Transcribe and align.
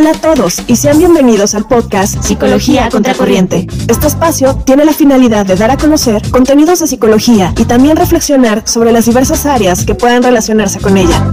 Hola 0.00 0.12
a 0.12 0.34
todos 0.34 0.66
y 0.66 0.76
sean 0.76 0.96
bienvenidos 0.96 1.54
al 1.54 1.68
podcast 1.68 2.22
Psicología 2.22 2.88
Contracorriente. 2.88 3.66
Este 3.86 4.06
espacio 4.06 4.56
tiene 4.64 4.86
la 4.86 4.94
finalidad 4.94 5.44
de 5.44 5.56
dar 5.56 5.70
a 5.70 5.76
conocer 5.76 6.22
contenidos 6.30 6.80
de 6.80 6.86
psicología 6.86 7.52
y 7.58 7.66
también 7.66 7.98
reflexionar 7.98 8.66
sobre 8.66 8.92
las 8.92 9.04
diversas 9.04 9.44
áreas 9.44 9.84
que 9.84 9.94
puedan 9.94 10.22
relacionarse 10.22 10.80
con 10.80 10.96
ella. 10.96 11.30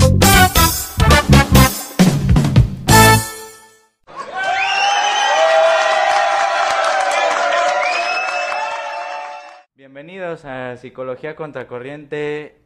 Bienvenidos 9.77 10.43
a 10.43 10.75
Psicología 10.75 11.37
Contracorriente. 11.37 12.59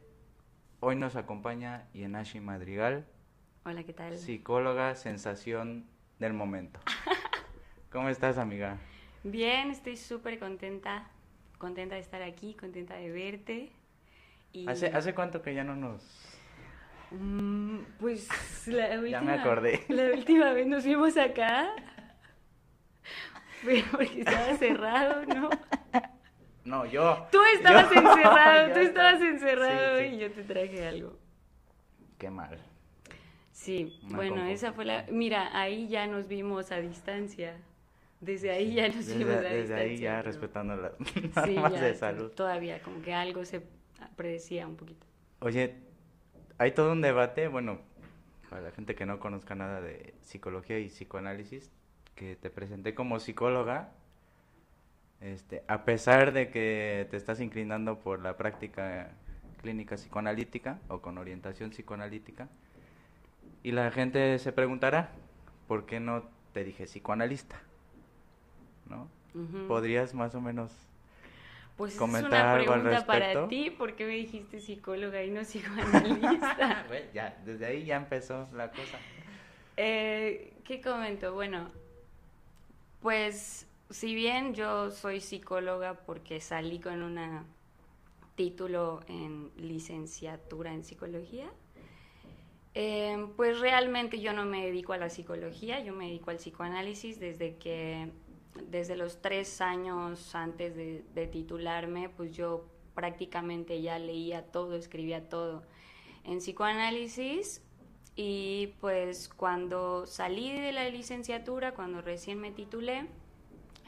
Hoy 0.80 0.96
nos 0.96 1.14
acompaña 1.14 1.84
Yenashi 1.92 2.40
Madrigal. 2.40 3.06
Hola, 3.64 3.84
¿qué 3.84 3.92
tal? 3.92 4.18
Psicóloga 4.18 4.96
sensación 4.96 5.91
del 6.22 6.32
momento. 6.32 6.80
¿Cómo 7.92 8.08
estás, 8.08 8.38
amiga? 8.38 8.78
Bien, 9.24 9.70
estoy 9.70 9.96
súper 9.96 10.38
contenta. 10.38 11.08
Contenta 11.58 11.96
de 11.96 12.00
estar 12.00 12.22
aquí, 12.22 12.54
contenta 12.54 12.94
de 12.94 13.10
verte. 13.10 13.72
Y... 14.52 14.68
¿Hace, 14.68 14.86
¿Hace 14.86 15.14
cuánto 15.14 15.42
que 15.42 15.54
ya 15.54 15.64
no 15.64 15.76
nos...? 15.76 16.02
Mm, 17.10 17.80
pues 18.00 18.28
la 18.66 18.90
última... 18.98 19.08
ya 19.08 19.20
me 19.20 19.32
acordé. 19.32 19.84
La 19.88 20.04
última 20.14 20.52
vez 20.52 20.66
nos 20.66 20.84
vimos 20.84 21.16
acá. 21.16 21.70
Pero 23.64 23.86
porque 23.90 24.20
estaba 24.20 24.56
cerrado, 24.56 25.26
¿no? 25.26 25.50
No, 26.64 26.86
yo. 26.86 27.26
Tú 27.30 27.38
estabas 27.56 27.90
encerrado, 27.92 28.72
tú 28.72 28.78
estabas 28.80 29.20
encerrado 29.20 30.02
y 30.02 30.18
yo 30.18 30.32
te 30.32 30.44
traje 30.44 30.86
algo. 30.86 31.18
Qué 32.18 32.30
mal. 32.30 32.58
Sí, 33.62 33.96
bueno, 34.10 34.44
esa 34.46 34.72
fue 34.72 34.84
la... 34.84 35.06
Mira, 35.08 35.56
ahí 35.56 35.86
ya 35.86 36.08
nos 36.08 36.26
vimos 36.26 36.72
a 36.72 36.80
distancia. 36.80 37.54
Desde 38.20 38.50
ahí 38.50 38.74
ya 38.74 38.88
nos 38.88 39.06
vimos 39.06 39.36
a 39.36 39.38
distancia. 39.38 39.56
Desde 39.56 39.74
ahí 39.74 39.96
ya 39.98 40.20
respetando 40.20 40.74
las 40.74 40.92
normas 41.48 41.80
de 41.80 41.94
salud. 41.94 42.32
Todavía, 42.32 42.82
como 42.82 43.00
que 43.02 43.14
algo 43.14 43.44
se 43.44 43.62
predecía 44.16 44.66
un 44.66 44.74
poquito. 44.74 45.06
Oye, 45.38 45.76
hay 46.58 46.72
todo 46.72 46.90
un 46.90 47.02
debate, 47.02 47.46
bueno, 47.46 47.78
para 48.50 48.62
la 48.62 48.72
gente 48.72 48.96
que 48.96 49.06
no 49.06 49.20
conozca 49.20 49.54
nada 49.54 49.80
de 49.80 50.12
psicología 50.22 50.80
y 50.80 50.88
psicoanálisis, 50.88 51.70
que 52.16 52.34
te 52.34 52.50
presenté 52.50 52.96
como 52.96 53.20
psicóloga, 53.20 53.92
este, 55.20 55.62
a 55.68 55.84
pesar 55.84 56.32
de 56.32 56.50
que 56.50 57.06
te 57.12 57.16
estás 57.16 57.40
inclinando 57.40 58.00
por 58.00 58.22
la 58.22 58.36
práctica 58.36 59.12
clínica 59.60 59.94
psicoanalítica 59.94 60.80
o 60.88 61.00
con 61.00 61.16
orientación 61.16 61.70
psicoanalítica, 61.70 62.48
y 63.62 63.72
la 63.72 63.90
gente 63.90 64.38
se 64.38 64.52
preguntará, 64.52 65.10
¿por 65.68 65.86
qué 65.86 66.00
no 66.00 66.24
te 66.52 66.64
dije 66.64 66.84
psicoanalista? 66.84 67.60
¿No? 68.88 69.08
¿Podrías 69.66 70.12
más 70.12 70.34
o 70.34 70.40
menos 70.40 70.70
pues 71.76 71.96
comentar 71.96 72.24
es 72.24 72.28
una 72.28 72.52
algo 72.52 72.72
al 72.72 72.82
pregunta 72.82 73.06
respecto? 73.06 73.34
para 73.34 73.48
ti, 73.48 73.70
¿por 73.70 73.94
qué 73.94 74.04
me 74.04 74.14
dijiste 74.14 74.60
psicóloga 74.60 75.22
y 75.22 75.30
no 75.30 75.42
psicoanalista? 75.42 76.86
ya, 77.14 77.40
desde 77.44 77.66
ahí 77.66 77.84
ya 77.84 77.96
empezó 77.96 78.48
la 78.52 78.70
cosa. 78.70 78.98
Eh, 79.76 80.52
¿Qué 80.64 80.80
comento? 80.82 81.32
Bueno, 81.32 81.70
pues 83.00 83.66
si 83.90 84.14
bien 84.14 84.54
yo 84.54 84.90
soy 84.90 85.20
psicóloga 85.20 85.94
porque 85.94 86.40
salí 86.40 86.78
con 86.78 87.02
un 87.02 87.18
título 88.34 89.00
en 89.08 89.50
licenciatura 89.56 90.72
en 90.72 90.84
psicología, 90.84 91.50
eh, 92.74 93.26
pues 93.36 93.60
realmente 93.60 94.20
yo 94.20 94.32
no 94.32 94.44
me 94.44 94.64
dedico 94.64 94.92
a 94.92 94.98
la 94.98 95.10
psicología, 95.10 95.80
yo 95.80 95.92
me 95.92 96.06
dedico 96.06 96.30
al 96.30 96.36
psicoanálisis 96.36 97.20
desde 97.20 97.56
que, 97.56 98.10
desde 98.68 98.96
los 98.96 99.20
tres 99.20 99.60
años 99.60 100.34
antes 100.34 100.74
de, 100.74 101.04
de 101.14 101.26
titularme, 101.26 102.08
pues 102.08 102.34
yo 102.34 102.66
prácticamente 102.94 103.80
ya 103.82 103.98
leía 103.98 104.46
todo, 104.50 104.74
escribía 104.76 105.28
todo 105.28 105.62
en 106.24 106.38
psicoanálisis 106.38 107.62
y 108.14 108.74
pues 108.80 109.28
cuando 109.28 110.06
salí 110.06 110.52
de 110.52 110.72
la 110.72 110.88
licenciatura, 110.88 111.72
cuando 111.74 112.02
recién 112.02 112.38
me 112.38 112.50
titulé, 112.50 113.06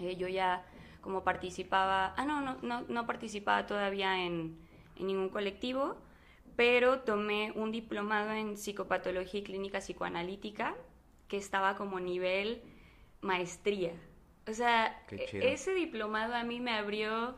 eh, 0.00 0.16
yo 0.16 0.28
ya 0.28 0.64
como 1.00 1.22
participaba, 1.22 2.14
ah 2.16 2.24
no, 2.24 2.40
no, 2.40 2.56
no, 2.62 2.82
no 2.88 3.06
participaba 3.06 3.66
todavía 3.66 4.24
en, 4.24 4.56
en 4.96 5.06
ningún 5.06 5.28
colectivo, 5.28 5.96
pero 6.56 7.00
tomé 7.00 7.52
un 7.54 7.72
diplomado 7.72 8.32
en 8.32 8.56
psicopatología 8.56 9.40
y 9.40 9.44
clínica 9.44 9.78
psicoanalítica 9.78 10.74
que 11.28 11.36
estaba 11.36 11.76
como 11.76 12.00
nivel 12.00 12.62
maestría. 13.20 13.92
O 14.46 14.52
sea, 14.52 15.02
ese 15.10 15.74
diplomado 15.74 16.34
a 16.34 16.44
mí 16.44 16.60
me 16.60 16.72
abrió 16.72 17.34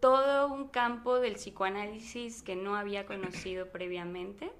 todo 0.00 0.52
un 0.52 0.68
campo 0.68 1.20
del 1.20 1.34
psicoanálisis 1.34 2.42
que 2.42 2.56
no 2.56 2.76
había 2.76 3.06
conocido 3.06 3.68
previamente, 3.72 4.50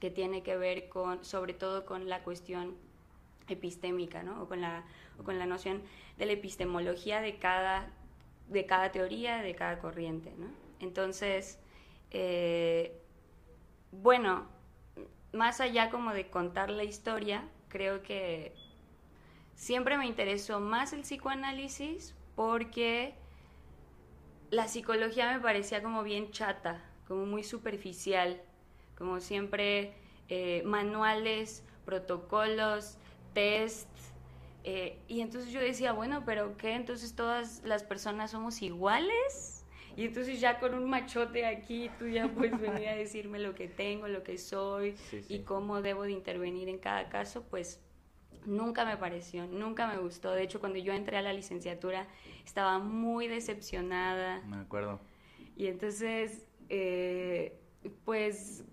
que 0.00 0.10
tiene 0.10 0.42
que 0.42 0.56
ver 0.56 0.88
con, 0.88 1.24
sobre 1.24 1.54
todo 1.54 1.84
con 1.84 2.08
la 2.08 2.22
cuestión 2.22 2.76
epistémica, 3.48 4.22
¿no? 4.22 4.42
O 4.42 4.48
con 4.48 4.60
la, 4.60 4.84
o 5.18 5.24
con 5.24 5.38
la 5.38 5.46
noción 5.46 5.82
de 6.16 6.26
la 6.26 6.32
epistemología 6.32 7.20
de 7.20 7.38
cada, 7.38 7.90
de 8.48 8.66
cada 8.66 8.92
teoría, 8.92 9.42
de 9.42 9.54
cada 9.54 9.78
corriente, 9.78 10.32
¿no? 10.36 10.48
Entonces, 10.80 11.58
eh, 12.10 13.00
bueno, 13.92 14.46
más 15.32 15.60
allá 15.60 15.90
como 15.90 16.12
de 16.12 16.28
contar 16.28 16.70
la 16.70 16.84
historia, 16.84 17.48
creo 17.68 18.02
que 18.02 18.54
siempre 19.54 19.98
me 19.98 20.06
interesó 20.06 20.60
más 20.60 20.92
el 20.92 21.02
psicoanálisis 21.02 22.14
porque 22.34 23.14
la 24.50 24.68
psicología 24.68 25.32
me 25.32 25.40
parecía 25.40 25.82
como 25.82 26.02
bien 26.02 26.30
chata, 26.30 26.82
como 27.06 27.26
muy 27.26 27.42
superficial, 27.42 28.40
como 28.96 29.20
siempre 29.20 29.94
eh, 30.28 30.62
manuales, 30.64 31.64
protocolos, 31.84 32.96
test. 33.34 33.88
Eh, 34.64 34.98
y 35.08 35.20
entonces 35.20 35.52
yo 35.52 35.60
decía, 35.60 35.92
bueno, 35.92 36.22
pero 36.24 36.56
¿qué? 36.56 36.74
Entonces 36.74 37.14
todas 37.14 37.62
las 37.64 37.82
personas 37.82 38.30
somos 38.30 38.62
iguales. 38.62 39.57
Y 39.98 40.04
entonces 40.04 40.38
ya 40.40 40.60
con 40.60 40.74
un 40.74 40.88
machote 40.88 41.44
aquí, 41.44 41.90
tú 41.98 42.06
ya 42.06 42.28
puedes 42.28 42.60
venir 42.60 42.88
a 42.88 42.94
decirme 42.94 43.40
lo 43.40 43.56
que 43.56 43.66
tengo, 43.66 44.06
lo 44.06 44.22
que 44.22 44.38
soy 44.38 44.92
Sí, 45.10 45.22
sí. 45.22 45.34
y 45.34 45.38
cómo 45.40 45.82
debo 45.82 46.04
de 46.04 46.12
intervenir 46.12 46.68
en 46.68 46.78
cada 46.78 47.08
caso, 47.08 47.42
pues 47.50 47.80
nunca 48.46 48.84
me 48.84 48.96
pareció, 48.96 49.46
nunca 49.48 49.88
me 49.88 49.98
gustó. 49.98 50.30
De 50.30 50.44
hecho, 50.44 50.60
cuando 50.60 50.78
yo 50.78 50.92
entré 50.92 51.16
a 51.16 51.22
la 51.22 51.32
licenciatura 51.32 52.06
estaba 52.44 52.78
muy 52.78 53.26
decepcionada. 53.26 54.40
Me 54.46 54.58
acuerdo. 54.58 55.00
Y 55.56 55.66
entonces, 55.66 56.46
eh, 56.68 57.58
pues 58.04 58.64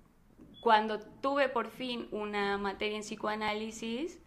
cuando 0.62 1.00
tuve 1.00 1.50
por 1.50 1.70
fin 1.72 2.08
una 2.12 2.60
materia 2.60 2.98
en 2.98 3.02
psicoanálisis, 3.02 4.20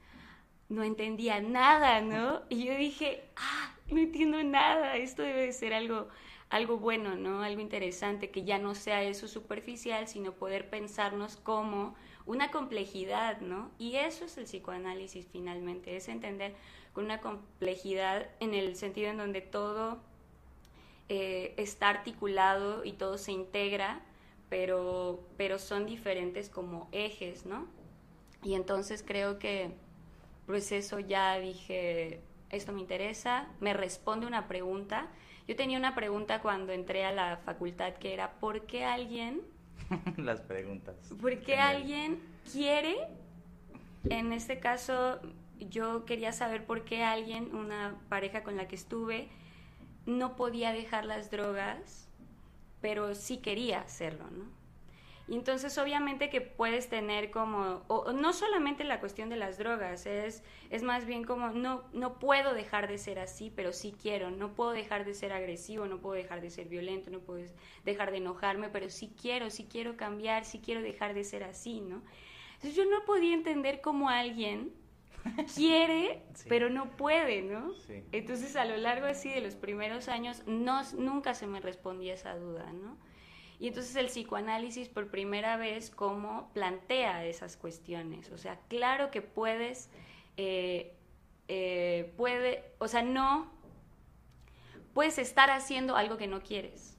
no 0.69 0.83
entendía 0.83 1.41
nada, 1.41 2.01
¿no? 2.01 2.43
Y 2.49 2.65
yo 2.65 2.77
dije, 2.77 3.23
ah, 3.37 3.75
no 3.89 3.99
entiendo 3.99 4.43
nada, 4.43 4.97
esto 4.97 5.23
debe 5.23 5.43
de 5.47 5.53
ser 5.53 5.73
algo, 5.73 6.09
algo 6.51 6.79
bueno, 6.79 7.17
¿no? 7.17 7.43
Algo 7.43 7.61
interesante, 7.61 8.31
que 8.31 8.45
ya 8.45 8.59
no 8.59 8.75
sea 8.75 9.03
eso 9.03 9.29
superficial, 9.29 10.09
sino 10.09 10.33
poder 10.33 10.71
pensarnos 10.71 11.37
como 11.37 11.95
una 12.27 12.51
complejidad, 12.51 13.41
¿no? 13.41 13.71
Y 13.79 13.97
eso 13.97 14.25
es 14.25 14.37
el 14.39 14.45
psicoanálisis 14.45 15.27
finalmente, 15.31 15.97
es 15.97 16.09
entender 16.09 16.55
con 16.93 17.05
una 17.05 17.21
complejidad 17.21 18.29
en 18.41 18.55
el 18.55 18.77
sentido 18.77 19.11
en 19.11 19.19
donde 19.19 19.41
todo 19.41 19.99
eh, 21.09 21.55
está 21.57 21.89
articulado 21.89 22.85
y 22.85 22.93
todo 22.93 23.19
se 23.19 23.33
integra, 23.33 24.03
pero, 24.49 25.21
pero 25.37 25.59
son 25.59 25.87
diferentes 25.87 26.49
como 26.49 26.89
ejes, 26.93 27.47
¿no? 27.47 27.67
Y 28.43 28.55
entonces 28.55 29.03
creo 29.07 29.39
que, 29.39 29.73
pues 30.47 30.73
eso 30.73 30.99
ya 31.01 31.39
dije, 31.39 32.21
esto 32.51 32.73
me 32.73 32.81
interesa, 32.81 33.49
me 33.61 33.75
responde 33.75 34.27
una 34.27 34.49
pregunta. 34.49 35.09
Yo 35.49 35.57
tenía 35.57 35.79
una 35.79 35.95
pregunta 35.95 36.41
cuando 36.43 36.73
entré 36.73 37.05
a 37.07 37.13
la 37.13 37.39
facultad 37.39 37.95
que 37.95 38.13
era, 38.13 38.39
¿por 38.39 38.67
qué 38.67 38.85
alguien, 38.85 39.41
Las 40.19 40.43
preguntas. 40.43 40.97
por 41.21 41.39
qué 41.41 41.57
Genial. 41.57 41.77
alguien 41.77 42.23
quiere, 42.53 42.97
en 44.11 44.33
este 44.33 44.61
caso 44.61 45.21
yo 45.59 46.05
quería 46.05 46.33
saber 46.33 46.67
por 46.67 46.85
qué 46.85 47.03
alguien, 47.03 47.55
una 47.55 47.99
pareja 48.09 48.43
con 48.43 48.57
la 48.57 48.69
que 48.69 48.77
estuve, 48.77 49.29
no 50.07 50.37
podía 50.37 50.73
dejar 50.73 51.05
las 51.07 51.31
drogas, 51.31 52.09
pero 52.81 53.15
sí 53.15 53.39
quería 53.39 53.81
hacerlo, 53.81 54.31
¿no? 54.31 54.45
Y 55.29 55.35
entonces 55.35 55.77
obviamente 55.77 56.31
que 56.31 56.41
puedes 56.41 56.89
tener 56.89 57.31
como, 57.31 57.85
o, 57.89 57.97
o 57.97 58.13
no 58.13 58.33
solamente 58.33 58.83
la 58.83 58.99
cuestión 58.99 59.29
de 59.29 59.37
las 59.37 59.59
drogas, 59.59 60.07
es, 60.07 60.43
es 60.71 60.83
más 60.83 61.05
bien 61.05 61.23
como, 61.23 61.51
no, 61.51 61.85
no 61.93 62.19
puedo 62.19 62.55
dejar 62.55 62.89
de 62.89 62.97
ser 62.97 63.19
así, 63.19 63.53
pero 63.55 63.75
sí 63.75 63.95
quiero, 64.01 64.31
no 64.31 64.55
puedo 64.55 64.71
dejar 64.71 65.05
de 65.05 65.13
ser 65.13 65.33
agresivo, 65.33 65.87
no 65.87 66.01
puedo 66.01 66.15
dejar 66.15 66.41
de 66.41 66.49
ser 66.49 66.69
violento, 66.69 67.11
no 67.11 67.21
puedo 67.21 67.45
dejar 67.85 68.11
de 68.11 68.17
enojarme, 68.17 68.71
pero 68.71 68.89
sí 68.89 69.15
quiero, 69.21 69.51
sí 69.51 69.69
quiero 69.71 69.99
cambiar, 69.99 70.47
sí 70.47 70.61
quiero 70.61 70.81
dejar 70.81 71.13
de 71.13 71.25
ser 71.25 71.45
así, 71.45 71.83
¿no? 71.83 72.03
Entonces 72.55 72.75
yo 72.75 72.87
no 72.87 73.05
podía 73.05 73.35
entender 73.35 73.83
cómo 73.83 74.09
alguien 74.09 74.73
quiere, 75.55 76.23
pero 76.49 76.71
no 76.71 76.97
puede, 76.97 77.43
¿no? 77.43 77.75
Entonces 78.13 78.57
a 78.57 78.65
lo 78.65 78.79
largo 78.79 79.07
así 79.07 79.29
de 79.29 79.43
los 79.43 79.57
primeros 79.57 80.09
años 80.09 80.43
no, 80.47 80.83
nunca 80.97 81.35
se 81.35 81.47
me 81.47 81.61
respondía 81.61 82.15
esa 82.15 82.35
duda, 82.35 82.73
¿no? 82.73 82.97
Y 83.61 83.69
entonces 83.69 83.97
el 83.97 84.07
psicoanálisis 84.07 84.89
por 84.89 85.11
primera 85.11 85.57
vez 85.57 85.91
como 85.91 86.51
plantea 86.53 87.25
esas 87.25 87.57
cuestiones, 87.57 88.31
o 88.31 88.39
sea, 88.39 88.61
claro 88.69 89.11
que 89.11 89.21
puedes, 89.21 89.91
eh, 90.37 90.95
eh, 91.49 92.13
puede, 92.17 92.65
o 92.79 92.87
sea, 92.87 93.03
no, 93.03 93.51
puedes 94.95 95.19
estar 95.19 95.51
haciendo 95.51 95.97
algo 95.97 96.17
que 96.17 96.29
no 96.29 96.41
quieres, 96.43 96.97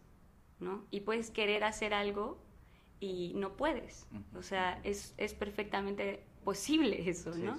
¿no? 0.59 0.85
Y 0.91 1.01
puedes 1.01 1.31
querer 1.31 1.63
hacer 1.63 1.93
algo 1.93 2.37
y 2.99 3.31
no 3.35 3.55
puedes, 3.55 4.05
o 4.35 4.43
sea, 4.43 4.81
es, 4.83 5.13
es 5.17 5.33
perfectamente 5.33 6.25
posible 6.43 7.09
eso, 7.09 7.33
¿no? 7.35 7.57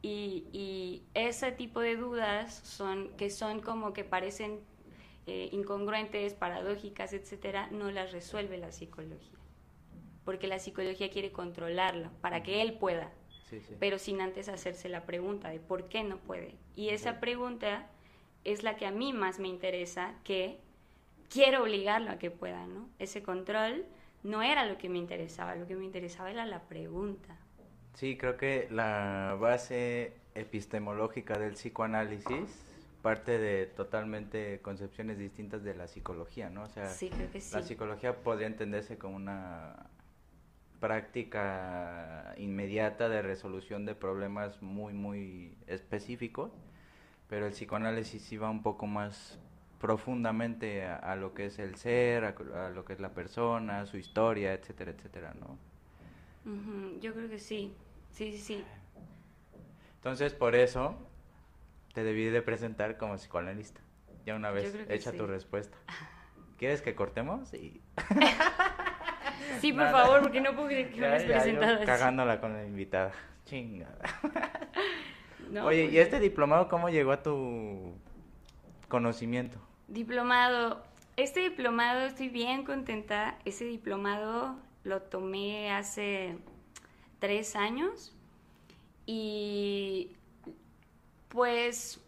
Y, 0.00 0.46
y, 0.52 1.02
ese 1.12 1.52
tipo 1.52 1.80
de 1.80 1.96
dudas 1.96 2.54
son 2.54 3.10
que 3.16 3.30
son 3.30 3.60
como 3.60 3.92
que 3.92 4.04
parecen 4.04 4.60
eh, 5.28 5.50
incongruentes, 5.52 6.34
paradójicas, 6.34 7.12
etcétera, 7.12 7.68
no 7.70 7.90
las 7.90 8.12
resuelve 8.12 8.56
la 8.58 8.72
psicología. 8.72 9.38
Porque 10.24 10.46
la 10.46 10.58
psicología 10.58 11.10
quiere 11.10 11.32
controlarlo 11.32 12.10
para 12.20 12.42
que 12.42 12.62
él 12.62 12.74
pueda, 12.74 13.12
pero 13.78 13.98
sin 13.98 14.20
antes 14.20 14.48
hacerse 14.48 14.88
la 14.88 15.04
pregunta 15.04 15.48
de 15.50 15.60
por 15.60 15.88
qué 15.88 16.04
no 16.04 16.18
puede. 16.18 16.54
Y 16.74 16.90
esa 16.90 17.20
pregunta 17.20 17.88
es 18.44 18.62
la 18.62 18.76
que 18.76 18.86
a 18.86 18.90
mí 18.90 19.12
más 19.12 19.38
me 19.38 19.48
interesa, 19.48 20.14
que 20.24 20.58
quiero 21.28 21.62
obligarlo 21.62 22.10
a 22.10 22.18
que 22.18 22.30
pueda, 22.30 22.66
¿no? 22.66 22.88
Ese 22.98 23.22
control 23.22 23.86
no 24.22 24.42
era 24.42 24.66
lo 24.66 24.78
que 24.78 24.88
me 24.88 24.98
interesaba, 24.98 25.54
lo 25.54 25.66
que 25.66 25.76
me 25.76 25.84
interesaba 25.84 26.30
era 26.30 26.46
la 26.46 26.62
pregunta. 26.62 27.36
Sí, 27.94 28.16
creo 28.16 28.36
que 28.36 28.68
la 28.70 29.36
base 29.40 30.14
epistemológica 30.34 31.38
del 31.38 31.54
psicoanálisis 31.54 32.67
parte 33.02 33.38
de 33.38 33.66
totalmente 33.66 34.60
concepciones 34.60 35.18
distintas 35.18 35.62
de 35.62 35.74
la 35.74 35.86
psicología, 35.86 36.50
¿no? 36.50 36.64
O 36.64 36.68
sea, 36.68 36.92
la 37.52 37.62
psicología 37.62 38.16
podría 38.22 38.46
entenderse 38.48 38.98
como 38.98 39.16
una 39.16 39.86
práctica 40.80 42.34
inmediata 42.38 43.08
de 43.08 43.22
resolución 43.22 43.84
de 43.84 43.94
problemas 43.94 44.62
muy, 44.62 44.94
muy 44.94 45.56
específicos, 45.66 46.52
pero 47.28 47.46
el 47.46 47.52
psicoanálisis 47.52 48.32
iba 48.32 48.50
un 48.50 48.62
poco 48.62 48.86
más 48.86 49.38
profundamente 49.80 50.84
a, 50.84 51.14
lo 51.14 51.34
que 51.34 51.46
es 51.46 51.58
el 51.58 51.76
ser, 51.76 52.24
a, 52.24 52.70
lo 52.70 52.84
que 52.84 52.94
es 52.94 53.00
la 53.00 53.10
persona, 53.10 53.86
su 53.86 53.96
historia, 53.96 54.52
etcétera, 54.52 54.90
etcétera, 54.90 55.34
¿no? 55.38 55.56
Yo 57.00 57.12
creo 57.12 57.28
que 57.28 57.38
sí. 57.38 57.72
Sí, 58.12 58.32
sí, 58.32 58.38
sí. 58.38 58.64
Entonces, 59.96 60.32
por 60.32 60.54
eso 60.54 60.96
te 61.94 62.04
debí 62.04 62.26
de 62.26 62.42
presentar 62.42 62.96
como 62.96 63.14
psicoanalista. 63.14 63.80
Ya 64.24 64.34
una 64.34 64.50
vez 64.50 64.76
hecha 64.88 65.12
tu 65.12 65.26
respuesta. 65.26 65.76
¿Quieres 66.58 66.82
que 66.82 66.94
cortemos? 66.94 67.48
Sí, 67.48 67.80
sí 69.60 69.72
por 69.72 69.90
favor, 69.90 70.22
porque 70.22 70.40
no 70.40 70.54
puedo 70.54 70.68
creer 70.68 70.90
que 70.90 71.00
me 71.00 71.20
presentado 71.20 71.84
Cagándola 71.84 72.40
con 72.40 72.52
la 72.52 72.64
invitada. 72.64 73.12
Chingada. 73.44 73.98
Oye, 75.64 75.84
¿y 75.84 75.88
pues 75.88 75.98
este 76.00 76.20
diplomado 76.20 76.68
cómo 76.68 76.90
llegó 76.90 77.12
a 77.12 77.22
tu 77.22 77.94
conocimiento? 78.88 79.58
Diplomado. 79.86 80.82
Este 81.16 81.40
diplomado, 81.40 82.02
estoy 82.02 82.28
bien 82.28 82.64
contenta. 82.64 83.38
Ese 83.44 83.64
diplomado 83.64 84.56
lo 84.84 85.02
tomé 85.02 85.72
hace 85.72 86.36
tres 87.18 87.56
años 87.56 88.14
y 89.06 90.17
pues 91.28 92.00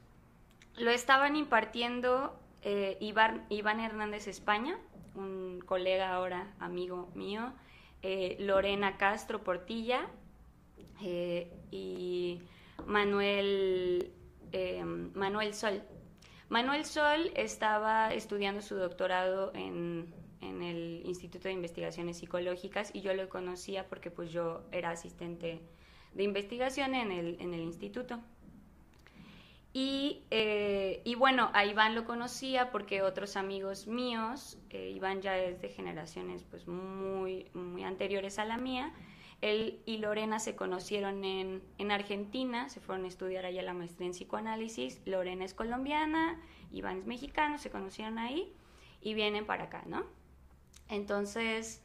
lo 0.76 0.90
estaban 0.90 1.37
impartiendo 1.37 2.38
eh, 2.62 2.96
Iván, 3.00 3.81
Hernández 3.81 4.26
España, 4.26 4.78
un 5.14 5.61
colega 5.64 6.14
ahora, 6.14 6.52
amigo 6.58 7.11
mío, 7.14 7.52
eh, 8.02 8.37
Lorena 8.40 8.96
Castro 8.96 9.43
Portilla 9.43 10.06
eh, 11.02 11.52
y 11.70 12.40
Manuel, 12.87 14.12
Manuel 15.14 15.55
Sol. 15.55 15.82
Manuel 16.49 16.84
Sol 16.84 17.31
estaba 17.37 18.12
estudiando 18.12 18.61
su 18.62 18.75
doctorado 18.75 19.52
en 19.55 20.12
en 20.40 20.62
el 20.62 21.02
Instituto 21.05 21.49
de 21.49 21.55
Investigaciones 21.55 22.19
Psicológicas 22.19 22.90
y 22.94 23.00
yo 23.00 23.14
lo 23.14 23.28
conocía 23.28 23.87
porque 23.88 24.11
pues 24.11 24.31
yo 24.31 24.62
era 24.72 24.90
asistente 24.90 25.61
de 26.14 26.22
investigación 26.22 26.94
en 26.94 27.12
el, 27.12 27.37
en 27.40 27.55
el 27.55 27.61
instituto. 27.61 28.20
Y, 29.72 30.25
eh, 30.31 31.00
y, 31.05 31.14
bueno, 31.14 31.50
a 31.55 31.64
Iván 31.64 31.94
lo 31.94 32.05
conocía 32.05 32.72
porque 32.72 33.02
otros 33.02 33.37
amigos 33.37 33.87
míos, 33.87 34.58
eh, 34.70 34.90
Iván 34.90 35.22
ya 35.22 35.38
es 35.38 35.62
de 35.62 35.69
generaciones 35.69 36.43
pues 36.43 36.67
muy, 36.67 37.49
muy 37.55 37.84
anteriores 37.84 38.40
a 38.40 38.44
la 38.44 38.56
mía, 38.56 38.93
él 39.40 39.81
y 39.87 39.99
Lorena 39.99 40.40
se 40.40 40.56
conocieron 40.56 41.25
en, 41.25 41.62
en, 41.78 41.93
Argentina, 41.93 42.69
se 42.69 42.81
fueron 42.81 43.05
a 43.05 43.08
estudiar 43.08 43.46
allá 43.46 43.62
la 43.62 43.72
maestría 43.72 44.06
en 44.06 44.12
psicoanálisis, 44.12 45.00
Lorena 45.06 45.44
es 45.44 45.55
colombiana, 45.55 46.40
Iván 46.72 46.99
es 46.99 47.06
mexicano, 47.06 47.56
se 47.58 47.70
conocieron 47.70 48.19
ahí 48.19 48.52
y 49.00 49.14
vienen 49.14 49.46
para 49.46 49.64
acá, 49.64 49.84
¿no? 49.87 50.05
Entonces, 50.88 51.81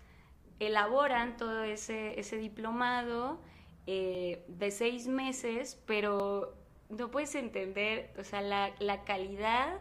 elaboran 0.59 1.37
todo 1.37 1.63
ese, 1.63 2.19
ese 2.19 2.37
diplomado 2.37 3.39
eh, 3.87 4.43
de 4.47 4.71
seis 4.71 5.07
meses, 5.07 5.81
pero 5.85 6.55
no 6.89 7.11
puedes 7.11 7.35
entender, 7.35 8.11
o 8.19 8.23
sea, 8.23 8.41
la, 8.41 8.71
la 8.79 9.03
calidad 9.03 9.79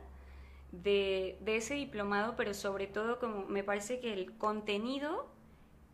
de, 0.72 1.38
de, 1.40 1.56
ese 1.56 1.74
diplomado, 1.74 2.34
pero 2.36 2.54
sobre 2.54 2.86
todo 2.86 3.18
como 3.18 3.46
me 3.46 3.62
parece 3.62 4.00
que 4.00 4.12
el 4.12 4.36
contenido 4.36 5.28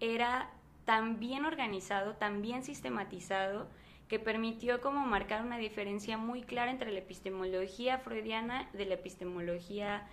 era 0.00 0.50
tan 0.84 1.18
bien 1.20 1.44
organizado, 1.44 2.14
tan 2.14 2.42
bien 2.42 2.62
sistematizado, 2.62 3.68
que 4.08 4.18
permitió 4.18 4.80
como 4.80 5.06
marcar 5.06 5.44
una 5.44 5.58
diferencia 5.58 6.16
muy 6.18 6.42
clara 6.42 6.70
entre 6.70 6.90
la 6.90 6.98
epistemología 6.98 7.98
freudiana 7.98 8.68
de 8.72 8.86
la 8.86 8.94
epistemología 8.94 10.08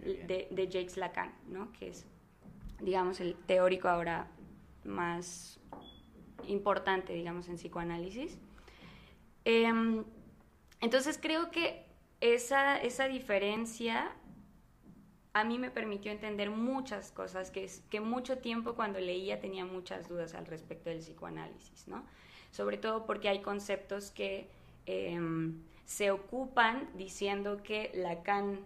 de, 0.00 0.48
de 0.50 0.68
Jacques 0.68 0.96
Lacan, 0.96 1.34
¿no? 1.48 1.70
que 1.72 1.88
es 1.88 2.06
digamos, 2.80 3.20
el 3.20 3.34
teórico 3.34 3.88
ahora 3.88 4.28
más 4.84 5.58
importante, 6.46 7.12
digamos, 7.12 7.48
en 7.48 7.56
psicoanálisis. 7.56 8.38
Em, 9.44 10.04
entonces 10.84 11.18
creo 11.20 11.50
que 11.50 11.86
esa, 12.20 12.76
esa 12.76 13.08
diferencia 13.08 14.12
a 15.32 15.42
mí 15.42 15.58
me 15.58 15.70
permitió 15.70 16.12
entender 16.12 16.50
muchas 16.50 17.10
cosas 17.10 17.50
que, 17.50 17.68
que 17.90 18.00
mucho 18.00 18.38
tiempo 18.38 18.74
cuando 18.74 19.00
leía 19.00 19.40
tenía 19.40 19.64
muchas 19.64 20.08
dudas 20.08 20.34
al 20.34 20.46
respecto 20.46 20.90
del 20.90 21.00
psicoanálisis, 21.00 21.88
¿no? 21.88 22.04
Sobre 22.52 22.76
todo 22.76 23.04
porque 23.04 23.28
hay 23.28 23.40
conceptos 23.40 24.10
que 24.10 24.48
em, 24.86 25.62
se 25.86 26.10
ocupan 26.12 26.88
diciendo 26.94 27.62
que 27.64 27.90
Lacan 27.94 28.60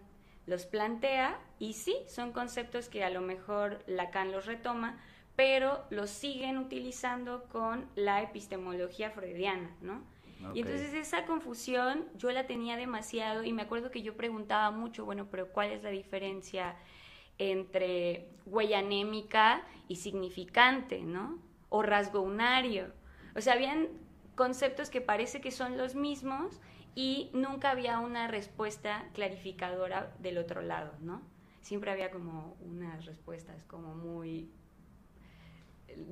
los 0.46 0.66
plantea 0.66 1.40
y 1.58 1.74
sí, 1.74 1.96
son 2.06 2.32
conceptos 2.32 2.88
que 2.88 3.04
a 3.04 3.10
lo 3.10 3.20
mejor 3.20 3.82
Lacan 3.86 4.32
los 4.32 4.44
retoma, 4.44 5.00
pero 5.36 5.84
los 5.90 6.10
siguen 6.10 6.58
utilizando 6.58 7.44
con 7.44 7.88
la 7.94 8.22
epistemología 8.22 9.10
freudiana, 9.12 9.70
¿no? 9.80 10.02
Y 10.54 10.60
entonces 10.60 10.94
esa 10.94 11.26
confusión 11.26 12.06
yo 12.16 12.30
la 12.30 12.46
tenía 12.46 12.76
demasiado 12.76 13.44
y 13.44 13.52
me 13.52 13.62
acuerdo 13.62 13.90
que 13.90 14.02
yo 14.02 14.16
preguntaba 14.16 14.70
mucho, 14.70 15.04
bueno, 15.04 15.28
pero 15.30 15.48
¿cuál 15.48 15.72
es 15.72 15.82
la 15.82 15.90
diferencia 15.90 16.76
entre 17.38 18.28
huella 18.46 18.80
anémica 18.80 19.62
y 19.88 19.96
significante, 19.96 21.02
¿no? 21.02 21.38
O 21.68 21.82
rasgo 21.82 22.20
unario. 22.20 22.92
O 23.34 23.40
sea, 23.40 23.54
habían 23.54 23.88
conceptos 24.34 24.90
que 24.90 25.00
parece 25.00 25.40
que 25.40 25.50
son 25.50 25.76
los 25.76 25.94
mismos 25.94 26.60
y 26.94 27.30
nunca 27.32 27.70
había 27.70 27.98
una 28.00 28.28
respuesta 28.28 29.08
clarificadora 29.14 30.14
del 30.18 30.38
otro 30.38 30.62
lado, 30.62 30.94
¿no? 31.00 31.22
Siempre 31.60 31.90
había 31.90 32.10
como 32.10 32.56
unas 32.60 33.04
respuestas 33.04 33.64
como 33.64 33.94
muy 33.94 34.50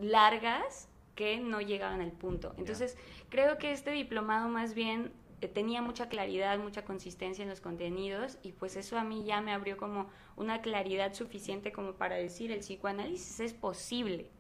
largas 0.01 0.89
que 1.17 1.39
no 1.39 1.61
llegaban 1.61 2.01
al 2.01 2.13
punto. 2.13 2.55
Entonces, 2.59 2.97
creo 3.29 3.59
que 3.59 3.73
este 3.73 3.91
diplomado 3.91 4.49
más 4.49 4.75
bien 4.75 5.11
eh, 5.41 5.49
tenía 5.49 5.83
mucha 5.83 6.09
claridad, 6.09 6.59
mucha 6.59 6.85
consistencia 6.85 7.43
en 7.43 7.49
los 7.49 7.61
contenidos 7.61 8.39
y 8.43 8.53
pues 8.53 8.77
eso 8.77 8.99
a 8.99 9.05
mí 9.05 9.25
ya 9.25 9.41
me 9.41 9.53
abrió 9.53 9.77
como 9.77 10.09
una 10.37 10.63
claridad 10.63 11.15
suficiente 11.15 11.73
como 11.73 11.95
para 11.95 12.17
decir 12.17 12.53
el 12.53 12.61
psicoanálisis 12.61 13.41
es 13.41 13.55
posible. 13.55 14.31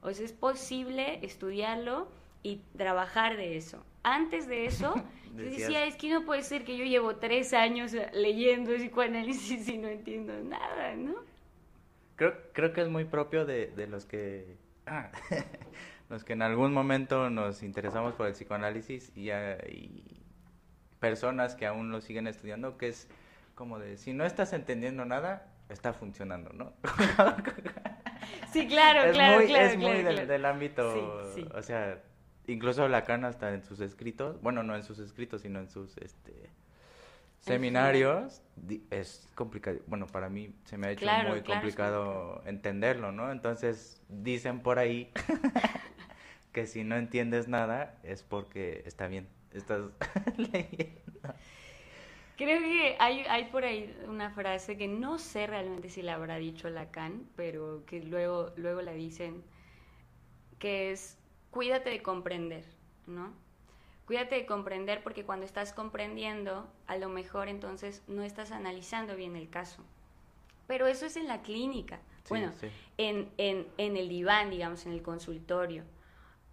O 0.00 0.12
sea, 0.12 0.24
es 0.24 0.32
posible 0.32 1.18
estudiarlo 1.22 2.08
y 2.42 2.62
trabajar 2.76 3.36
de 3.36 3.56
eso. 3.56 3.84
Antes 4.02 4.46
de 4.46 4.66
eso, 4.66 4.94
decía, 5.34 5.84
es 5.86 5.96
que 5.96 6.10
no 6.10 6.24
puede 6.24 6.42
ser 6.42 6.64
que 6.64 6.76
yo 6.76 6.84
llevo 6.84 7.16
tres 7.16 7.52
años 7.52 7.92
leyendo 8.12 8.74
psicoanálisis 8.74 9.68
y 9.68 9.78
no 9.78 9.88
entiendo 9.88 10.32
nada, 10.44 10.94
¿no? 10.94 11.14
Creo, 12.16 12.34
creo 12.52 12.72
que 12.72 12.82
es 12.82 12.88
muy 12.88 13.04
propio 13.04 13.44
de, 13.44 13.68
de 13.68 13.86
los 13.86 14.04
que... 14.06 14.56
Ah, 14.86 15.10
los 16.08 16.24
que 16.24 16.32
en 16.32 16.42
algún 16.42 16.72
momento 16.72 17.30
nos 17.30 17.62
interesamos 17.62 18.14
por 18.14 18.26
el 18.26 18.32
psicoanálisis 18.32 19.12
y, 19.16 19.30
y 19.30 20.22
personas 21.00 21.54
que 21.54 21.66
aún 21.66 21.90
lo 21.90 22.00
siguen 22.00 22.26
estudiando, 22.26 22.76
que 22.78 22.88
es 22.88 23.08
como 23.54 23.78
de, 23.78 23.96
si 23.96 24.12
no 24.12 24.24
estás 24.24 24.52
entendiendo 24.52 25.04
nada, 25.04 25.46
está 25.68 25.92
funcionando, 25.92 26.50
¿no? 26.52 26.72
sí, 28.52 28.66
claro, 28.66 29.04
es 29.04 29.12
claro, 29.12 29.38
muy, 29.38 29.46
claro, 29.46 29.66
Es 29.66 29.76
muy 29.76 30.00
claro, 30.00 30.16
del, 30.16 30.28
del 30.28 30.44
ámbito, 30.44 31.32
Sí, 31.34 31.42
sí. 31.42 31.48
o 31.54 31.62
sea, 31.62 32.02
incluso 32.46 32.88
Lacan 32.88 33.24
hasta 33.24 33.52
en 33.52 33.62
sus 33.62 33.80
escritos, 33.80 34.40
bueno, 34.40 34.62
no 34.62 34.76
en 34.76 34.82
sus 34.82 34.98
escritos, 34.98 35.42
sino 35.42 35.58
en 35.58 35.68
sus, 35.68 35.96
este, 35.98 36.50
seminarios, 37.40 38.42
es 38.90 39.28
complicado, 39.34 39.78
bueno, 39.86 40.06
para 40.06 40.28
mí 40.28 40.54
se 40.64 40.76
me 40.78 40.88
ha 40.88 40.90
hecho 40.90 41.04
Claro, 41.04 41.30
muy 41.30 41.42
claro, 41.42 41.44
complicado 41.54 42.42
entenderlo, 42.46 43.12
¿no? 43.12 43.30
Entonces, 43.32 44.02
dicen 44.08 44.60
por 44.60 44.78
ahí 44.78 45.12
que 46.52 46.66
si 46.66 46.84
no 46.84 46.96
entiendes 46.96 47.48
nada 47.48 47.98
es 48.02 48.22
porque 48.22 48.82
está 48.86 49.08
bien, 49.08 49.28
estás 49.52 49.82
leyendo. 50.36 51.34
Creo 52.36 52.60
que 52.60 52.96
hay, 53.00 53.20
hay 53.28 53.46
por 53.50 53.64
ahí 53.64 53.94
una 54.06 54.30
frase 54.30 54.76
que 54.78 54.86
no 54.88 55.18
sé 55.18 55.46
realmente 55.46 55.88
si 55.90 56.02
la 56.02 56.14
habrá 56.14 56.36
dicho 56.36 56.70
Lacan, 56.70 57.28
pero 57.36 57.84
que 57.84 58.00
luego, 58.00 58.52
luego 58.56 58.80
la 58.80 58.92
dicen, 58.92 59.42
que 60.58 60.90
es 60.92 61.18
cuídate 61.50 61.90
de 61.90 62.02
comprender, 62.02 62.64
¿no? 63.06 63.32
Cuídate 64.08 64.36
de 64.36 64.46
comprender 64.46 65.02
porque 65.02 65.24
cuando 65.24 65.44
estás 65.44 65.74
comprendiendo, 65.74 66.66
a 66.86 66.96
lo 66.96 67.10
mejor 67.10 67.48
entonces 67.48 68.02
no 68.08 68.22
estás 68.22 68.52
analizando 68.52 69.14
bien 69.16 69.36
el 69.36 69.50
caso. 69.50 69.84
Pero 70.66 70.86
eso 70.86 71.04
es 71.04 71.16
en 71.18 71.28
la 71.28 71.42
clínica, 71.42 72.00
Sí, 72.24 72.30
bueno, 72.30 72.52
sí. 72.58 72.68
en, 72.96 73.28
en, 73.36 73.66
en 73.76 73.98
el 73.98 74.08
diván, 74.08 74.48
digamos, 74.48 74.86
en 74.86 74.92
el 74.92 75.02
consultorio. 75.02 75.84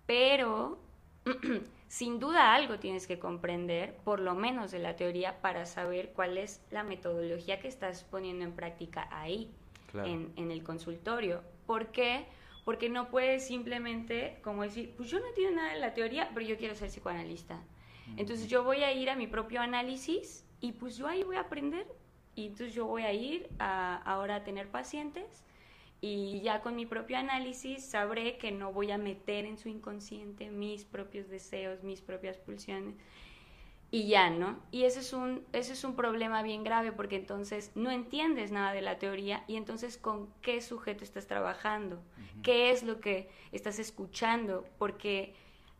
Pero 0.05 0.79
sin 1.87 2.19
duda 2.19 2.53
algo 2.53 2.77
tienes 2.77 3.07
que 3.07 3.19
comprender, 3.19 3.95
por 4.03 4.19
lo 4.19 4.35
menos 4.35 4.71
de 4.71 4.79
la 4.79 4.97
teoría, 4.97 5.39
para 5.41 5.65
saber 5.65 6.11
cuál 6.13 6.37
es 6.37 6.61
la 6.71 6.83
metodología 6.83 7.61
que 7.61 7.69
estás 7.69 8.03
poniendo 8.03 8.43
en 8.43 8.51
práctica 8.51 9.07
ahí, 9.11 9.49
Claro. 9.91 10.09
en, 10.09 10.33
en 10.35 10.51
el 10.51 10.61
consultorio. 10.61 11.41
¿Por 11.65 11.87
qué? 11.87 12.25
Porque 12.25 12.25
no 12.89 13.09
puedes 13.09 13.45
simplemente 13.45 14.39
como 14.43 14.63
decir, 14.63 14.93
pues 14.97 15.09
yo 15.09 15.19
no 15.19 15.27
entiendo 15.27 15.57
nada 15.57 15.73
de 15.73 15.79
la 15.79 15.93
teoría, 15.93 16.31
pero 16.33 16.45
yo 16.45 16.57
quiero 16.57 16.75
ser 16.75 16.89
psicoanalista. 16.89 17.61
Entonces 18.17 18.47
yo 18.47 18.63
voy 18.63 18.83
a 18.83 18.91
ir 18.91 19.09
a 19.09 19.15
mi 19.15 19.27
propio 19.27 19.61
análisis 19.61 20.45
y 20.59 20.73
pues 20.73 20.97
yo 20.97 21.07
ahí 21.07 21.23
voy 21.23 21.37
a 21.37 21.41
aprender. 21.41 21.87
Y 22.35 22.47
entonces 22.47 22.73
yo 22.73 22.85
voy 22.85 23.03
a 23.03 23.13
ir 23.13 23.49
a, 23.59 23.95
ahora 24.03 24.37
a 24.37 24.43
tener 24.43 24.69
pacientes 24.69 25.45
y 26.01 26.41
ya 26.41 26.61
con 26.61 26.75
mi 26.75 26.85
propio 26.85 27.17
análisis 27.17 27.83
sabré 27.83 28.37
que 28.37 28.51
no 28.51 28.73
voy 28.73 28.91
a 28.91 28.97
meter 28.97 29.45
en 29.45 29.57
su 29.57 29.69
inconsciente 29.69 30.49
mis 30.49 30.83
propios 30.85 31.29
deseos, 31.29 31.83
mis 31.83 32.01
propias 32.01 32.37
pulsiones 32.37 32.95
y 33.91 34.07
ya, 34.07 34.29
¿no? 34.29 34.59
Y 34.71 34.83
ese 34.83 34.99
es 34.99 35.13
un 35.13 35.45
ese 35.53 35.73
es 35.73 35.83
un 35.83 35.95
problema 35.95 36.41
bien 36.43 36.63
grave 36.63 36.91
porque 36.91 37.15
entonces 37.15 37.71
no 37.75 37.91
entiendes 37.91 38.51
nada 38.51 38.73
de 38.73 38.81
la 38.81 38.97
teoría 38.99 39.43
y 39.47 39.55
entonces 39.55 39.97
con 39.97 40.27
qué 40.41 40.61
sujeto 40.61 41.03
estás 41.03 41.27
trabajando, 41.27 42.01
qué 42.43 42.71
es 42.71 42.83
lo 42.83 42.99
que 42.99 43.29
estás 43.51 43.79
escuchando, 43.79 44.65
porque 44.77 45.33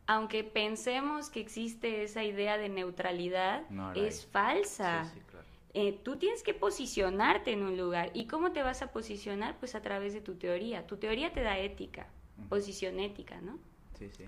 aunque 0.06 0.44
pensemos 0.44 1.30
que 1.30 1.40
existe 1.40 2.04
esa 2.04 2.22
idea 2.22 2.56
de 2.58 2.68
neutralidad, 2.68 3.68
No 3.70 3.92
es 3.92 4.24
falsa 4.26 5.04
Sí, 5.06 5.10
sí, 5.14 5.20
claro. 5.28 5.46
eh, 5.74 5.98
tú 6.04 6.16
tienes 6.16 6.42
que 6.44 6.54
posicionarte 6.54 7.50
en 7.52 7.62
un 7.64 7.76
lugar. 7.76 8.10
¿Y 8.14 8.26
cómo 8.28 8.52
te 8.52 8.62
vas 8.62 8.82
a 8.82 8.92
posicionar? 8.92 9.58
Pues 9.58 9.74
a 9.74 9.82
través 9.82 10.14
de 10.14 10.20
tu 10.20 10.36
teoría. 10.36 10.86
Tu 10.86 10.96
teoría 10.96 11.32
te 11.32 11.42
da 11.42 11.58
ética, 11.58 12.06
posición 12.48 13.00
ética, 13.00 13.40
¿no? 13.40 13.58
Sí, 13.98 14.08
sí. 14.16 14.24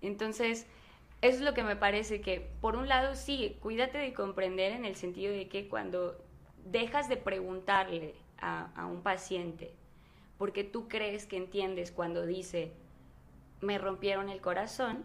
Entonces, 0.00 0.66
eso 1.20 1.38
es 1.38 1.40
lo 1.42 1.54
que 1.54 1.62
me 1.64 1.76
parece 1.76 2.20
que, 2.20 2.48
por 2.60 2.76
un 2.76 2.88
lado, 2.88 3.14
sí, 3.16 3.56
cuídate 3.60 3.98
de 3.98 4.12
comprender 4.14 4.72
en 4.72 4.84
el 4.84 4.94
sentido 4.96 5.32
de 5.32 5.48
que 5.48 5.68
cuando 5.68 6.16
dejas 6.64 7.08
de 7.08 7.16
preguntarle 7.16 8.14
a, 8.40 8.70
a 8.80 8.86
un 8.86 9.02
paciente, 9.02 9.72
porque 10.38 10.62
tú 10.64 10.86
crees 10.88 11.26
que 11.26 11.36
entiendes 11.36 11.90
cuando 11.90 12.24
dice, 12.24 12.72
me 13.60 13.78
rompieron 13.78 14.28
el 14.28 14.40
corazón, 14.40 15.04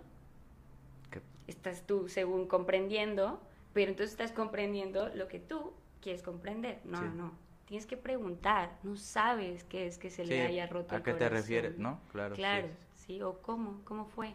Que- 1.09 1.21
estás 1.47 1.87
tú 1.87 2.07
según 2.09 2.47
comprendiendo, 2.47 3.41
pero 3.73 3.89
entonces 3.89 4.11
estás 4.11 4.31
comprendiendo 4.31 5.09
lo 5.15 5.27
que 5.27 5.39
tú 5.39 5.73
quieres 6.01 6.21
comprender. 6.21 6.79
No, 6.85 6.99
Sí. 6.99 7.05
no. 7.15 7.31
Tienes 7.65 7.87
que 7.87 7.97
preguntar. 7.97 8.77
No 8.83 8.95
sabes 8.97 9.63
qué 9.63 9.87
es 9.87 9.97
que 9.97 10.11
se 10.11 10.23
Sí, 10.25 10.29
le 10.29 10.45
haya 10.45 10.67
roto 10.67 10.93
¿A 10.93 10.97
el 10.97 11.03
qué 11.03 11.13
te 11.13 11.17
corazón. 11.19 11.37
refieres? 11.37 11.77
¿No? 11.79 11.99
Claro. 12.11 12.35
Claro, 12.35 12.67
sí, 12.93 13.15
sí. 13.15 13.21
O 13.23 13.41
cómo, 13.41 13.81
cómo 13.85 14.05
fue. 14.05 14.33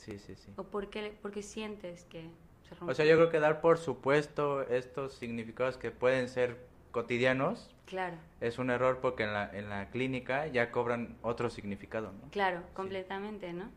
Sí, 0.00 0.18
sí, 0.18 0.34
sí. 0.34 0.52
O 0.56 0.64
por 0.64 0.88
qué, 0.88 1.12
por 1.20 1.30
qué 1.30 1.42
sientes 1.42 2.04
que 2.04 2.22
se 2.62 2.70
rompió. 2.70 2.92
O 2.92 2.94
sea, 2.94 3.04
yo 3.04 3.16
creo 3.16 3.30
que 3.30 3.38
dar 3.38 3.60
por 3.60 3.78
supuesto 3.78 4.62
estos 4.62 5.14
significados 5.14 5.76
que 5.76 5.90
pueden 5.90 6.28
ser 6.28 6.56
cotidianos 6.90 7.70
Claro, 7.90 8.16
es 8.40 8.58
un 8.58 8.70
error 8.70 9.00
porque 9.02 9.24
en 9.24 9.32
la, 9.32 9.50
en 9.52 9.68
la 9.68 9.90
clínica 9.90 10.46
ya 10.46 10.70
cobran 10.70 11.16
otro 11.22 11.50
significado, 11.50 12.12
¿no? 12.12 12.30
claro, 12.30 12.62
completamente, 12.72 13.52
¿no? 13.52 13.68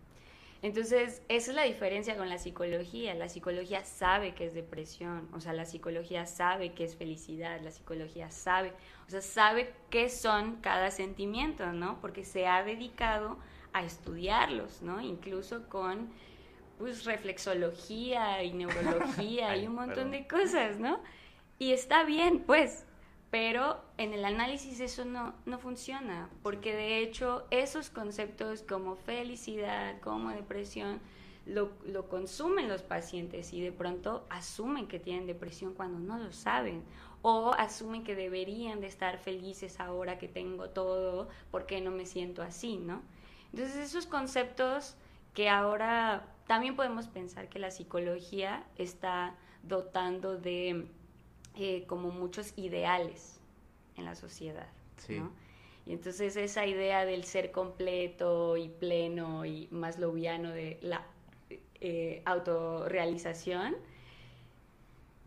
Entonces, 0.63 1.21
esa 1.27 1.51
es 1.51 1.55
la 1.57 1.63
diferencia 1.63 2.15
con 2.15 2.29
la 2.29 2.37
psicología. 2.37 3.13
La 3.15 3.27
psicología 3.27 3.83
sabe 3.83 4.33
que 4.33 4.45
es 4.45 4.53
depresión, 4.53 5.27
o 5.33 5.41
sea, 5.41 5.51
la 5.51 5.65
psicología 5.65 6.25
sabe 6.25 6.71
que 6.73 6.85
es 6.85 6.95
felicidad, 6.95 7.59
la 7.61 7.69
psicología 7.69 8.31
sabe, 8.31 8.71
o 9.05 9.09
sea, 9.09 9.21
sabe 9.21 9.73
qué 9.89 10.09
son 10.09 10.61
cada 10.61 10.89
sentimiento, 10.89 11.73
¿no? 11.73 11.99
Porque 11.99 12.23
se 12.23 12.47
ha 12.47 12.63
dedicado 12.63 13.37
a 13.73 13.83
estudiarlos, 13.83 14.81
¿no? 14.81 15.01
Incluso 15.01 15.67
con, 15.67 16.09
pues, 16.77 17.03
reflexología 17.03 18.41
y 18.41 18.53
neurología 18.53 19.57
y 19.57 19.67
un 19.67 19.75
perdón. 19.75 19.87
montón 19.87 20.11
de 20.11 20.27
cosas, 20.27 20.79
¿no? 20.79 21.01
Y 21.59 21.73
está 21.73 22.05
bien, 22.05 22.39
pues, 22.45 22.85
pero 23.33 23.81
en 23.97 24.13
el 24.13 24.25
análisis 24.25 24.79
eso 24.79 25.05
no, 25.05 25.33
no 25.47 25.57
funciona, 25.57 26.29
porque 26.43 26.75
de 26.75 26.99
hecho 26.99 27.47
esos 27.49 27.89
conceptos 27.89 28.61
como 28.61 28.95
felicidad, 28.95 29.99
como 30.01 30.29
depresión, 30.29 30.99
lo, 31.47 31.71
lo 31.83 32.07
consumen 32.09 32.69
los 32.69 32.83
pacientes 32.83 33.51
y 33.51 33.59
de 33.59 33.71
pronto 33.71 34.23
asumen 34.29 34.87
que 34.87 34.99
tienen 34.99 35.25
depresión 35.25 35.73
cuando 35.73 35.97
no 35.97 36.19
lo 36.19 36.31
saben, 36.31 36.83
o 37.23 37.55
asumen 37.57 38.03
que 38.03 38.13
deberían 38.13 38.81
de 38.81 38.85
estar 38.85 39.17
felices 39.17 39.79
ahora 39.79 40.19
que 40.19 40.27
tengo 40.27 40.69
todo, 40.69 41.27
porque 41.49 41.81
no 41.81 41.89
me 41.89 42.05
siento 42.05 42.43
así, 42.43 42.77
¿no? 42.77 43.01
Entonces 43.51 43.77
esos 43.77 44.05
conceptos 44.05 44.95
que 45.33 45.49
ahora 45.49 46.27
también 46.45 46.75
podemos 46.75 47.07
pensar 47.07 47.49
que 47.49 47.57
la 47.57 47.71
psicología 47.71 48.63
está 48.77 49.33
dotando 49.63 50.37
de 50.37 50.85
eh, 51.55 51.85
como 51.87 52.11
muchos 52.11 52.53
ideales 52.57 53.39
en 53.95 54.05
la 54.05 54.15
sociedad. 54.15 54.67
Sí. 54.97 55.19
¿no? 55.19 55.31
Y 55.85 55.93
entonces 55.93 56.35
esa 56.37 56.65
idea 56.65 57.05
del 57.05 57.25
ser 57.25 57.51
completo 57.51 58.55
y 58.57 58.69
pleno 58.69 59.45
y 59.45 59.67
más 59.71 59.99
loviano 59.99 60.51
de 60.51 60.79
la 60.81 61.05
eh, 61.81 62.21
autorrealización, 62.25 63.75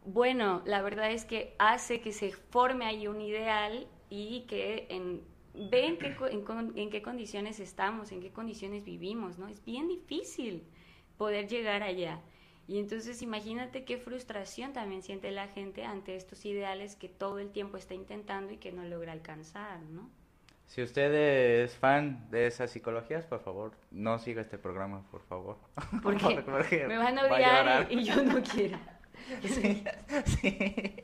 bueno, 0.06 0.62
la 0.64 0.80
verdad 0.82 1.10
es 1.10 1.24
que 1.24 1.54
hace 1.58 2.00
que 2.00 2.12
se 2.12 2.30
forme 2.32 2.86
ahí 2.86 3.06
un 3.06 3.20
ideal 3.20 3.86
y 4.08 4.42
que 4.42 4.86
en, 4.88 5.20
ve 5.52 5.86
en 5.86 5.98
qué, 5.98 6.16
en 6.30 6.78
en 6.78 6.90
qué 6.90 7.02
condiciones 7.02 7.60
estamos, 7.60 8.12
en 8.12 8.20
qué 8.20 8.30
condiciones 8.30 8.84
vivimos, 8.84 9.36
¿no? 9.36 9.48
Es 9.48 9.64
bien 9.64 9.88
difícil 9.88 10.62
poder 11.18 11.48
llegar 11.48 11.82
allá. 11.82 12.22
Y 12.68 12.80
entonces 12.80 13.22
imagínate 13.22 13.84
qué 13.84 13.96
frustración 13.96 14.72
también 14.72 15.02
siente 15.02 15.30
la 15.30 15.46
gente 15.48 15.84
ante 15.84 16.16
estos 16.16 16.44
ideales 16.44 16.96
que 16.96 17.08
todo 17.08 17.38
el 17.38 17.50
tiempo 17.50 17.76
está 17.76 17.94
intentando 17.94 18.52
y 18.52 18.56
que 18.56 18.72
no 18.72 18.84
logra 18.84 19.12
alcanzar, 19.12 19.80
¿no? 19.82 20.10
Si 20.66 20.82
usted 20.82 21.14
es 21.62 21.74
fan 21.76 22.28
de 22.30 22.48
esas 22.48 22.72
psicologías, 22.72 23.24
por 23.24 23.38
favor, 23.40 23.70
no 23.92 24.18
siga 24.18 24.42
este 24.42 24.58
programa, 24.58 25.08
por 25.12 25.22
favor. 25.22 25.58
Porque 26.02 26.42
Porque 26.44 26.86
me 26.88 26.98
van 26.98 27.16
a 27.18 27.22
va 27.28 27.36
odiar 27.36 27.64
llorar. 27.64 27.86
y, 27.92 27.98
y 28.00 28.02
yo 28.04 28.22
no 28.22 28.42
quiero. 28.42 28.78
Sí, 29.42 29.82
sí. 30.24 30.94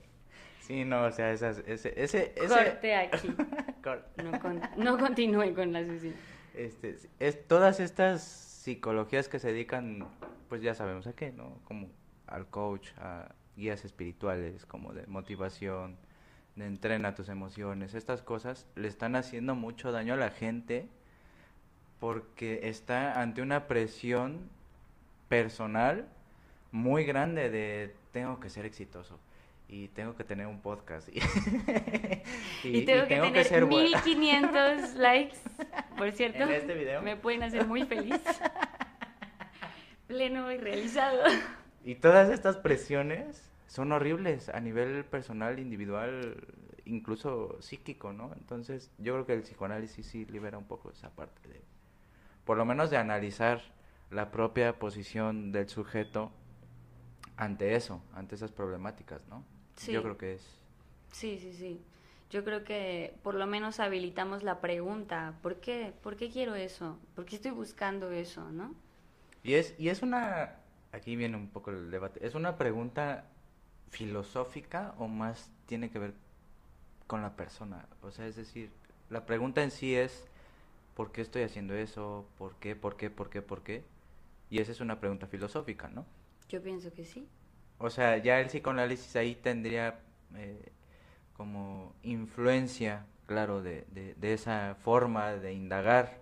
Sí, 0.61 0.85
no, 0.85 1.04
o 1.07 1.11
sea, 1.11 1.33
esas, 1.33 1.59
ese, 1.66 1.92
ese, 2.00 2.33
ese... 2.37 2.47
Corte 2.49 2.95
aquí. 2.95 3.28
Cor- 3.83 4.04
No, 4.23 4.38
con- 4.40 4.61
no 4.76 4.99
continúe 4.99 5.54
con 5.54 5.73
la 5.73 5.85
sesión. 5.85 6.14
Este, 6.54 6.97
es, 7.19 7.49
todas 7.49 7.81
estas 7.81 8.23
psicologías 8.23 9.28
que 9.28 9.38
se 9.40 9.49
dedican, 9.52 10.07
pues 10.52 10.61
ya 10.61 10.75
sabemos 10.75 11.06
a 11.06 11.14
qué, 11.14 11.32
¿no? 11.32 11.62
Como 11.64 11.88
al 12.26 12.47
coach, 12.47 12.90
a 12.99 13.35
guías 13.56 13.87
espirituales, 13.87 14.66
como 14.66 14.92
de 14.92 15.06
motivación, 15.06 15.97
de 16.56 16.66
entrena 16.66 17.14
tus 17.14 17.30
emociones, 17.30 17.94
estas 17.94 18.21
cosas 18.21 18.66
le 18.76 18.87
están 18.87 19.16
haciendo 19.16 19.54
mucho 19.54 19.92
daño 19.92 20.12
a 20.12 20.18
la 20.18 20.28
gente 20.28 20.90
porque 22.00 22.68
está 22.68 23.23
ante 23.23 23.40
una 23.40 23.66
presión 23.66 24.50
personal 25.30 26.06
muy 26.71 27.06
grande 27.06 27.49
de 27.49 27.94
tengo 28.12 28.38
que 28.38 28.50
ser 28.50 28.66
exitoso 28.66 29.18
y 29.68 29.88
tengo 29.88 30.14
que 30.14 30.25
tener 30.25 30.47
un 30.49 30.61
podcast. 30.61 31.09
Y, 31.09 31.21
tengo, 32.85 33.09
que 33.09 33.14
tener 33.14 33.44
ser 33.47 33.64
1500 33.64 34.94
likes, 34.97 35.38
por 35.97 36.12
cierto. 36.12 36.42
En 36.42 36.50
este 36.50 36.75
video. 36.75 37.00
Me 37.00 37.16
pueden 37.16 37.42
hacer 37.42 37.66
muy 37.66 37.87
feliz. 37.87 38.21
Pleno 40.06 40.52
y 40.52 40.59
realizado. 40.59 41.23
Y 41.85 41.97
todas 41.97 42.30
estas 42.30 42.59
presiones 42.59 43.42
son 43.66 43.90
horribles 43.90 44.49
a 44.49 44.61
nivel 44.61 45.04
personal, 45.04 45.59
individual, 45.59 46.37
incluso 46.85 47.61
psíquico, 47.61 48.12
¿no? 48.12 48.32
Entonces, 48.37 48.92
yo 48.99 49.14
creo 49.14 49.26
que 49.26 49.35
el 49.35 49.42
psicoanálisis 49.42 50.06
sí 50.06 50.25
libera 50.26 50.59
un 50.59 50.64
poco 50.64 50.90
esa 50.90 51.11
parte 51.11 51.49
de, 51.49 51.61
por 52.44 52.56
lo 52.56 52.64
menos 52.64 52.90
de 52.90 52.99
analizar 52.99 53.62
la 54.12 54.30
propia 54.30 54.78
posición 54.78 55.50
del 55.50 55.68
sujeto 55.68 56.30
ante 57.37 57.75
eso, 57.75 58.00
ante 58.14 58.35
esas 58.35 58.52
problemáticas, 58.52 59.26
¿no? 59.26 59.44
Yo 59.88 60.02
creo 60.02 60.18
que 60.18 60.35
es. 60.35 60.61
Sí, 61.11 61.38
sí, 61.40 61.52
sí. 61.52 61.80
Yo 62.30 62.44
creo 62.44 62.64
que 62.64 63.14
por 63.23 63.35
lo 63.35 63.47
menos 63.47 63.80
habilitamos 63.80 64.42
la 64.42 64.61
pregunta, 64.61 65.35
¿por 65.42 65.56
qué? 65.56 65.92
¿Por 66.02 66.16
qué 66.16 66.30
quiero 66.30 66.54
eso? 66.54 66.99
¿Por 67.14 67.25
qué 67.25 67.37
estoy 67.37 67.50
buscando 67.50 68.11
eso, 68.11 68.50
no? 68.50 68.75
Y 69.42 69.54
es, 69.54 69.75
y 69.78 69.88
es 69.88 70.02
una, 70.02 70.56
aquí 70.92 71.16
viene 71.16 71.37
un 71.37 71.49
poco 71.49 71.70
el 71.70 71.90
debate, 71.90 72.25
¿es 72.25 72.34
una 72.34 72.56
pregunta 72.56 73.25
filosófica 73.90 74.94
o 74.99 75.08
más 75.08 75.50
tiene 75.66 75.90
que 75.90 75.99
ver 75.99 76.14
con 77.06 77.22
la 77.22 77.34
persona? 77.34 77.87
O 78.02 78.11
sea, 78.11 78.26
es 78.26 78.37
decir, 78.37 78.70
la 79.11 79.26
pregunta 79.26 79.62
en 79.62 79.70
sí 79.70 79.94
es, 79.94 80.26
¿por 80.94 81.12
qué 81.12 81.22
estoy 81.22 81.42
haciendo 81.42 81.75
eso? 81.75 82.26
¿Por 82.38 82.54
qué? 82.56 82.76
¿Por 82.76 82.96
qué? 82.96 83.11
¿Por 83.11 83.30
qué? 83.30 83.42
¿Por 83.42 83.62
qué? 83.62 83.84
Y 84.49 84.61
esa 84.61 84.72
es 84.72 84.80
una 84.80 85.00
pregunta 85.00 85.26
filosófica, 85.26 85.88
¿no? 85.88 86.06
Yo 86.49 86.62
pienso 86.62 86.92
que 86.92 87.04
sí. 87.04 87.26
O 87.78 87.90
sea, 87.90 88.18
ya 88.18 88.38
el 88.40 88.46
psicoanálisis 88.46 89.16
ahí 89.16 89.34
tendría 89.34 90.00
eh, 90.37 90.70
como 91.37 91.94
influencia, 92.02 93.06
claro, 93.26 93.62
de, 93.62 93.84
de, 93.90 94.32
esa 94.32 94.76
forma 94.76 95.32
de 95.32 95.52
indagar 95.52 96.18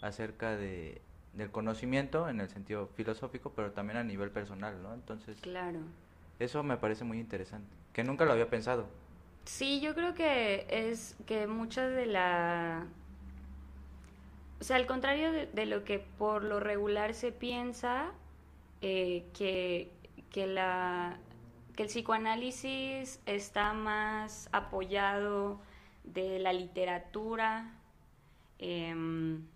acerca 0.00 0.56
de, 0.56 1.02
del 1.36 1.50
conocimiento 1.50 2.28
en 2.28 2.40
el 2.40 2.48
sentido 2.48 2.86
filosófico, 2.88 3.52
pero 3.54 3.72
también 3.72 3.98
a 3.98 4.04
nivel 4.04 4.30
personal, 4.30 4.82
¿no? 4.82 4.94
Entonces, 4.94 5.40
claro. 5.40 5.80
Eso 6.38 6.62
me 6.62 6.76
parece 6.76 7.04
muy 7.04 7.18
interesante, 7.18 7.74
que 7.92 8.04
nunca 8.04 8.24
lo 8.24 8.32
había 8.32 8.48
pensado. 8.48 8.86
Sí, 9.44 9.80
yo 9.80 9.94
creo 9.94 10.14
que 10.14 10.66
es 10.68 11.16
que 11.26 11.46
muchas 11.46 11.90
de 11.92 12.06
la... 12.06 12.86
O 14.60 14.64
sea, 14.64 14.76
al 14.76 14.86
contrario 14.86 15.30
de, 15.32 15.66
lo 15.66 15.84
que 15.84 15.98
por 15.98 16.42
lo 16.42 16.58
regular 16.58 17.12
se 17.12 17.32
piensa, 17.32 18.12
eh, 18.80 19.24
que 19.34 19.90
que, 20.34 20.48
la, 20.48 21.16
que 21.76 21.84
el 21.84 21.88
psicoanálisis 21.88 23.20
está 23.24 23.72
más 23.72 24.48
apoyado 24.50 25.60
de 26.02 26.40
la 26.40 26.52
literatura, 26.52 27.72
em, 28.58 29.46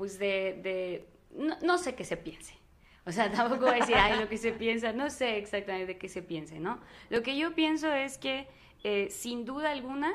pues 0.00 0.18
de, 0.18 1.04
no, 1.30 1.76
sé 1.76 1.94
qué 1.94 2.04
se 2.04 2.16
piense. 2.16 2.54
O 3.04 3.12
sea, 3.12 3.30
tampoco 3.36 3.66
voy 3.66 3.72
a 3.74 3.80
decir, 3.80 3.96
ay, 3.96 4.18
lo 4.18 4.30
que 4.30 4.38
se 4.38 4.50
piensa, 4.50 4.94
no 4.94 5.10
sé 5.10 5.36
exactamente 5.36 5.92
de 5.92 5.98
qué 5.98 6.08
se 6.08 6.22
piense, 6.22 6.58
¿no? 6.58 6.80
Lo 7.10 7.22
que 7.22 7.36
yo 7.36 7.54
pienso 7.54 7.92
es 7.92 8.16
que, 8.16 8.48
eh, 8.82 9.10
sin 9.10 9.44
duda 9.44 9.72
alguna, 9.72 10.10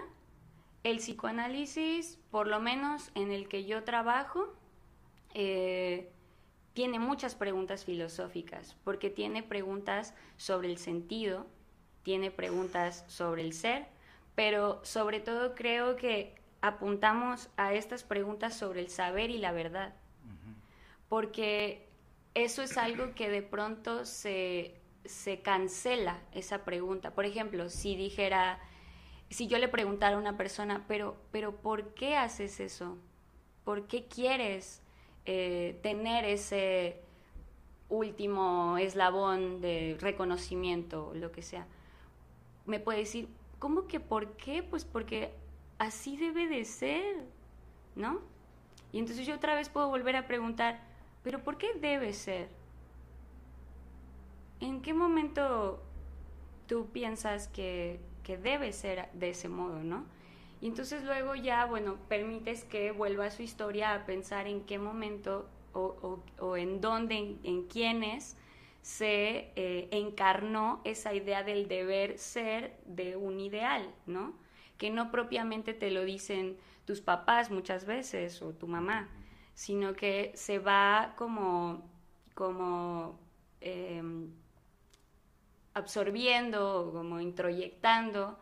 el 0.82 0.98
psicoanálisis, 0.98 2.18
por 2.32 2.48
lo 2.48 2.60
menos 2.60 3.12
en 3.14 3.32
el 3.32 3.48
que 3.48 3.66
yo 3.66 3.84
trabajo, 3.84 4.56
eh, 5.36 6.10
tiene 6.74 6.98
muchas 6.98 7.36
preguntas 7.36 7.86
filosóficas, 7.86 8.76
porque 8.84 9.12
tiene 9.12 9.44
preguntas 9.44 10.16
sobre 10.36 10.72
el 10.72 10.80
sentido, 10.80 11.46
tiene 12.02 12.32
preguntas 12.32 13.06
sobre 13.08 13.44
el 13.44 13.54
ser, 13.54 13.86
pero 14.34 14.84
sobre 14.84 15.20
todo 15.20 15.54
creo 15.54 15.96
que 15.96 16.44
apuntamos 16.68 17.50
a 17.58 17.74
estas 17.74 18.04
preguntas 18.04 18.56
sobre 18.56 18.82
el 18.82 18.90
saber 18.90 19.30
y 19.30 19.38
la 19.38 19.52
verdad, 19.52 19.94
porque 21.10 21.88
eso 22.34 22.62
es 22.62 22.78
algo 22.78 23.14
que 23.16 23.30
de 23.30 23.42
pronto 23.42 24.06
se, 24.06 24.76
se 25.06 25.42
cancela 25.42 26.20
esa 26.34 26.66
pregunta. 26.66 27.12
Por 27.12 27.26
ejemplo, 27.26 27.70
si 27.70 27.96
dijera, 27.96 28.60
si 29.30 29.48
yo 29.48 29.58
le 29.58 29.68
preguntara 29.68 30.16
a 30.16 30.20
una 30.20 30.38
persona, 30.38 30.84
pero, 30.88 31.16
pero 31.32 31.56
¿por 31.56 31.94
qué 31.94 32.18
haces 32.18 32.60
eso? 32.60 32.98
¿Por 33.64 33.88
qué 33.88 34.06
quieres 34.06 34.82
eh, 35.26 35.80
tener 35.82 36.26
ese 36.26 37.02
último 37.90 38.78
eslabón 38.78 39.62
de 39.62 39.98
reconocimiento, 40.00 41.12
lo 41.16 41.32
que 41.32 41.42
sea. 41.42 41.68
Me 42.66 42.80
puede 42.80 43.00
decir, 43.00 43.28
¿cómo 43.60 43.88
que 43.88 44.00
por 44.00 44.34
qué? 44.38 44.64
Pues 44.64 44.86
porque 44.86 45.34
así 45.78 46.18
debe 46.18 46.48
de 46.48 46.66
ser, 46.66 47.26
¿no? 47.96 48.22
Y 48.92 49.00
entonces 49.00 49.28
yo 49.28 49.36
otra 49.36 49.56
vez 49.56 49.70
puedo 49.70 49.90
volver 49.90 50.16
a 50.16 50.28
preguntar, 50.28 50.80
¿pero 51.24 51.44
por 51.44 51.58
qué 51.58 51.74
debe 51.74 52.14
ser? 52.14 52.50
¿En 54.60 54.82
qué 54.82 54.94
momento 54.94 55.84
tú 56.68 56.88
piensas 56.92 57.48
que, 57.48 58.00
que 58.24 58.38
debe 58.38 58.72
ser 58.74 59.10
de 59.14 59.30
ese 59.30 59.50
modo, 59.50 59.84
no? 59.84 60.06
Y 60.62 60.68
entonces 60.68 61.04
luego 61.04 61.36
ya, 61.36 61.66
bueno, 61.66 61.98
permites 62.08 62.64
que 62.64 62.92
vuelva 62.92 63.30
su 63.30 63.44
historia 63.44 63.94
a 63.94 64.06
pensar 64.06 64.48
en 64.48 64.62
qué 64.62 64.80
momento 64.80 65.48
o, 65.74 66.58
en 66.58 66.80
dónde, 66.80 67.38
en, 67.44 67.64
quiénes 67.68 68.38
se 68.82 69.52
eh, 69.56 69.90
encarnó 69.92 70.82
esa 70.86 71.14
idea 71.14 71.44
del 71.44 71.68
deber 71.68 72.18
ser 72.18 72.78
de 72.86 73.18
un 73.18 73.40
ideal, 73.40 73.94
¿no? 74.06 74.34
Que 74.78 74.90
no 74.90 75.12
propiamente 75.12 75.74
te 75.74 75.92
lo 75.92 76.04
dicen 76.04 76.58
tus 76.86 77.02
papás 77.02 77.50
muchas 77.52 77.86
veces 77.86 78.42
o 78.42 78.54
tu 78.54 78.68
mamá, 78.68 79.10
sino 79.54 79.94
que 79.94 80.32
se 80.36 80.60
va 80.60 81.14
como, 81.18 81.90
como 82.34 83.20
em, 83.62 84.30
absorbiendo, 85.74 86.92
como 86.94 87.20
introyectando 87.20 88.38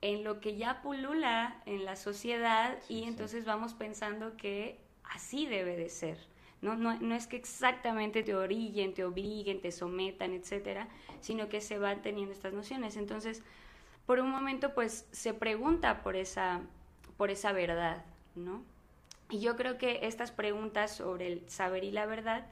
en 0.00 0.24
lo 0.24 0.40
que 0.40 0.56
ya 0.56 0.82
pulula 0.82 1.62
en 1.64 1.84
la 1.84 1.96
sociedad 1.96 2.78
y 2.88 3.04
entonces 3.04 3.44
vamos 3.44 3.72
pensando 3.72 4.36
que 4.36 4.80
así 5.04 5.46
debe 5.46 5.76
de 5.76 5.88
ser. 5.88 6.18
¿no? 6.60 6.76
No, 6.76 7.14
es 7.14 7.26
que 7.26 7.36
exactamente 7.36 8.22
te 8.22 8.34
orillen, 8.34 8.94
te 8.94 9.04
obliguen, 9.04 9.60
te 9.60 9.72
sometan, 9.72 10.32
etcétera, 10.32 10.88
sino 11.20 11.48
que 11.48 11.60
se 11.60 11.78
van 11.78 12.02
teniendo 12.02 12.32
estas 12.32 12.52
nociones. 12.52 12.96
Entonces, 12.96 13.42
por 14.06 14.20
un 14.20 14.30
momento, 14.30 14.74
pues 14.74 15.06
se 15.12 15.34
pregunta 15.34 16.02
por 16.02 16.16
esa, 16.16 16.60
por 17.16 17.30
esa 17.30 17.52
verdad, 17.52 18.04
¿no? 18.34 18.62
Y 19.30 19.40
yo 19.40 19.56
creo 19.56 19.78
que 19.78 20.00
estas 20.02 20.30
preguntas 20.30 20.96
sobre 20.96 21.26
el 21.26 21.48
saber 21.48 21.84
y 21.84 21.90
la 21.90 22.06
verdad, 22.06 22.46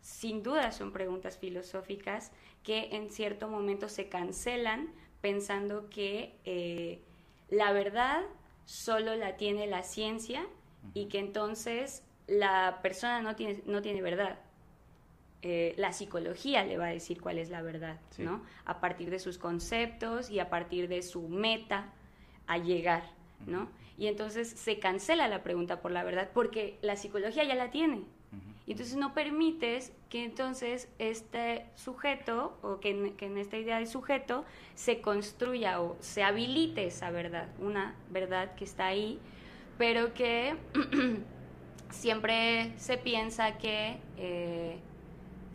sin 0.00 0.42
duda 0.42 0.72
son 0.72 0.92
preguntas 0.92 1.38
filosóficas 1.38 2.32
que 2.62 2.90
en 2.92 3.10
cierto 3.10 3.48
momento 3.48 3.88
se 3.88 4.08
cancelan 4.08 4.92
pensando 5.20 5.88
que 5.88 6.38
eh, 6.44 7.00
la 7.48 7.72
verdad 7.72 8.22
solo 8.64 9.16
la 9.16 9.36
tiene 9.36 9.66
la 9.66 9.82
ciencia 9.82 10.46
y 10.94 11.06
que 11.06 11.18
entonces 11.18 12.02
la 12.26 12.80
persona 12.82 13.22
no 13.22 13.34
tiene, 13.36 13.62
no 13.66 13.82
tiene 13.82 14.02
verdad. 14.02 14.38
Eh, 15.48 15.74
la 15.76 15.92
psicología 15.92 16.64
le 16.64 16.76
va 16.76 16.86
a 16.86 16.90
decir 16.90 17.20
cuál 17.20 17.38
es 17.38 17.50
la 17.50 17.62
verdad, 17.62 18.00
¿no? 18.18 18.42
A 18.64 18.80
partir 18.80 19.10
de 19.10 19.20
sus 19.20 19.38
conceptos 19.38 20.28
y 20.28 20.40
a 20.40 20.50
partir 20.50 20.88
de 20.88 21.02
su 21.02 21.28
meta 21.28 21.92
a 22.48 22.58
llegar, 22.58 23.04
¿no? 23.46 23.68
Y 23.96 24.08
entonces 24.08 24.50
se 24.50 24.80
cancela 24.80 25.28
la 25.28 25.44
pregunta 25.44 25.80
por 25.80 25.92
la 25.92 26.02
verdad 26.02 26.30
porque 26.34 26.80
la 26.82 26.96
psicología 26.96 27.44
ya 27.44 27.54
la 27.54 27.70
tiene. 27.70 28.02
Y 28.66 28.72
entonces 28.72 28.96
no 28.96 29.14
permites 29.14 29.92
que 30.10 30.24
entonces 30.24 30.88
este 30.98 31.66
sujeto, 31.76 32.58
o 32.62 32.80
que 32.80 32.90
en, 32.90 33.16
que 33.16 33.26
en, 33.26 33.38
esta 33.38 33.56
idea 33.56 33.78
de 33.78 33.86
sujeto, 33.86 34.44
se 34.74 35.00
construya 35.00 35.80
o 35.80 35.96
se 36.00 36.24
habilite 36.24 36.88
esa 36.88 37.10
verdad, 37.10 37.46
una 37.60 37.94
verdad 38.10 38.56
que 38.56 38.64
está 38.64 38.86
ahí, 38.86 39.20
pero 39.78 40.12
que 40.12 40.56
siempre 41.90 42.72
se 42.78 42.98
piensa 42.98 43.58
que, 43.58 44.00
eh, 44.16 44.80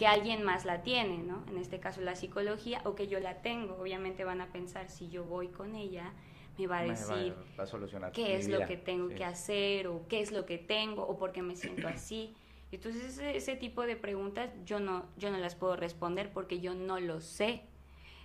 que 0.02 0.08
alguien 0.08 0.42
más 0.42 0.66
la 0.66 0.82
tiene, 0.82 1.20
¿no? 1.20 1.44
En 1.48 1.60
este 1.60 1.80
caso 1.80 2.02
la 2.02 2.16
psicología, 2.16 2.82
o 2.86 2.96
que 2.96 3.08
yo 3.08 3.20
la 3.20 3.44
tengo. 3.44 3.76
Obviamente 3.76 4.24
van 4.24 4.42
a 4.42 4.48
pensar, 4.48 4.90
si 4.90 5.10
yo 5.10 5.26
voy 5.26 5.50
con 5.50 5.76
ella, 5.76 6.12
me 6.58 6.66
va 6.66 6.80
a 6.80 6.84
decir 6.86 7.36
qué 8.12 8.36
es 8.36 8.48
lo 8.48 8.66
que 8.66 8.78
tengo 8.78 9.10
que 9.10 9.24
hacer, 9.24 9.86
o 9.86 10.08
qué 10.08 10.22
es 10.22 10.32
lo 10.32 10.48
que 10.48 10.58
tengo, 10.58 11.04
o 11.04 11.20
por 11.20 11.32
qué 11.32 11.44
me 11.44 11.56
siento 11.56 11.88
así. 11.88 12.34
Entonces 12.72 13.20
ese, 13.20 13.56
tipo 13.56 13.84
de 13.84 13.96
preguntas 13.96 14.50
yo 14.66 14.80
no, 14.80 15.06
yo 15.18 15.30
no 15.30 15.38
las 15.38 15.54
puedo 15.54 15.76
responder 15.76 16.34
porque 16.34 16.60
yo 16.60 16.74
no 16.74 17.00
lo 17.00 17.22
sé. 17.22 17.62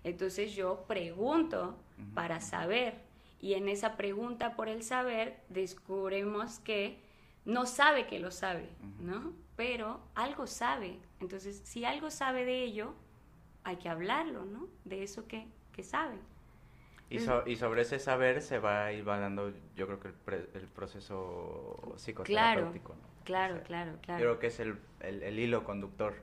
Entonces 0.03 0.55
yo 0.55 0.87
pregunto 0.89 1.77
para 2.15 2.41
saber 2.41 2.95
y 3.39 3.53
en 3.53 3.69
esa 3.69 3.99
pregunta 3.99 4.57
por 4.57 4.71
el 4.71 4.83
saber 4.83 5.43
descubrimos 5.51 6.59
que 6.59 7.01
no 7.45 7.67
sabe 7.67 8.07
que 8.07 8.19
lo 8.19 8.31
sabe, 8.31 8.71
¿no? 8.99 9.35
Pero 9.57 10.01
algo 10.15 10.47
sabe. 10.47 11.01
Entonces 11.21 11.63
si 11.65 11.85
algo 11.85 12.11
sabe 12.11 12.45
de 12.45 12.63
ello, 12.63 12.95
hay 13.65 13.77
que 13.77 13.89
hablarlo, 13.89 14.45
¿no? 14.45 14.69
De 14.85 15.03
eso 15.03 15.27
que, 15.27 15.47
que 15.73 15.83
sabe. 15.83 16.17
Y, 17.09 17.19
y, 17.19 17.57
sobre 17.57 17.83
ese 17.83 18.01
saber 18.01 18.43
se 18.43 18.59
va 18.59 18.87
a 18.87 18.93
ir 18.93 19.05
dando, 19.05 19.53
yo 19.77 19.87
creo 19.87 20.01
que 20.01 20.09
el, 20.09 20.49
el 20.55 20.67
proceso 20.67 21.95
psicoterapéutico. 21.97 22.97
Claro, 23.25 23.61
claro, 23.63 23.63
claro, 23.65 23.99
claro. 24.03 24.21
Yo 24.21 24.27
creo 24.27 24.39
que 24.41 24.47
es 24.49 24.61
el, 24.61 24.79
el, 25.01 25.39
hilo 25.39 25.63
conductor 25.63 26.15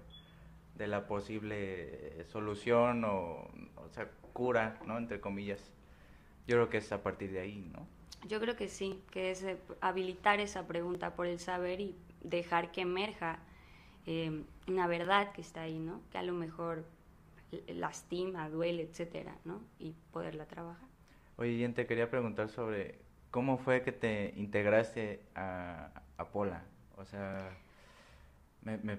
de 0.76 0.88
la 0.88 1.08
posible 1.08 2.26
solución 2.26 3.06
o, 3.06 3.50
o 3.76 3.90
sea, 3.92 4.10
cura, 4.34 4.78
¿no? 4.86 4.98
Entre 4.98 5.22
comillas. 5.22 5.72
Yo 6.48 6.58
creo 6.58 6.70
que 6.70 6.78
es 6.78 6.92
a 6.92 7.02
partir 7.02 7.32
de 7.32 7.40
ahí, 7.40 7.70
¿no? 7.74 7.88
Yo 8.28 8.40
creo 8.42 8.56
que 8.56 8.68
sí, 8.68 9.02
que 9.12 9.32
es 9.32 9.44
eh, 9.44 9.58
habilitar 9.82 10.40
esa 10.40 10.68
pregunta 10.68 11.16
por 11.16 11.28
el 11.28 11.40
saber 11.40 11.80
y 11.80 11.96
dejar 12.22 12.72
que 12.72 12.82
emerja 12.82 13.40
eh, 14.06 14.44
una 14.68 14.88
verdad 14.88 15.32
que 15.32 15.42
está 15.42 15.62
ahí, 15.62 15.80
¿no? 15.80 16.02
Que 16.12 16.18
a 16.18 16.24
lo 16.24 16.34
mejor 16.34 16.86
lastima, 17.68 18.50
duele, 18.50 18.84
etcétera, 18.84 19.36
¿no? 19.46 19.62
Y 19.80 19.96
poderla 20.12 20.46
trabajar. 20.46 20.88
Oye, 21.38 21.58
Jen, 21.58 21.74
te 21.74 21.86
quería 21.86 22.10
preguntar 22.10 22.50
sobre 22.50 23.00
cómo 23.32 23.58
fue 23.58 23.82
que 23.82 23.92
te 23.92 24.34
integraste 24.38 25.22
a, 25.36 25.90
a 26.18 26.26
Pola. 26.30 26.64
O 26.98 27.06
sea, 27.06 27.58
me, 28.62 28.78
me, 28.78 28.98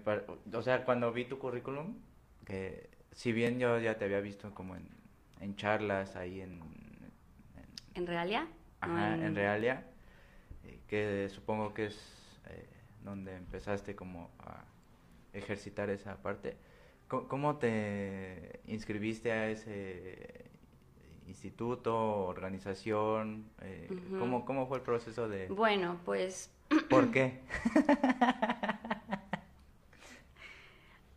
o 0.53 0.63
sea, 0.63 0.85
cuando 0.85 1.13
vi 1.13 1.25
tu 1.25 1.39
currículum, 1.39 1.97
que 2.45 2.91
si 3.13 3.33
bien 3.33 3.59
yo 3.59 3.79
ya 3.79 3.97
te 3.99 4.05
había 4.05 4.21
visto 4.21 4.53
como 4.55 4.77
en, 4.77 4.89
en 5.41 5.57
charlas 5.57 6.17
ahí 6.17 6.41
en... 6.41 6.61
¿En, 7.57 7.67
¿En 7.95 8.07
Realia? 8.07 8.49
Ajá, 8.81 9.15
en 9.15 9.35
Realia, 9.35 9.85
eh, 10.65 10.81
que 10.89 11.29
supongo 11.31 11.73
que 11.73 11.87
es 11.87 12.41
eh, 12.51 12.69
donde 13.03 13.35
empezaste 13.37 13.95
como 13.97 14.31
a 14.41 14.65
ejercitar 15.35 15.91
esa 15.91 16.17
parte. 16.23 16.57
¿Cómo 17.09 17.59
te 17.59 18.61
inscribiste 18.67 19.31
a 19.31 19.51
ese 19.51 20.47
instituto, 21.27 22.27
organización? 22.27 23.51
Eh, 23.61 23.89
¿cómo, 24.19 24.45
¿Cómo 24.45 24.67
fue 24.67 24.79
el 24.79 24.83
proceso 24.83 25.29
de...? 25.29 25.49
Bueno, 25.49 26.01
pues... 26.05 26.51
¿Por 26.89 27.11
qué? 27.11 27.41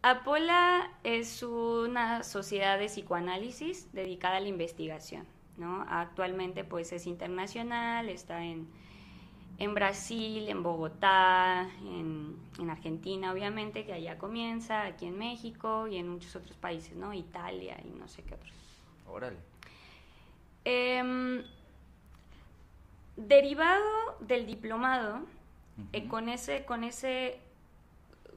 Apola 0.01 0.91
es 1.03 1.43
una 1.43 2.23
sociedad 2.23 2.79
de 2.79 2.85
psicoanálisis 2.85 3.91
dedicada 3.91 4.37
a 4.37 4.39
la 4.39 4.47
investigación, 4.47 5.25
¿no? 5.57 5.85
Actualmente 5.89 6.63
pues 6.63 6.93
es 6.93 7.07
internacional, 7.07 8.07
está 8.07 8.43
en 8.43 8.67
en 9.59 9.73
Brasil, 9.73 10.49
en 10.49 10.61
Bogotá, 10.61 11.69
en, 11.81 12.37
Argentina, 12.69 13.31
obviamente, 13.31 13.85
que 13.85 13.93
allá 13.93 14.17
comienza, 14.17 14.83
aquí 14.83 15.05
en 15.05 15.17
México 15.17 15.87
y 15.87 15.97
en 15.97 16.09
muchos 16.09 16.35
otros 16.35 16.55
países, 16.57 16.95
¿no? 16.95 17.13
Italia 17.13 17.77
y 17.83 17.89
no 17.89 18.07
sé 18.07 18.23
qué 18.23 18.35
otros. 18.35 18.53
Órale. 19.07 19.37
Em, 20.65 21.43
derivado 23.15 24.17
del 24.19 24.45
diplomado, 24.45 25.21
eh, 25.93 26.07
con, 26.07 26.29
ese, 26.29 26.65
con 26.65 26.83
ese 26.83 27.39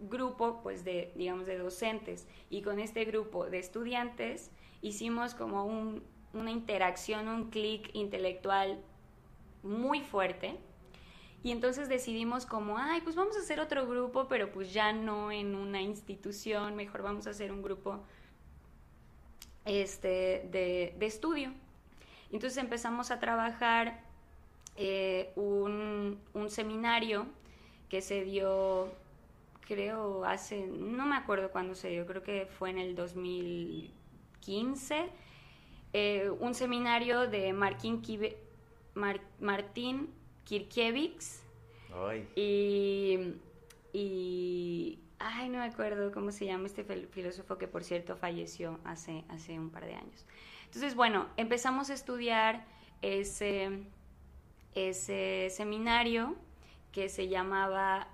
grupo, 0.09 0.61
pues, 0.63 0.85
de, 0.85 1.13
digamos, 1.17 1.47
de 1.47 1.59
docentes 1.59 2.29
y 2.49 2.63
con 2.63 2.79
este 2.79 3.05
grupo 3.05 3.47
de 3.47 3.59
estudiantes, 3.59 4.51
hicimos 4.81 5.35
como 5.35 5.65
un, 5.65 6.03
una 6.33 6.51
interacción, 6.51 7.29
un 7.29 7.51
clic 7.51 7.91
intelectual 7.95 8.81
muy 9.63 10.01
fuerte 10.01 10.59
y 11.43 11.53
entonces 11.53 11.89
decidimos 11.89 12.45
como, 12.45 12.77
ay, 12.77 13.01
pues 13.01 13.17
vamos 13.17 13.35
a 13.37 13.41
hacer 13.41 13.61
otro 13.61 13.87
grupo, 13.87 14.29
pero 14.29 14.53
pues 14.53 14.75
ya 14.75 14.93
no 14.93 15.33
en 15.33 15.55
una 15.55 15.81
institución, 15.81 16.77
mejor 16.77 17.03
vamos 17.03 17.27
a 17.27 17.31
hacer 17.31 17.51
un 17.51 17.63
grupo 17.63 18.05
este, 19.65 20.47
de, 20.51 20.95
de 20.99 21.07
estudio. 21.07 21.51
Entonces 22.31 22.63
empezamos 22.63 23.11
a 23.11 23.21
trabajar 23.21 24.03
eh, 24.77 25.33
un, 25.35 26.21
un, 26.35 26.51
seminario 26.51 27.25
que 27.89 28.03
se 28.03 28.23
dio, 28.23 28.93
creo, 29.67 30.27
hace, 30.27 30.67
no 30.67 31.07
me 31.07 31.17
acuerdo 31.17 31.51
cuándo 31.51 31.75
se 31.75 31.89
dio, 31.89 32.05
creo 32.07 32.23
que 32.23 32.47
fue 32.47 32.69
en 32.71 32.79
el 32.79 32.95
2015, 32.95 35.09
eh, 35.93 36.31
un 36.39 36.55
seminario 36.55 37.29
de 37.29 37.53
Martín, 37.53 38.01
Martín 39.41 40.20
Kirkiewicz. 40.51 41.43
Y, 42.35 43.35
y, 43.93 44.99
ay, 45.21 45.49
no 45.49 45.59
me 45.59 45.65
acuerdo 45.65 46.11
cómo 46.11 46.33
se 46.33 46.47
llama 46.47 46.67
este 46.67 46.83
filósofo 46.85 47.57
que 47.57 47.69
por 47.69 47.85
cierto 47.85 48.17
falleció 48.17 48.81
hace, 48.85 49.25
hace 49.29 49.61
un 49.61 49.71
par 49.71 49.87
de 49.87 49.95
años. 49.95 50.27
Entonces, 50.65 50.97
bueno, 50.97 51.29
empezamos 51.37 51.91
a 51.91 51.95
estudiar 51.95 52.65
ese, 53.01 53.85
ese 54.75 55.49
seminario 55.51 56.35
que 56.91 57.09
se 57.09 57.29
llamaba 57.29 58.09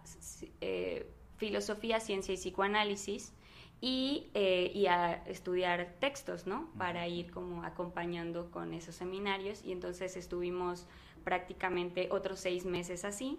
eh, 0.60 1.10
Filosofía, 1.38 2.00
Ciencia 2.00 2.34
y 2.34 2.36
Psicoanálisis 2.36 3.32
y, 3.80 4.28
eh, 4.34 4.72
y, 4.74 4.86
a 4.88 5.24
estudiar 5.24 5.94
textos, 6.00 6.46
¿no? 6.46 6.70
Para 6.76 7.08
ir 7.08 7.30
como 7.30 7.62
acompañando 7.62 8.50
con 8.50 8.74
esos 8.74 8.94
seminarios 8.94 9.62
y 9.64 9.72
entonces 9.72 10.18
estuvimos 10.18 10.86
prácticamente 11.26 12.06
otros 12.12 12.38
seis 12.38 12.64
meses 12.64 13.04
así. 13.04 13.36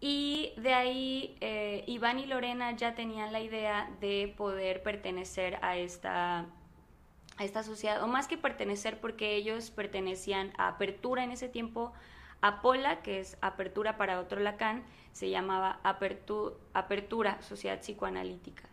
Y 0.00 0.54
de 0.56 0.72
ahí 0.72 1.36
eh, 1.42 1.84
Iván 1.86 2.18
y 2.18 2.24
Lorena 2.24 2.72
ya 2.72 2.94
tenían 2.94 3.34
la 3.34 3.40
idea 3.40 3.90
de 4.00 4.32
poder 4.34 4.82
pertenecer 4.82 5.58
a 5.60 5.76
esta, 5.76 6.46
a 7.36 7.44
esta 7.44 7.62
sociedad, 7.62 8.02
o 8.02 8.06
más 8.06 8.28
que 8.28 8.38
pertenecer 8.38 8.98
porque 8.98 9.36
ellos 9.36 9.70
pertenecían 9.70 10.54
a 10.56 10.68
Apertura 10.68 11.22
en 11.22 11.32
ese 11.32 11.50
tiempo, 11.50 11.92
Apola, 12.40 13.02
que 13.02 13.20
es 13.20 13.36
Apertura 13.42 13.98
para 13.98 14.18
otro 14.18 14.40
Lacan, 14.40 14.82
se 15.12 15.28
llamaba 15.28 15.80
Apertura, 15.82 17.42
Sociedad 17.42 17.80
Psicoanalítica. 17.80 18.70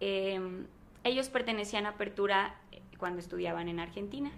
Em, 0.00 0.66
ellos 1.04 1.28
pertenecían 1.28 1.86
a 1.86 1.90
Apertura 1.90 2.56
eh, 2.72 2.82
cuando 2.98 3.20
estudiaban 3.20 3.68
en 3.68 3.78
Argentina. 3.78 4.32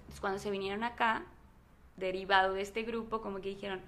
Entonces, 0.00 0.20
cuando 0.20 0.40
se 0.40 0.50
vinieron 0.50 0.82
acá, 0.82 1.26
derivado 2.00 2.54
de 2.54 2.62
este 2.62 2.82
grupo, 2.82 3.20
como 3.20 3.40
que 3.40 3.50
dijeron, 3.50 3.80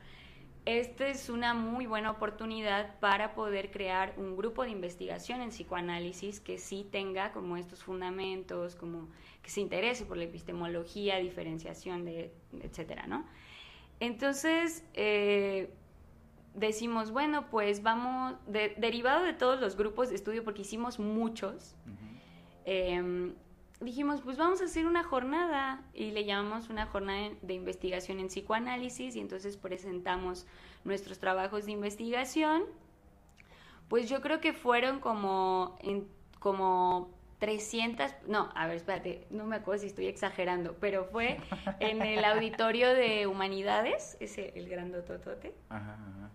esta 0.64 1.08
es 1.08 1.28
una 1.28 1.54
muy 1.54 1.86
buena 1.86 2.12
oportunidad 2.12 3.00
para 3.00 3.34
poder 3.34 3.72
crear 3.72 4.14
un 4.16 4.36
grupo 4.36 4.62
de 4.62 4.70
investigación 4.70 5.40
en 5.40 5.48
psicoanálisis 5.48 6.38
que 6.38 6.58
sí 6.58 6.86
tenga 6.88 7.32
como 7.32 7.56
estos 7.56 7.82
fundamentos, 7.82 8.76
como 8.76 9.08
que 9.42 9.50
se 9.50 9.60
interese 9.60 10.04
por 10.04 10.16
la 10.16 10.24
epistemología, 10.24 11.16
diferenciación, 11.18 12.04
de, 12.04 12.32
etcétera, 12.60 13.08
¿no? 13.08 13.26
Entonces, 13.98 14.84
eh, 14.94 15.74
decimos, 16.54 17.10
bueno, 17.10 17.50
pues 17.50 17.82
vamos, 17.82 18.34
derivado 18.46 19.24
de 19.24 19.32
todos 19.32 19.60
los 19.60 19.76
grupos 19.76 20.10
de 20.10 20.14
estudio, 20.14 20.44
porque 20.44 20.62
hicimos 20.62 21.00
muchos, 21.00 21.74
dijimos, 23.82 24.20
pues 24.20 24.36
vamos 24.36 24.60
a 24.60 24.64
hacer 24.64 24.86
una 24.86 25.02
jornada 25.02 25.82
y 25.94 26.10
le 26.10 26.24
llamamos 26.24 26.68
una 26.68 26.86
jornada 26.86 27.30
de 27.42 27.54
investigación 27.54 28.20
en 28.20 28.28
psicoanálisis 28.28 29.16
y 29.16 29.20
entonces 29.20 29.56
presentamos 29.56 30.46
nuestros 30.84 31.18
trabajos 31.18 31.66
de 31.66 31.72
investigación. 31.72 32.64
Pues 33.88 34.08
yo 34.08 34.20
creo 34.20 34.40
que 34.40 34.52
fueron 34.52 35.00
como, 35.00 35.76
en, 35.80 36.08
como 36.38 37.10
300, 37.38 38.10
no, 38.28 38.50
a 38.54 38.66
ver, 38.66 38.76
espérate, 38.76 39.26
no 39.30 39.44
me 39.44 39.56
acuerdo 39.56 39.82
si 39.82 39.88
estoy 39.88 40.06
exagerando, 40.06 40.76
pero 40.80 41.04
fue 41.04 41.38
en 41.80 42.00
el 42.02 42.24
auditorio 42.24 42.94
de 42.94 43.26
humanidades, 43.26 44.16
ese, 44.20 44.52
el 44.56 44.68
grandototote. 44.68 45.54
Ajá, 45.68 45.94
ajá. 45.94 46.30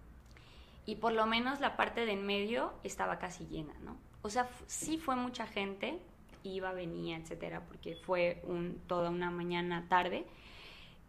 Y 0.86 0.96
por 0.96 1.14
lo 1.14 1.26
menos 1.26 1.60
la 1.60 1.76
parte 1.76 2.06
de 2.06 2.14
en 2.14 2.26
medio 2.26 2.74
estaba 2.84 3.20
casi 3.20 3.46
llena, 3.48 3.74
¿no? 3.82 3.98
O 4.22 4.30
sea, 4.30 4.50
sí 4.68 4.98
fue 4.98 5.16
mucha 5.16 5.46
gente, 5.46 6.00
iba, 6.48 6.72
venía, 6.74 7.18
etcétera, 7.18 7.66
porque 7.66 7.96
fue 7.96 8.42
toda 8.88 9.10
una 9.10 9.30
mañana 9.32 9.88
tarde. 9.90 10.26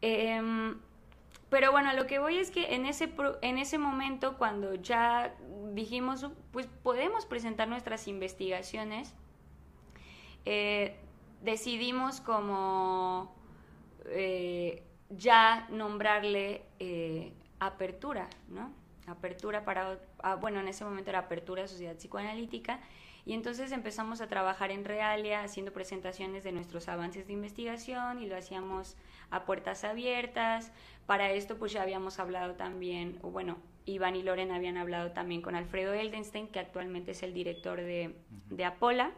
Em, 0.00 0.78
pero 1.50 1.72
bueno, 1.72 1.92
lo 1.94 2.06
que 2.06 2.18
voy 2.18 2.36
es 2.36 2.50
que 2.50 2.74
en 2.74 2.84
ese, 2.84 3.10
en 3.42 3.58
ese 3.58 3.78
momento, 3.78 4.36
cuando 4.36 4.74
ya 4.74 5.34
dijimos, 5.72 6.26
pues 6.52 6.66
podemos 6.82 7.24
presentar 7.24 7.68
nuestras 7.68 8.06
investigaciones, 8.06 9.14
eh, 10.44 10.96
decidimos 11.42 12.20
como 12.20 13.34
eh, 14.06 14.82
ya 15.10 15.66
nombrarle 15.70 16.62
eh, 16.78 17.32
apertura, 17.60 18.28
¿no? 18.48 18.70
Apertura 19.06 19.64
para, 19.64 19.98
ah, 20.22 20.34
bueno, 20.34 20.60
en 20.60 20.68
ese 20.68 20.84
momento 20.84 21.10
era 21.10 21.20
apertura 21.20 21.66
Sociedad 21.66 21.96
Psicoanalítica, 21.96 22.80
y 23.28 23.34
entonces 23.34 23.72
empezamos 23.72 24.22
a 24.22 24.26
trabajar 24.26 24.70
en 24.70 24.86
Realia 24.86 25.42
haciendo 25.42 25.70
presentaciones 25.70 26.44
de 26.44 26.50
nuestros 26.50 26.88
avances 26.88 27.26
de 27.26 27.34
investigación 27.34 28.22
y 28.22 28.26
lo 28.26 28.34
hacíamos 28.34 28.96
a 29.28 29.44
puertas 29.44 29.84
abiertas. 29.84 30.72
Para 31.04 31.30
esto 31.32 31.58
pues 31.58 31.72
ya 31.72 31.82
habíamos 31.82 32.20
hablado 32.20 32.54
también, 32.54 33.18
o 33.20 33.30
bueno, 33.30 33.58
Iván 33.84 34.16
y 34.16 34.22
Loren 34.22 34.50
habían 34.50 34.78
hablado 34.78 35.12
también 35.12 35.42
con 35.42 35.56
Alfredo 35.56 35.92
Eldenstein, 35.92 36.48
que 36.48 36.58
actualmente 36.58 37.10
es 37.10 37.22
el 37.22 37.34
director 37.34 37.76
de, 37.82 38.16
de 38.48 38.64
Apola. 38.64 39.12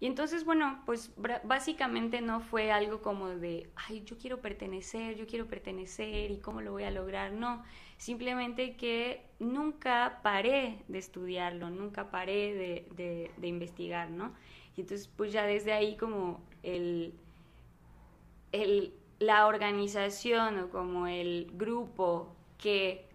Y 0.00 0.06
entonces, 0.06 0.44
bueno, 0.44 0.82
pues 0.84 1.12
básicamente 1.44 2.22
no 2.22 2.40
fue 2.40 2.72
algo 2.72 3.02
como 3.02 3.28
de, 3.28 3.70
ay, 3.76 4.02
yo 4.04 4.18
quiero 4.18 4.40
pertenecer, 4.40 5.14
yo 5.14 5.28
quiero 5.28 5.46
pertenecer 5.46 6.32
y 6.32 6.38
cómo 6.38 6.60
lo 6.60 6.72
voy 6.72 6.82
a 6.82 6.90
lograr, 6.90 7.30
no, 7.30 7.62
simplemente 7.96 8.76
que 8.76 9.24
nunca 9.38 10.20
paré 10.22 10.82
de 10.88 10.98
estudiarlo, 10.98 11.70
nunca 11.70 12.10
paré 12.10 12.54
de, 12.54 13.30
de, 13.36 13.46
investigar, 13.46 14.10
¿no? 14.10 14.34
Y 14.76 14.82
entonces, 14.82 15.08
pues 15.08 15.32
ya 15.32 15.44
desde 15.44 15.72
ahí 15.72 15.96
como 15.96 16.40
el, 16.62 17.14
el, 18.52 18.94
la 19.18 19.46
organización 19.46 20.58
o 20.58 20.70
como 20.70 21.06
el 21.06 21.50
grupo 21.54 22.34
que 22.58 23.06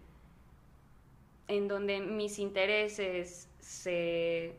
en 1.48 1.68
donde 1.68 2.00
mis 2.00 2.38
intereses 2.38 3.48
se 3.58 4.56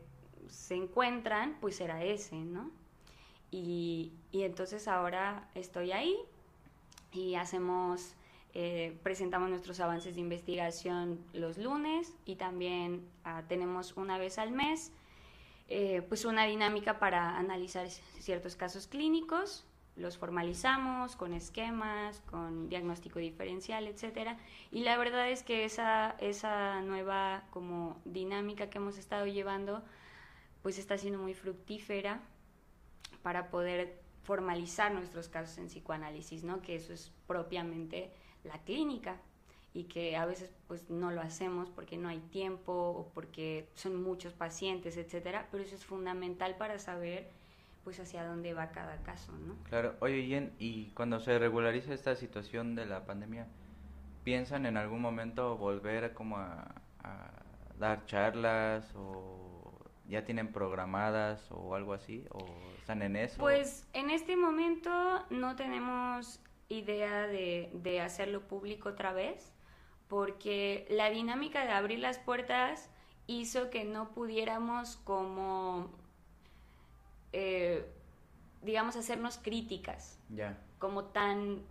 se 0.52 0.74
encuentran, 0.74 1.56
pues 1.60 1.80
era 1.80 2.04
ese, 2.04 2.36
¿no? 2.36 2.70
Y, 3.50 4.12
entonces 4.32 4.88
ahora 4.88 5.48
estoy 5.54 5.92
ahí 5.92 6.16
y 7.12 7.34
hacemos, 7.34 8.14
eh, 8.54 8.98
presentamos 9.02 9.48
nuestros 9.48 9.80
avances 9.80 10.14
de 10.14 10.20
investigación 10.20 11.18
los 11.32 11.58
lunes 11.58 12.14
y 12.26 12.36
también 12.36 13.06
ah, 13.24 13.42
tenemos 13.48 13.96
una 13.96 14.18
vez 14.18 14.38
al 14.38 14.52
mes 14.52 14.92
eh, 15.74 16.02
pues 16.06 16.26
una 16.26 16.44
dinámica 16.44 16.98
para 16.98 17.38
analizar 17.38 17.88
ciertos 17.88 18.56
casos 18.56 18.86
clínicos, 18.86 19.64
los 19.96 20.18
formalizamos 20.18 21.16
con 21.16 21.32
esquemas, 21.32 22.20
con 22.30 22.68
diagnóstico 22.68 23.18
diferencial, 23.18 23.86
etcétera. 23.86 24.36
Y 24.70 24.80
la 24.82 24.98
verdad 24.98 25.30
es 25.30 25.42
que 25.42 25.64
esa, 25.64 26.14
esa 26.18 26.82
nueva 26.82 27.44
como 27.50 28.00
dinámica 28.04 28.68
que 28.68 28.76
hemos 28.76 28.98
estado 28.98 29.26
llevando 29.26 29.82
pues 30.62 30.78
está 30.78 30.98
siendo 30.98 31.18
muy 31.18 31.32
fructífera 31.32 32.20
para 33.22 33.48
poder 33.48 34.01
formalizar 34.22 34.92
nuestros 34.92 35.28
casos 35.28 35.58
en 35.58 35.66
psicoanálisis, 35.66 36.44
¿no? 36.44 36.62
Que 36.62 36.76
eso 36.76 36.92
es 36.92 37.12
propiamente 37.26 38.12
la 38.44 38.58
clínica 38.58 39.20
y 39.74 39.84
que 39.84 40.16
a 40.16 40.26
veces 40.26 40.52
pues 40.68 40.90
no 40.90 41.10
lo 41.10 41.20
hacemos 41.20 41.70
porque 41.70 41.96
no 41.96 42.08
hay 42.08 42.18
tiempo 42.18 42.72
o 42.72 43.10
porque 43.14 43.68
son 43.74 44.02
muchos 44.02 44.32
pacientes, 44.34 44.96
etcétera, 44.96 45.48
pero 45.50 45.64
eso 45.64 45.74
es 45.74 45.84
fundamental 45.84 46.56
para 46.56 46.78
saber 46.78 47.30
pues 47.84 47.98
hacia 47.98 48.24
dónde 48.24 48.54
va 48.54 48.70
cada 48.70 49.02
caso, 49.02 49.32
¿no? 49.32 49.56
Claro, 49.64 49.96
oye, 50.00 50.24
Jen, 50.26 50.52
y 50.58 50.90
cuando 50.90 51.18
se 51.18 51.38
regulariza 51.38 51.92
esta 51.92 52.14
situación 52.14 52.76
de 52.76 52.86
la 52.86 53.06
pandemia, 53.06 53.48
¿piensan 54.22 54.66
en 54.66 54.76
algún 54.76 55.00
momento 55.00 55.56
volver 55.56 56.14
como 56.14 56.36
a, 56.36 56.74
a 57.02 57.30
dar 57.78 58.06
charlas 58.06 58.92
o 58.94 59.61
ya 60.12 60.24
tienen 60.26 60.52
programadas 60.52 61.50
o 61.50 61.74
algo 61.74 61.94
así? 61.94 62.24
¿O 62.30 62.46
están 62.78 63.00
en 63.00 63.16
eso? 63.16 63.38
Pues 63.40 63.88
en 63.94 64.10
este 64.10 64.36
momento 64.36 64.90
no 65.30 65.56
tenemos 65.56 66.38
idea 66.68 67.26
de, 67.26 67.70
de 67.72 68.00
hacerlo 68.02 68.42
público 68.42 68.90
otra 68.90 69.12
vez, 69.14 69.52
porque 70.08 70.86
la 70.90 71.08
dinámica 71.08 71.64
de 71.64 71.72
abrir 71.72 71.98
las 71.98 72.18
puertas 72.18 72.90
hizo 73.26 73.70
que 73.70 73.84
no 73.84 74.10
pudiéramos 74.10 74.96
como, 74.96 75.90
eh, 77.32 77.86
digamos, 78.60 78.96
hacernos 78.96 79.38
críticas. 79.38 80.18
Ya. 80.28 80.58
Como 80.78 81.04
tan 81.04 81.62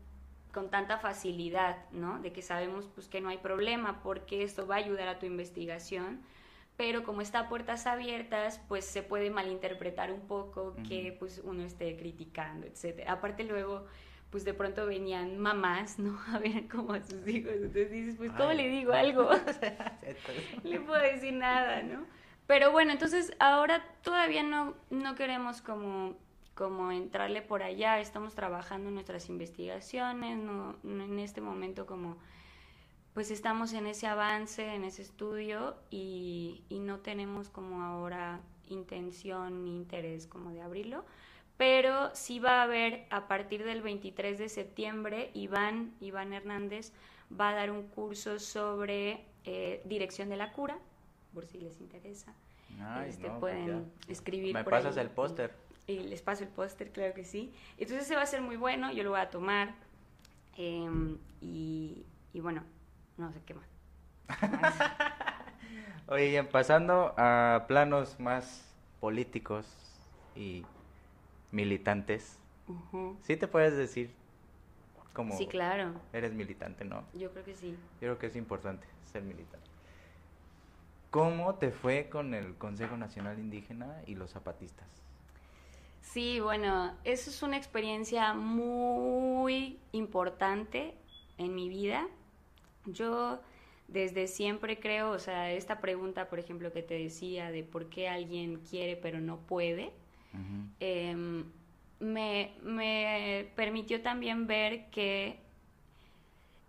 con 0.52 0.70
tanta 0.70 0.98
facilidad, 0.98 1.78
¿no? 1.92 2.20
De 2.20 2.34
que 2.34 2.42
sabemos 2.42 2.90
pues 2.94 3.08
que 3.08 3.22
no 3.22 3.30
hay 3.30 3.38
problema 3.38 4.02
porque 4.04 4.44
esto 4.44 4.68
va 4.68 4.76
a 4.76 4.78
ayudar 4.80 5.08
a 5.08 5.18
tu 5.18 5.26
investigación, 5.26 6.22
pero 6.82 7.04
como 7.04 7.22
está 7.22 7.42
a 7.42 7.48
puertas 7.48 7.86
abiertas, 7.86 8.60
pues 8.68 8.86
se 8.86 9.04
puede 9.04 9.30
malinterpretar 9.30 10.12
un 10.12 10.22
poco 10.22 10.76
que 10.90 11.16
pues 11.20 11.40
uno 11.44 11.62
esté 11.62 11.96
criticando, 11.96 12.66
etcétera. 12.66 13.12
Aparte 13.12 13.44
luego, 13.44 13.86
pues 14.32 14.46
de 14.46 14.56
pronto 14.56 14.88
venían 14.88 15.38
mamás, 15.38 16.00
¿no? 16.00 16.20
A 16.34 16.40
ver 16.40 16.68
cómo 16.68 16.94
a 16.94 17.02
sus 17.04 17.28
hijos, 17.28 17.54
entonces 17.54 17.92
dices, 17.92 18.16
pues 18.18 18.32
¿cómo 18.32 18.52
le 18.54 18.68
digo 18.68 18.94
algo? 18.94 19.30
le 20.64 20.80
puedo 20.80 21.00
decir 21.00 21.34
nada, 21.34 21.84
¿no? 21.84 22.04
Pero 22.48 22.72
bueno, 22.72 22.94
entonces 22.94 23.32
ahora 23.38 23.86
todavía 24.02 24.42
no, 24.42 24.74
no 24.90 25.14
queremos 25.14 25.62
como, 25.62 26.16
como 26.56 26.92
entrarle 26.92 27.44
por 27.44 27.62
allá, 27.62 28.00
estamos 28.00 28.34
trabajando 28.34 28.90
en 28.90 28.96
nuestras 28.96 29.30
investigaciones, 29.30 30.36
no 30.36 30.78
en 30.84 31.20
este 31.20 31.42
momento 31.42 31.86
como 31.86 32.18
pues 33.14 33.30
estamos 33.30 33.74
en 33.74 33.88
ese 33.88 34.08
avance, 34.08 34.74
en 34.74 34.84
ese 34.84 35.02
estudio 35.02 35.76
y, 35.90 36.64
no 36.70 37.00
tenemos 37.00 37.50
como 37.50 37.84
ahora 37.84 38.42
intención 38.68 39.64
ni 39.64 39.76
interés 39.76 40.28
como 40.28 40.52
de 40.52 40.62
abrirlo, 40.62 41.06
pero 41.58 42.14
sí 42.16 42.40
va 42.40 42.62
a 42.62 42.64
haber 42.64 43.06
a 43.12 43.28
partir 43.28 43.64
del 43.64 43.82
23 43.82 44.40
de 44.40 44.50
septiembre, 44.50 45.30
Iván, 45.34 45.94
Iván 46.00 46.34
Hernández 46.34 46.92
va 47.40 47.50
a 47.50 47.54
dar 47.54 47.72
un 47.72 47.88
curso 47.88 48.40
sobre 48.40 49.26
eh, 49.46 49.82
dirección 49.86 50.30
de 50.30 50.38
la 50.38 50.52
cura, 50.52 50.80
por 51.34 51.46
si 51.46 51.60
les 51.60 51.80
interesa. 51.80 52.34
este, 53.08 53.28
pues 53.28 53.40
pueden 53.40 53.92
escribir. 54.08 54.54
Me 54.54 54.64
pasas 54.64 54.98
el 54.98 55.10
póster. 55.10 55.54
Y 55.88 56.00
les 56.00 56.22
paso 56.22 56.44
el 56.44 56.50
póster, 56.50 56.92
claro 56.92 57.14
que 57.14 57.26
sí. 57.26 57.54
Entonces 57.78 58.08
se 58.08 58.16
va 58.16 58.22
a 58.22 58.26
ser 58.26 58.42
muy 58.42 58.56
bueno, 58.56 58.92
yo 58.92 59.04
lo 59.04 59.12
voy 59.12 59.20
a 59.20 59.30
tomar. 59.30 59.76
Em, 60.58 61.18
y, 61.42 62.06
y 62.34 62.40
bueno, 62.40 62.64
no 63.22 63.32
sé 63.32 63.42
qué 63.46 63.54
más. 63.54 63.70
Oye, 66.08 66.44
pasando 66.44 67.14
a 67.18 67.66
planos 67.68 68.20
más 68.20 68.76
políticos 69.00 69.66
y 70.36 70.66
militantes, 71.52 72.40
¿sí 73.22 73.38
te 73.38 73.48
puedes 73.48 73.78
decir 73.78 74.12
como 75.14 75.38
sí, 75.38 75.46
claro. 75.48 75.94
eres 76.14 76.34
militante, 76.34 76.84
no? 76.84 77.04
Yo 77.14 77.32
creo 77.32 77.46
que 77.46 77.54
sí. 77.54 77.78
Yo 77.96 78.00
creo 78.00 78.18
que 78.18 78.28
es 78.28 78.36
importante 78.36 78.88
ser 79.12 79.24
militante. 79.24 79.70
¿Cómo 81.12 81.56
te 81.56 81.72
fue 81.72 82.10
con 82.10 82.34
el 82.34 82.56
Consejo 82.56 82.98
Nacional 82.98 83.38
Indígena 83.38 84.02
y 84.08 84.16
los 84.16 84.32
zapatistas? 84.32 84.88
Sí, 86.02 86.40
bueno, 86.40 86.98
eso 87.04 87.30
es 87.30 87.44
una 87.44 87.58
experiencia 87.58 88.34
muy 88.34 89.80
importante 89.92 90.96
en 91.38 91.54
mi 91.54 91.70
vida 91.70 92.08
yo 92.86 93.40
desde 93.88 94.28
siempre 94.28 94.80
creo, 94.80 95.12
o 95.12 95.20
sea, 95.20 95.52
esta 95.52 95.80
pregunta, 95.80 96.30
por 96.30 96.40
ejemplo, 96.40 96.72
que 96.72 96.82
te 96.82 96.96
decía 96.96 97.52
de 97.52 97.64
por 97.64 97.90
qué 97.90 98.08
alguien 98.08 98.62
quiere 98.70 98.96
pero 98.96 99.20
no 99.20 99.38
puede, 99.38 99.92
em, 100.80 101.44
me, 102.00 102.54
me 102.64 103.50
permitió 103.56 104.02
también 104.02 104.48
ver 104.48 104.90
que 104.92 105.38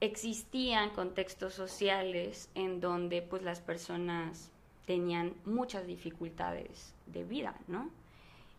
existían 0.01 0.91
contextos 0.91 1.55
sociales 1.55 2.51
en 2.57 2.81
donde 2.81 3.23
pues 3.23 3.43
las 3.43 3.61
personas 3.61 4.51
tenían 4.85 5.33
muchas 5.45 5.87
dificultades 5.87 6.93
de 7.07 7.23
vida, 7.23 7.55
¿no? 7.69 7.89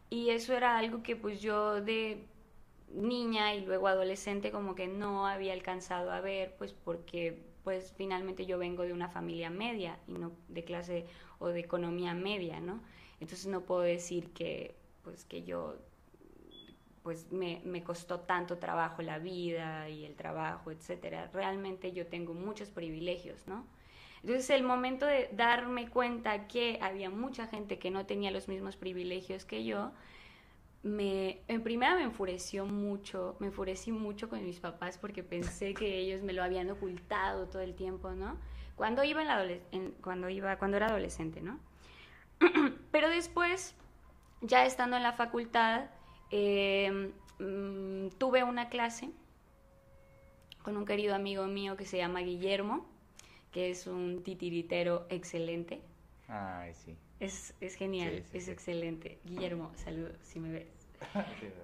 Y 0.09 0.29
eso 0.29 0.53
era 0.53 0.77
algo 0.77 1.03
que 1.03 1.17
pues 1.17 1.41
yo 1.41 1.81
de 1.81 2.23
niña 2.93 3.55
y 3.55 3.65
luego 3.65 3.87
adolescente 3.87 4.51
como 4.51 4.75
que 4.75 4.87
no 4.87 5.27
había 5.27 5.53
alcanzado 5.53 6.11
a 6.11 6.21
ver, 6.21 6.55
pues 6.57 6.73
porque 6.73 7.43
pues 7.63 7.93
finalmente 7.97 8.45
yo 8.45 8.57
vengo 8.57 8.83
de 8.83 8.93
una 8.93 9.09
familia 9.09 9.49
media 9.49 9.99
y 10.07 10.13
no 10.13 10.31
de 10.49 10.63
clase 10.63 11.05
o 11.39 11.47
de 11.47 11.59
economía 11.61 12.13
media, 12.13 12.59
¿no? 12.59 12.81
Entonces 13.19 13.47
no 13.47 13.61
puedo 13.61 13.81
decir 13.81 14.33
que 14.33 14.75
pues 15.03 15.25
que 15.25 15.43
yo 15.43 15.77
pues 17.03 17.31
me, 17.31 17.61
me 17.65 17.83
costó 17.83 18.21
tanto 18.21 18.57
trabajo 18.57 19.01
la 19.01 19.19
vida 19.19 19.89
y 19.89 20.05
el 20.05 20.15
trabajo, 20.15 20.71
etcétera. 20.71 21.29
Realmente 21.33 21.91
yo 21.91 22.07
tengo 22.07 22.33
muchos 22.33 22.69
privilegios, 22.71 23.45
¿no? 23.47 23.65
Entonces 24.21 24.49
el 24.51 24.63
momento 24.63 25.05
de 25.05 25.29
darme 25.33 25.89
cuenta 25.89 26.47
que 26.47 26.79
había 26.81 27.09
mucha 27.09 27.47
gente 27.47 27.77
que 27.77 27.91
no 27.91 28.05
tenía 28.05 28.31
los 28.31 28.47
mismos 28.47 28.77
privilegios 28.77 29.43
que 29.43 29.65
yo, 29.65 29.91
me, 30.83 31.39
en 31.47 31.63
primera 31.63 31.95
me 31.95 32.03
enfureció 32.03 32.65
mucho, 32.65 33.37
me 33.39 33.47
enfurecí 33.47 33.91
mucho 33.91 34.29
con 34.29 34.43
mis 34.43 34.59
papás 34.59 34.97
porque 34.97 35.23
pensé 35.23 35.73
que 35.73 35.97
ellos 35.97 36.21
me 36.21 36.33
lo 36.33 36.43
habían 36.43 36.69
ocultado 36.69 37.47
todo 37.47 37.61
el 37.61 37.73
tiempo, 37.73 38.11
¿no? 38.11 38.37
Cuando 38.75 39.03
iba, 39.03 39.23
en 39.71 39.91
cuando, 40.01 40.29
iba 40.29 40.57
cuando 40.57 40.77
era 40.77 40.87
adolescente, 40.87 41.41
¿no? 41.41 41.59
Pero 42.91 43.09
después, 43.09 43.75
ya 44.41 44.65
estando 44.65 44.97
en 44.97 45.03
la 45.03 45.13
facultad, 45.13 45.85
em, 46.31 47.13
mm, 47.39 48.09
tuve 48.17 48.43
una 48.43 48.69
clase 48.69 49.11
con 50.63 50.75
un 50.75 50.85
querido 50.85 51.15
amigo 51.15 51.45
mío 51.47 51.77
que 51.77 51.85
se 51.85 51.97
llama 51.97 52.21
Guillermo, 52.21 52.85
que 53.51 53.69
es 53.69 53.87
un 53.87 54.23
titiritero 54.23 55.05
excelente. 55.09 55.81
Ay, 56.27 56.73
sí. 56.73 56.97
Es, 57.19 57.53
es 57.61 57.75
genial, 57.75 58.25
es 58.33 58.49
excelente. 58.49 59.19
Guillermo, 59.23 59.71
saludos 59.75 60.17
si 60.23 60.39
me 60.39 60.51
ves. 60.51 60.72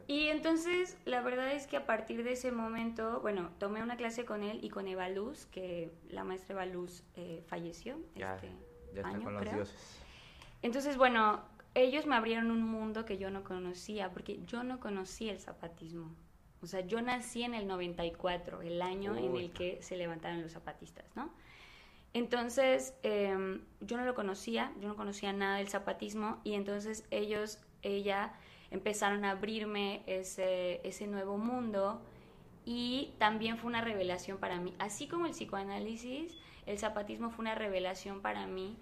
Y 0.08 0.28
entonces, 0.28 0.98
la 1.06 1.22
verdad 1.22 1.52
es 1.52 1.68
que 1.68 1.78
a 1.78 1.86
partir 1.86 2.24
de 2.24 2.34
ese 2.34 2.52
momento, 2.52 3.20
bueno, 3.22 3.52
tomé 3.60 3.84
una 3.84 3.98
clase 3.98 4.26
con 4.26 4.44
él 4.44 4.60
y 4.64 4.70
con 4.70 4.88
Eva 4.88 5.10
Luz, 5.10 5.46
que 5.48 5.92
la 6.10 6.24
maestra 6.24 6.54
Eva 6.54 6.66
Luz 6.66 7.04
eh, 7.16 7.44
falleció 7.48 8.00
ya, 8.16 8.36
este 8.36 8.50
ya 8.94 9.02
está 9.02 9.10
año, 9.10 9.24
con 9.24 9.34
los 9.34 9.44
dioses. 9.44 10.02
Entonces, 10.62 10.98
bueno, 10.98 11.42
ellos 11.76 12.06
me 12.06 12.16
abrieron 12.16 12.52
un 12.52 12.64
mundo 12.64 13.06
que 13.06 13.18
yo 13.18 13.30
no 13.30 13.44
conocía, 13.44 14.12
porque 14.12 14.40
yo 14.46 14.64
no 14.64 14.80
conocía 14.80 15.32
el 15.32 15.40
zapatismo. 15.40 16.16
O 16.62 16.68
sea, 16.68 16.82
yo 16.82 17.02
nací 17.02 17.44
en 17.44 17.54
el 17.54 17.68
94, 17.68 18.62
el 18.62 18.82
año 18.82 19.16
en 19.16 19.36
el 19.36 19.52
que 19.52 19.82
se 19.82 19.96
levantaron 19.96 20.42
los 20.42 20.52
zapatistas, 20.52 21.06
¿no? 21.16 21.32
Entonces, 22.14 22.96
em, 23.04 23.62
yo 23.82 23.98
no 23.98 24.04
lo 24.04 24.16
conocía, 24.16 24.74
yo 24.80 24.88
no 24.88 24.96
conocía 24.96 25.32
nada 25.32 25.58
del 25.58 25.70
zapatismo 25.70 26.42
y 26.44 26.54
entonces 26.54 27.06
ellos, 27.12 27.60
ella, 27.82 28.34
empezaron 28.72 29.26
a 29.26 29.32
abrirme 29.32 30.02
ese, 30.06 30.82
ese 30.88 31.08
nuevo 31.08 31.38
mundo 31.38 32.02
y 32.66 33.14
también 33.18 33.58
fue 33.58 33.70
una 33.70 33.82
revelación 33.82 34.38
para 34.38 34.60
mí. 34.60 34.74
Así 34.80 35.08
como 35.08 35.26
el 35.26 35.32
psicoanálisis, 35.32 36.38
el 36.66 36.78
zapatismo 36.78 37.32
fue 37.32 37.44
una 37.44 37.56
revelación 37.56 38.22
para 38.22 38.46
mí 38.46 38.78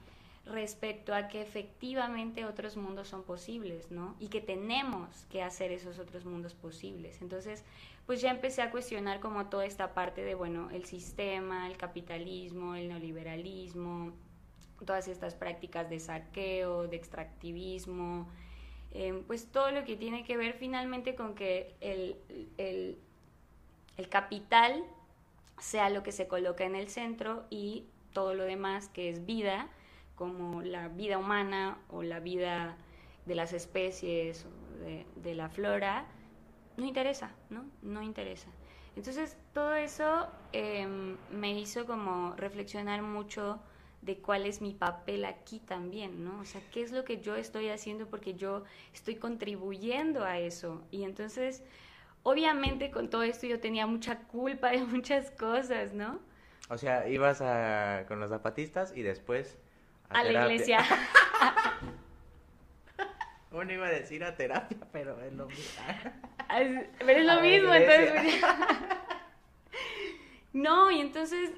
respecto 0.45 1.13
a 1.13 1.27
que 1.27 1.41
efectivamente 1.41 2.45
otros 2.45 2.77
mundos 2.77 3.07
son 3.07 3.23
posibles, 3.23 3.91
¿no? 3.91 4.15
Y 4.19 4.27
que 4.29 4.41
tenemos 4.41 5.25
que 5.29 5.41
hacer 5.41 5.71
esos 5.71 5.99
otros 5.99 6.25
mundos 6.25 6.53
posibles. 6.53 7.21
Entonces, 7.21 7.63
pues 8.05 8.21
ya 8.21 8.31
empecé 8.31 8.61
a 8.61 8.71
cuestionar 8.71 9.19
como 9.19 9.47
toda 9.47 9.65
esta 9.65 9.93
parte 9.93 10.23
de, 10.23 10.35
bueno, 10.35 10.69
el 10.71 10.85
sistema, 10.85 11.67
el 11.67 11.77
capitalismo, 11.77 12.75
el 12.75 12.87
neoliberalismo, 12.87 14.13
todas 14.85 15.07
estas 15.07 15.35
prácticas 15.35 15.89
de 15.89 15.99
saqueo, 15.99 16.87
de 16.87 16.95
extractivismo, 16.95 18.29
em, 18.91 19.23
pues 19.23 19.51
todo 19.51 19.71
lo 19.71 19.83
que 19.83 19.95
tiene 19.95 20.23
que 20.23 20.37
ver 20.37 20.53
finalmente 20.53 21.15
con 21.15 21.35
que 21.35 21.75
el, 21.81 22.17
el, 22.57 22.97
capital 24.09 24.83
sea 25.59 25.89
lo 25.89 26.03
que 26.03 26.11
se 26.11 26.27
coloca 26.27 26.63
en 26.63 26.75
el 26.75 26.87
centro 26.89 27.45
y 27.49 27.85
todo 28.13 28.33
lo 28.33 28.43
demás 28.43 28.89
que 28.89 29.09
es 29.09 29.25
vida, 29.25 29.69
como 30.15 30.61
la 30.61 30.87
vida 30.87 31.17
humana 31.17 31.77
o 31.89 32.03
la 32.03 32.19
vida 32.19 32.77
de 33.25 33.35
las 33.35 33.53
especies 33.53 34.45
de, 34.79 35.05
de 35.15 35.35
la 35.35 35.49
flora, 35.49 36.05
no 36.77 36.85
interesa, 36.85 37.31
¿no? 37.49 37.65
No 37.81 38.01
interesa. 38.01 38.47
Entonces, 38.97 39.37
todo 39.53 39.75
eso 39.75 40.27
em, 40.53 41.17
me 41.29 41.51
hizo 41.59 41.85
como 41.85 42.35
reflexionar 42.35 43.03
mucho 43.03 43.59
de 44.07 44.17
cuál 44.17 44.45
es 44.45 44.61
mi 44.61 44.73
papel 44.73 45.25
aquí 45.25 45.59
también, 45.59 46.23
¿no? 46.23 46.39
O 46.39 46.45
sea, 46.45 46.61
qué 46.71 46.81
es 46.81 46.93
lo 46.93 47.03
que 47.03 47.19
yo 47.19 47.35
estoy 47.35 47.67
haciendo 47.67 48.07
porque 48.07 48.33
yo 48.33 48.63
estoy 48.93 49.17
contribuyendo 49.17 50.23
a 50.23 50.39
eso. 50.39 50.81
Y 50.91 51.03
entonces, 51.03 51.61
obviamente 52.23 52.89
con 52.89 53.09
todo 53.09 53.23
esto 53.23 53.45
yo 53.47 53.59
tenía 53.59 53.85
mucha 53.85 54.19
culpa 54.19 54.71
de 54.71 54.77
muchas 54.85 55.29
cosas, 55.31 55.93
¿no? 55.93 56.19
O 56.69 56.77
sea, 56.77 57.07
ibas 57.09 57.41
a, 57.41 58.05
con 58.07 58.21
los 58.21 58.29
zapatistas 58.29 58.95
y 58.95 59.01
después 59.01 59.57
a, 60.09 60.23
la 60.23 60.45
iglesia. 60.45 60.79
Uno 63.51 63.73
iba 63.73 63.87
a 63.87 63.91
decir 63.91 64.23
a 64.23 64.35
terapia, 64.35 64.77
pero 64.93 65.21
es 65.21 65.33
lo 65.33 65.47
mismo. 65.47 65.81
pero 66.99 67.19
es 67.19 67.25
lo 67.25 67.41
mismo, 67.41 67.73
entonces. 67.73 68.41
no, 70.53 70.91
y 70.91 71.01
entonces, 71.01 71.51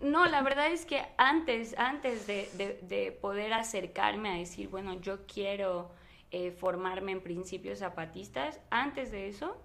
no, 0.00 0.26
la 0.26 0.42
verdad 0.42 0.68
es 0.68 0.84
que 0.84 1.02
antes, 1.16 1.74
antes 1.78 2.26
de, 2.26 2.48
de, 2.82 3.12
poder 3.12 3.52
acercarme 3.52 4.30
a 4.30 4.34
decir, 4.34 4.68
bueno, 4.68 5.00
yo 5.00 5.26
quiero 5.26 5.90
eh, 6.30 6.50
formarme 6.50 7.12
en 7.12 7.22
principios 7.22 7.78
zapatistas, 7.78 8.60
antes 8.70 9.10
de 9.10 9.28
eso, 9.28 9.56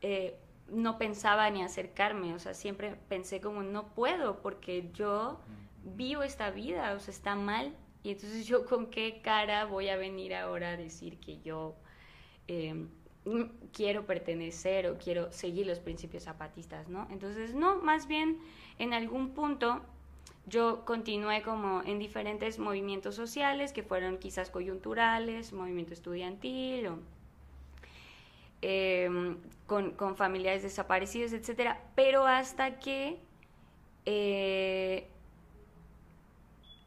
eh, 0.00 0.36
no 0.68 0.98
pensaba 0.98 1.50
ni 1.50 1.62
acercarme, 1.62 2.34
o 2.34 2.38
sea, 2.38 2.54
siempre 2.54 2.96
pensé 3.08 3.40
como, 3.40 3.62
no 3.62 3.88
puedo, 3.94 4.40
porque 4.40 4.90
yo 4.92 5.40
vivo 5.84 6.22
esta 6.22 6.50
vida, 6.50 6.94
o 6.94 7.00
sea, 7.00 7.12
está 7.12 7.34
mal. 7.34 7.74
Y 8.02 8.10
entonces 8.10 8.46
yo 8.46 8.66
con 8.66 8.90
qué 8.90 9.20
cara 9.22 9.64
voy 9.64 9.88
a 9.88 9.96
venir 9.96 10.34
ahora 10.34 10.70
a 10.70 10.76
decir 10.76 11.18
que 11.18 11.40
yo 11.40 11.76
em, 12.46 12.88
quiero 13.72 14.04
pertenecer 14.04 14.88
o 14.88 14.98
quiero 14.98 15.30
seguir 15.32 15.66
los 15.66 15.78
principios 15.78 16.24
zapatistas, 16.24 16.88
¿no? 16.88 17.06
Entonces, 17.10 17.54
no, 17.54 17.76
más 17.76 18.06
bien 18.06 18.38
en 18.78 18.94
algún 18.94 19.30
punto 19.30 19.80
yo 20.46 20.84
continué 20.84 21.42
como 21.42 21.82
en 21.84 21.98
diferentes 21.98 22.58
movimientos 22.58 23.14
sociales 23.14 23.72
que 23.72 23.84
fueron 23.84 24.18
quizás 24.18 24.50
coyunturales, 24.50 25.52
movimiento 25.52 25.94
estudiantil 25.94 26.86
o 26.88 26.98
em, 28.60 29.36
con, 29.66 29.92
con, 29.92 30.16
familiares 30.16 30.62
desaparecidos, 30.62 31.32
etcétera, 31.32 31.80
pero 31.94 32.26
hasta 32.26 32.80
que 32.80 33.18
eh, 34.04 35.06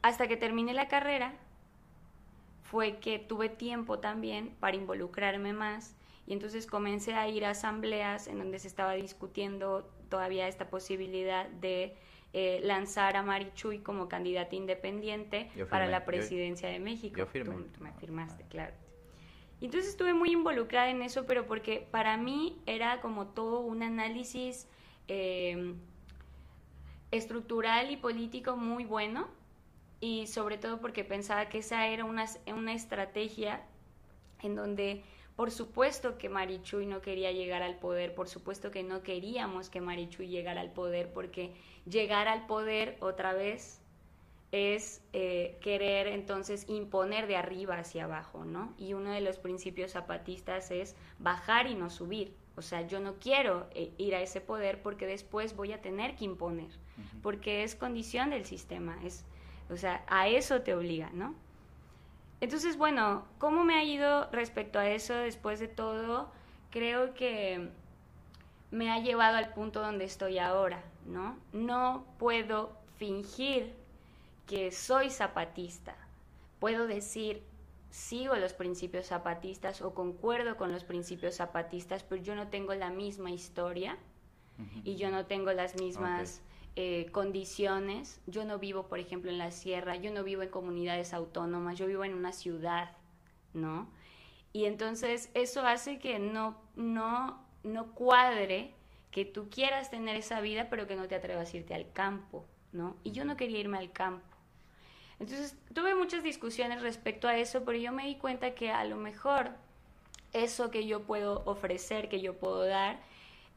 hasta 0.01 0.27
que 0.27 0.35
terminé 0.35 0.73
la 0.73 0.87
carrera 0.89 1.33
fue 2.63 2.97
que 2.97 3.19
tuve 3.19 3.47
tiempo 3.47 3.99
también 3.99 4.53
para 4.59 4.75
involucrarme 4.75 5.53
más 5.53 5.94
y 6.27 6.33
entonces 6.33 6.65
comencé 6.65 7.13
a 7.13 7.27
ir 7.27 7.45
a 7.45 7.51
asambleas 7.51 8.27
en 8.27 8.39
donde 8.39 8.59
se 8.59 8.67
estaba 8.67 8.93
discutiendo 8.93 9.89
todavía 10.09 10.47
esta 10.47 10.69
posibilidad 10.69 11.47
de 11.47 11.95
eh, 12.33 12.59
lanzar 12.63 13.15
a 13.15 13.23
Marichuy 13.23 13.79
como 13.79 14.09
candidata 14.09 14.55
independiente 14.55 15.49
para 15.69 15.87
la 15.87 16.03
presidencia 16.03 16.67
de 16.69 16.79
México. 16.79 17.17
Yo 17.17 17.25
firmé. 17.27 17.55
Tú, 17.71 17.83
me 17.83 17.93
firmaste, 17.93 18.43
claro. 18.49 18.73
Y 19.61 19.65
entonces 19.65 19.91
estuve 19.91 20.13
muy 20.13 20.31
involucrada 20.31 20.89
en 20.89 21.01
eso, 21.01 21.25
pero 21.25 21.45
porque 21.47 21.87
para 21.91 22.17
mí 22.17 22.61
era 22.65 22.99
como 23.01 23.27
todo 23.27 23.61
un 23.61 23.83
análisis 23.83 24.67
eh, 25.07 25.75
estructural 27.11 27.91
y 27.91 27.97
político 27.97 28.57
muy 28.57 28.83
bueno 28.83 29.27
y 30.01 30.27
sobre 30.27 30.57
todo 30.57 30.81
porque 30.81 31.03
pensaba 31.03 31.47
que 31.47 31.59
esa 31.59 31.87
era 31.87 32.03
una, 32.03 32.25
una 32.47 32.73
estrategia 32.73 33.63
en 34.41 34.55
donde 34.55 35.03
por 35.35 35.51
supuesto 35.51 36.17
que 36.17 36.29
Marichuy 36.29 36.85
no 36.85 37.01
quería 37.01 37.31
llegar 37.31 37.61
al 37.61 37.77
poder, 37.77 38.15
por 38.15 38.29
supuesto 38.29 38.71
que 38.71 38.83
no 38.83 39.03
queríamos 39.03 39.69
que 39.69 39.81
Marichuy 39.81 40.27
llegara 40.27 40.61
al 40.61 40.71
poder, 40.71 41.11
porque 41.11 41.53
llegar 41.85 42.27
al 42.27 42.45
poder 42.45 42.97
otra 43.01 43.33
vez 43.33 43.81
es 44.51 45.01
eh, 45.11 45.57
querer 45.61 46.07
entonces 46.07 46.65
imponer 46.69 47.27
de 47.27 47.35
arriba 47.35 47.77
hacia 47.77 48.05
abajo, 48.05 48.45
¿no? 48.45 48.73
Y 48.77 48.93
uno 48.93 49.11
de 49.11 49.19
los 49.19 49.37
principios 49.37 49.91
zapatistas 49.91 50.71
es 50.71 50.95
bajar 51.19 51.67
y 51.67 51.75
no 51.75 51.89
subir. 51.89 52.33
O 52.55 52.61
sea, 52.61 52.87
yo 52.87 53.01
no 53.01 53.15
quiero 53.15 53.67
eh, 53.73 53.91
ir 53.97 54.15
a 54.15 54.21
ese 54.21 54.39
poder 54.39 54.81
porque 54.81 55.05
después 55.05 55.57
voy 55.57 55.73
a 55.73 55.81
tener 55.81 56.15
que 56.15 56.23
imponer, 56.23 56.69
porque 57.21 57.63
es 57.63 57.75
condición 57.75 58.29
del 58.29 58.45
sistema, 58.45 58.97
es, 59.03 59.25
o 59.69 59.75
sea, 59.75 60.05
a 60.07 60.29
eso 60.29 60.61
te 60.61 60.73
obliga, 60.73 61.09
¿no? 61.13 61.35
Entonces, 62.41 62.77
bueno, 62.77 63.25
¿cómo 63.39 63.63
me 63.63 63.75
ha 63.75 63.83
ido 63.83 64.29
respecto 64.31 64.79
a 64.79 64.87
eso 64.89 65.13
después 65.13 65.59
de 65.59 65.67
todo? 65.67 66.29
Creo 66.69 67.13
que 67.13 67.69
me 68.71 68.91
ha 68.91 68.99
llevado 68.99 69.37
al 69.37 69.53
punto 69.53 69.81
donde 69.81 70.05
estoy 70.05 70.37
ahora, 70.37 70.83
¿no? 71.05 71.37
No 71.53 72.05
puedo 72.19 72.77
fingir 72.97 73.73
que 74.47 74.71
soy 74.71 75.09
zapatista. 75.09 75.95
Puedo 76.59 76.87
decir, 76.87 77.43
sigo 77.89 78.35
los 78.35 78.53
principios 78.53 79.07
zapatistas 79.07 79.81
o 79.81 79.93
concuerdo 79.93 80.57
con 80.57 80.71
los 80.71 80.83
principios 80.83 81.35
zapatistas, 81.35 82.03
pero 82.03 82.21
yo 82.21 82.35
no 82.35 82.49
tengo 82.49 82.75
la 82.75 82.89
misma 82.89 83.31
historia 83.31 83.97
y 84.83 84.95
yo 84.95 85.09
no 85.11 85.25
tengo 85.25 85.51
las 85.51 85.75
mismas 85.79 86.41
eh, 86.75 87.07
condiciones. 87.11 88.19
Yo 88.27 88.45
no 88.45 88.59
vivo, 88.59 88.87
por 88.87 88.99
ejemplo, 88.99 89.31
en 89.31 89.37
la 89.37 89.51
sierra, 89.51 89.95
yo 89.95 90.11
no 90.11 90.23
vivo 90.23 90.41
en 90.41 90.49
comunidades 90.49 91.13
autónomas, 91.13 91.77
yo 91.77 91.87
vivo 91.87 92.03
en 92.03 92.13
una 92.13 92.33
ciudad, 92.33 92.91
¿no? 93.53 93.89
Y 94.51 94.65
entonces 94.65 95.29
eso 95.33 95.65
hace 95.65 95.99
que 95.99 96.19
no, 96.19 96.57
no, 96.75 97.45
no 97.63 97.93
cuadre 97.93 98.73
que 99.11 99.25
tú 99.25 99.49
quieras 99.49 99.89
tener 99.89 100.15
esa 100.17 100.41
vida, 100.41 100.69
pero 100.69 100.87
que 100.87 100.95
no 100.95 101.07
te 101.07 101.15
atrevas 101.15 101.53
a 101.53 101.57
irte 101.57 101.73
al 101.73 101.91
campo, 101.93 102.45
¿no? 102.73 102.97
Y 103.03 103.11
yo 103.11 103.25
no 103.25 103.37
quería 103.37 103.59
irme 103.59 103.77
al 103.77 103.91
campo. 103.91 104.35
Entonces 105.19 105.57
tuve 105.73 105.95
muchas 105.95 106.23
discusiones 106.23 106.81
respecto 106.81 107.27
a 107.27 107.37
eso, 107.37 107.63
pero 107.63 107.77
yo 107.77 107.91
me 107.93 108.05
di 108.05 108.15
cuenta 108.15 108.53
que 108.53 108.71
a 108.71 108.83
lo 108.83 108.97
mejor 108.97 109.51
eso 110.33 110.69
que 110.71 110.85
yo 110.85 111.03
puedo 111.03 111.43
ofrecer, 111.45 112.09
que 112.09 112.19
yo 112.19 112.37
puedo 112.37 112.65
dar, 112.65 112.99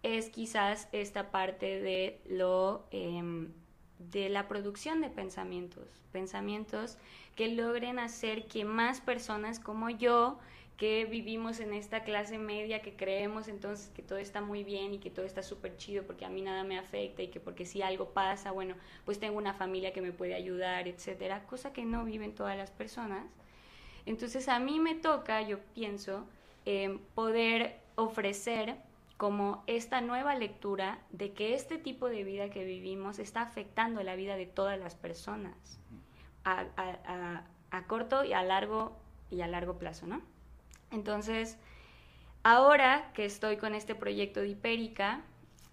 es 0.03 0.31
quizás 0.31 0.89
esta 0.93 1.31
parte 1.31 1.81
de 1.81 2.21
lo 2.29 2.87
em, 2.91 3.53
de 3.99 4.29
la 4.29 4.47
producción 4.47 5.01
de 5.01 5.11
pensamientos, 5.11 6.03
pensamientos 6.13 6.99
que 7.35 7.49
logren 7.49 7.99
hacer 7.99 8.47
que 8.47 8.65
más 8.65 9.01
personas 9.01 9.59
como 9.59 9.91
yo, 9.91 10.39
que 10.77 11.05
vivimos 11.05 11.59
en 11.59 11.75
esta 11.75 12.05
clase 12.05 12.39
media, 12.39 12.81
que 12.83 12.95
creemos 12.95 13.49
entonces 13.49 13.89
que 13.89 14.03
todo 14.03 14.19
está 14.19 14.41
muy 14.41 14.63
bien 14.63 14.95
y 14.95 14.99
que 14.99 15.11
todo 15.11 15.27
está 15.27 15.43
súper 15.43 15.77
chido 15.77 16.05
porque 16.05 16.25
a 16.25 16.29
mí 16.29 16.41
nada 16.41 16.63
me 16.63 16.79
afecta 16.79 17.23
y 17.23 17.29
que 17.29 17.41
porque 17.41 17.67
si 17.67 17.83
algo 17.83 18.11
pasa, 18.11 18.53
bueno, 18.53 18.77
pues 19.05 19.19
tengo 19.19 19.37
una 19.37 19.55
familia 19.55 19.93
que 19.93 20.01
me 20.01 20.13
puede 20.13 20.35
ayudar, 20.35 20.87
etcétera, 20.87 21.45
cosa 21.47 21.73
que 21.73 21.85
no 21.85 22.05
viven 22.05 22.33
todas 22.33 22.57
las 22.57 22.71
personas. 22.71 23.27
Entonces 24.07 24.49
a 24.49 24.61
mí 24.61 24.79
me 24.79 24.95
toca, 24.95 25.43
yo 25.43 25.59
pienso, 25.75 26.25
em, 26.65 27.01
poder 27.17 27.81
ofrecer 27.97 28.77
como 29.19 29.65
esta 29.67 30.01
nueva 30.01 30.37
lectura 30.37 31.01
de 31.11 31.33
que 31.33 31.55
este 31.55 31.77
tipo 31.77 32.09
de 32.09 32.23
vida 32.23 32.51
que 32.51 32.65
vivimos 32.65 33.19
está 33.19 33.43
afectando 33.43 34.05
la 34.05 34.15
vida 34.15 34.37
de 34.37 34.47
todas 34.47 34.79
las 34.79 34.95
personas 34.95 35.81
a, 36.45 37.83
corto 37.89 38.25
y 38.25 38.33
a 38.33 38.45
largo 38.45 38.97
y 39.29 39.41
a 39.41 39.49
largo 39.49 39.77
plazo, 39.77 40.07
¿no? 40.07 40.23
Entonces, 40.93 41.59
ahora 42.45 43.11
que 43.13 43.25
estoy 43.25 43.57
con 43.57 43.75
este 43.75 43.97
proyecto 43.97 44.41
de 44.41 44.51
Hipérica, 44.51 45.23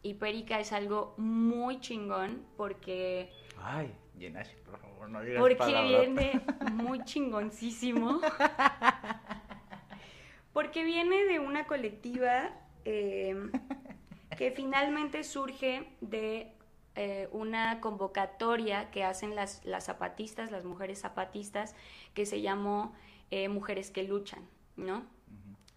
Hipérica 0.02 0.60
es 0.60 0.74
algo 0.74 1.14
muy 1.18 1.80
chingón 1.80 2.44
porque... 2.58 3.32
Ay, 3.62 3.96
Yenashi, 4.18 4.56
por 4.66 4.80
favor, 4.80 5.08
no 5.08 5.22
digas 5.22 5.40
Porque 5.40 5.84
viene 5.84 6.42
muy 6.74 7.04
chingoncísimo. 7.04 8.20
porque 10.52 10.84
viene 10.84 11.26
de 11.26 11.40
una 11.40 11.68
colectiva 11.68 12.52
eh, 12.86 13.36
que 14.38 14.52
finalmente 14.52 15.24
surge 15.24 15.88
de 16.02 16.56
eh, 16.98 17.28
una 17.34 17.82
convocatoria 17.82 18.90
que 18.90 19.04
hacen 19.04 19.36
las, 19.36 19.66
las, 19.66 19.86
zapatistas, 19.86 20.50
las 20.50 20.64
mujeres 20.64 21.02
zapatistas, 21.02 21.76
que 22.14 22.26
se 22.26 22.42
llamó 22.42 22.94
eh, 23.32 23.50
Mujeres 23.50 23.92
que 23.92 24.04
Luchan, 24.04 24.48
¿no? 24.78 25.04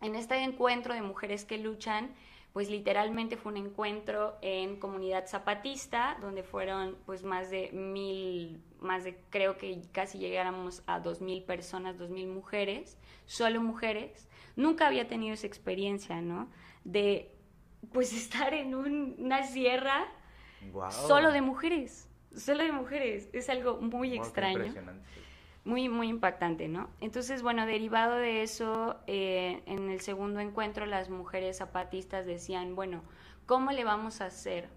En 0.01 0.15
este 0.15 0.37
encuentro 0.37 0.95
de 0.95 1.03
Mujeres 1.03 1.45
que 1.45 1.59
Luchan, 1.59 2.11
pues 2.53 2.71
literalmente 2.71 3.37
fue 3.37 3.51
un 3.51 3.59
encuentro 3.59 4.37
en 4.43 4.79
comunidad 4.79 5.27
zapatista, 5.27 6.17
donde 6.21 6.45
fueron 6.45 6.97
pues 7.05 7.25
más 7.25 7.51
de 7.51 7.73
mil, 7.73 8.63
más 8.81 9.03
de 9.03 9.19
creo 9.31 9.59
que 9.59 9.83
casi 9.91 10.19
llegáramos 10.19 10.85
a 10.87 11.01
dos 11.01 11.21
mil 11.21 11.43
personas, 11.43 11.99
dos 11.99 12.11
mil 12.11 12.29
mujeres, 12.29 12.97
solo 13.27 13.61
mujeres. 13.61 14.29
Nunca 14.55 14.87
había 14.87 15.09
tenido 15.09 15.35
esa 15.35 15.49
experiencia, 15.49 16.21
¿no? 16.21 16.49
De 16.89 17.35
pues 17.93 18.13
estar 18.23 18.55
en 18.55 18.75
una 18.75 19.45
sierra 19.45 20.07
solo 20.91 21.31
de 21.33 21.41
mujeres, 21.41 22.09
solo 22.35 22.65
de 22.65 22.73
mujeres. 22.73 23.29
Es 23.33 23.49
algo 23.49 23.79
muy 23.81 24.15
extraño. 24.15 24.75
Muy, 25.65 25.91
muy 25.91 26.09
impactante, 26.09 26.67
¿no? 26.67 26.89
Entonces, 27.01 27.43
bueno, 27.43 27.67
derivado 27.67 28.17
de 28.17 28.43
eso, 28.43 28.97
eh, 29.07 29.63
en 29.67 29.91
el 29.91 30.01
segundo 30.01 30.41
encuentro 30.41 30.87
las 30.87 31.11
mujeres 31.11 31.59
zapatistas 31.59 32.25
decían, 32.25 32.75
bueno, 32.75 33.03
¿cómo 33.45 33.73
le 33.73 33.85
vamos 33.85 34.23
a 34.23 34.27
hacer? 34.27 34.71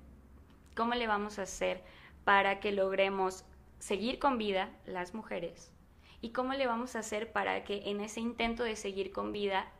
¿Cómo 0.75 0.95
le 0.95 1.07
vamos 1.07 1.39
a 1.39 1.43
hacer 1.43 1.81
para 2.25 2.59
que 2.59 2.73
logremos 2.73 3.45
seguir 3.79 4.19
con 4.19 4.37
vida 4.37 4.69
las 4.85 5.13
mujeres? 5.13 5.71
¿Y 6.19 6.31
cómo 6.31 6.53
le 6.53 6.67
vamos 6.67 6.97
a 6.97 6.99
hacer 6.99 7.31
para 7.31 7.63
que 7.63 7.89
en 7.89 8.01
ese 8.01 8.19
intento 8.19 8.63
de 8.63 8.75
seguir 8.75 9.13
con 9.13 9.31
vida 9.31 9.71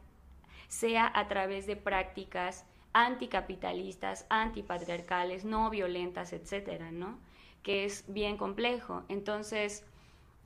sea 0.71 1.11
a 1.13 1.27
través 1.27 1.67
de 1.67 1.75
prácticas 1.75 2.65
anticapitalistas, 2.93 4.25
antipatriarcales, 4.29 5.43
no 5.43 5.69
violentas, 5.69 6.31
etcétera, 6.31 6.91
¿no? 6.91 7.19
Que 7.61 7.83
es 7.83 8.05
bien 8.07 8.37
complejo. 8.37 9.03
Entonces, 9.09 9.85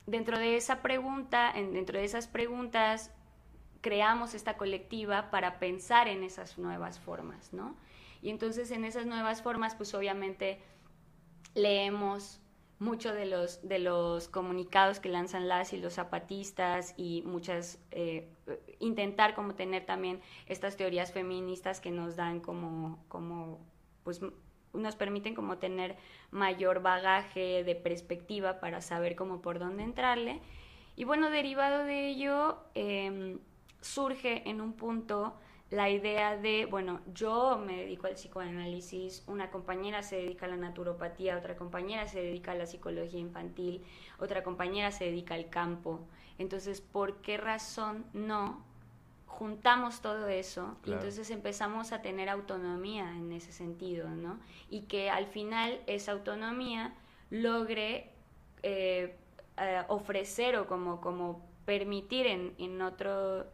dentro 0.04 0.36
de 0.36 0.56
esa 0.56 0.82
pregunta, 0.82 1.52
dentro 1.54 1.98
de 1.98 2.04
esas 2.04 2.26
preguntas, 2.26 3.12
creamos 3.80 4.34
esta 4.34 4.56
colectiva 4.56 5.30
para 5.30 5.60
pensar 5.60 6.08
en 6.08 6.24
esas 6.24 6.58
nuevas 6.58 6.98
formas, 6.98 7.52
¿no? 7.52 7.76
Y 8.20 8.30
entonces 8.30 8.72
en 8.72 8.84
esas 8.84 9.06
nuevas 9.06 9.42
formas, 9.42 9.76
pues 9.76 9.94
obviamente 9.94 10.60
leemos 11.54 12.40
mucho 12.78 13.14
de 13.14 13.26
los, 13.26 13.66
de 13.66 13.78
los 13.78 14.28
comunicados 14.28 15.00
que 15.00 15.08
lanzan 15.08 15.48
las 15.48 15.72
y 15.72 15.78
los 15.78 15.94
zapatistas 15.94 16.94
y 16.96 17.22
muchas, 17.24 17.78
eh, 17.90 18.28
intentar 18.80 19.34
como 19.34 19.54
tener 19.54 19.86
también 19.86 20.20
estas 20.46 20.76
teorías 20.76 21.12
feministas 21.12 21.80
que 21.80 21.90
nos 21.90 22.16
dan 22.16 22.40
como, 22.40 23.02
como, 23.08 23.60
pues 24.04 24.20
nos 24.74 24.94
permiten 24.94 25.34
como 25.34 25.56
tener 25.56 25.96
mayor 26.30 26.82
bagaje 26.82 27.64
de 27.64 27.74
perspectiva 27.74 28.60
para 28.60 28.82
saber 28.82 29.16
cómo 29.16 29.40
por 29.40 29.58
dónde 29.58 29.82
entrarle. 29.82 30.40
Y 30.96 31.04
bueno, 31.04 31.30
derivado 31.30 31.84
de 31.84 32.08
ello, 32.08 32.58
em, 32.74 33.38
surge 33.80 34.48
en 34.48 34.60
un 34.60 34.74
punto 34.74 35.34
la 35.70 35.90
idea 35.90 36.36
de, 36.36 36.66
bueno, 36.66 37.00
yo 37.12 37.58
me 37.58 37.78
dedico 37.78 38.06
al 38.06 38.14
psicoanálisis, 38.14 39.24
una 39.26 39.50
compañera 39.50 40.02
se 40.02 40.16
dedica 40.16 40.46
a 40.46 40.48
la 40.48 40.56
naturopatía, 40.56 41.36
otra 41.36 41.56
compañera 41.56 42.06
se 42.06 42.20
dedica 42.20 42.52
a 42.52 42.54
la 42.54 42.66
psicología 42.66 43.18
infantil, 43.18 43.82
otra 44.18 44.44
compañera 44.44 44.92
se 44.92 45.06
dedica 45.06 45.34
al 45.34 45.50
campo. 45.50 46.06
Entonces, 46.38 46.80
¿por 46.80 47.16
qué 47.16 47.36
razón 47.36 48.06
no 48.12 48.64
juntamos 49.26 50.00
todo 50.00 50.28
eso 50.28 50.76
y 50.84 50.92
entonces 50.92 51.30
empezamos 51.30 51.92
a 51.92 52.00
tener 52.00 52.28
autonomía 52.30 53.10
en 53.16 53.32
ese 53.32 53.52
sentido, 53.52 54.08
¿no? 54.08 54.38
Y 54.70 54.82
que 54.82 55.10
al 55.10 55.26
final 55.26 55.80
esa 55.86 56.12
autonomía 56.12 56.94
logre 57.28 58.12
eh, 58.62 59.14
eh, 59.58 59.82
ofrecer 59.88 60.56
o 60.56 60.66
como, 60.66 61.00
como 61.00 61.44
permitir 61.66 62.26
en, 62.26 62.54
en 62.56 62.80
otro 62.80 63.46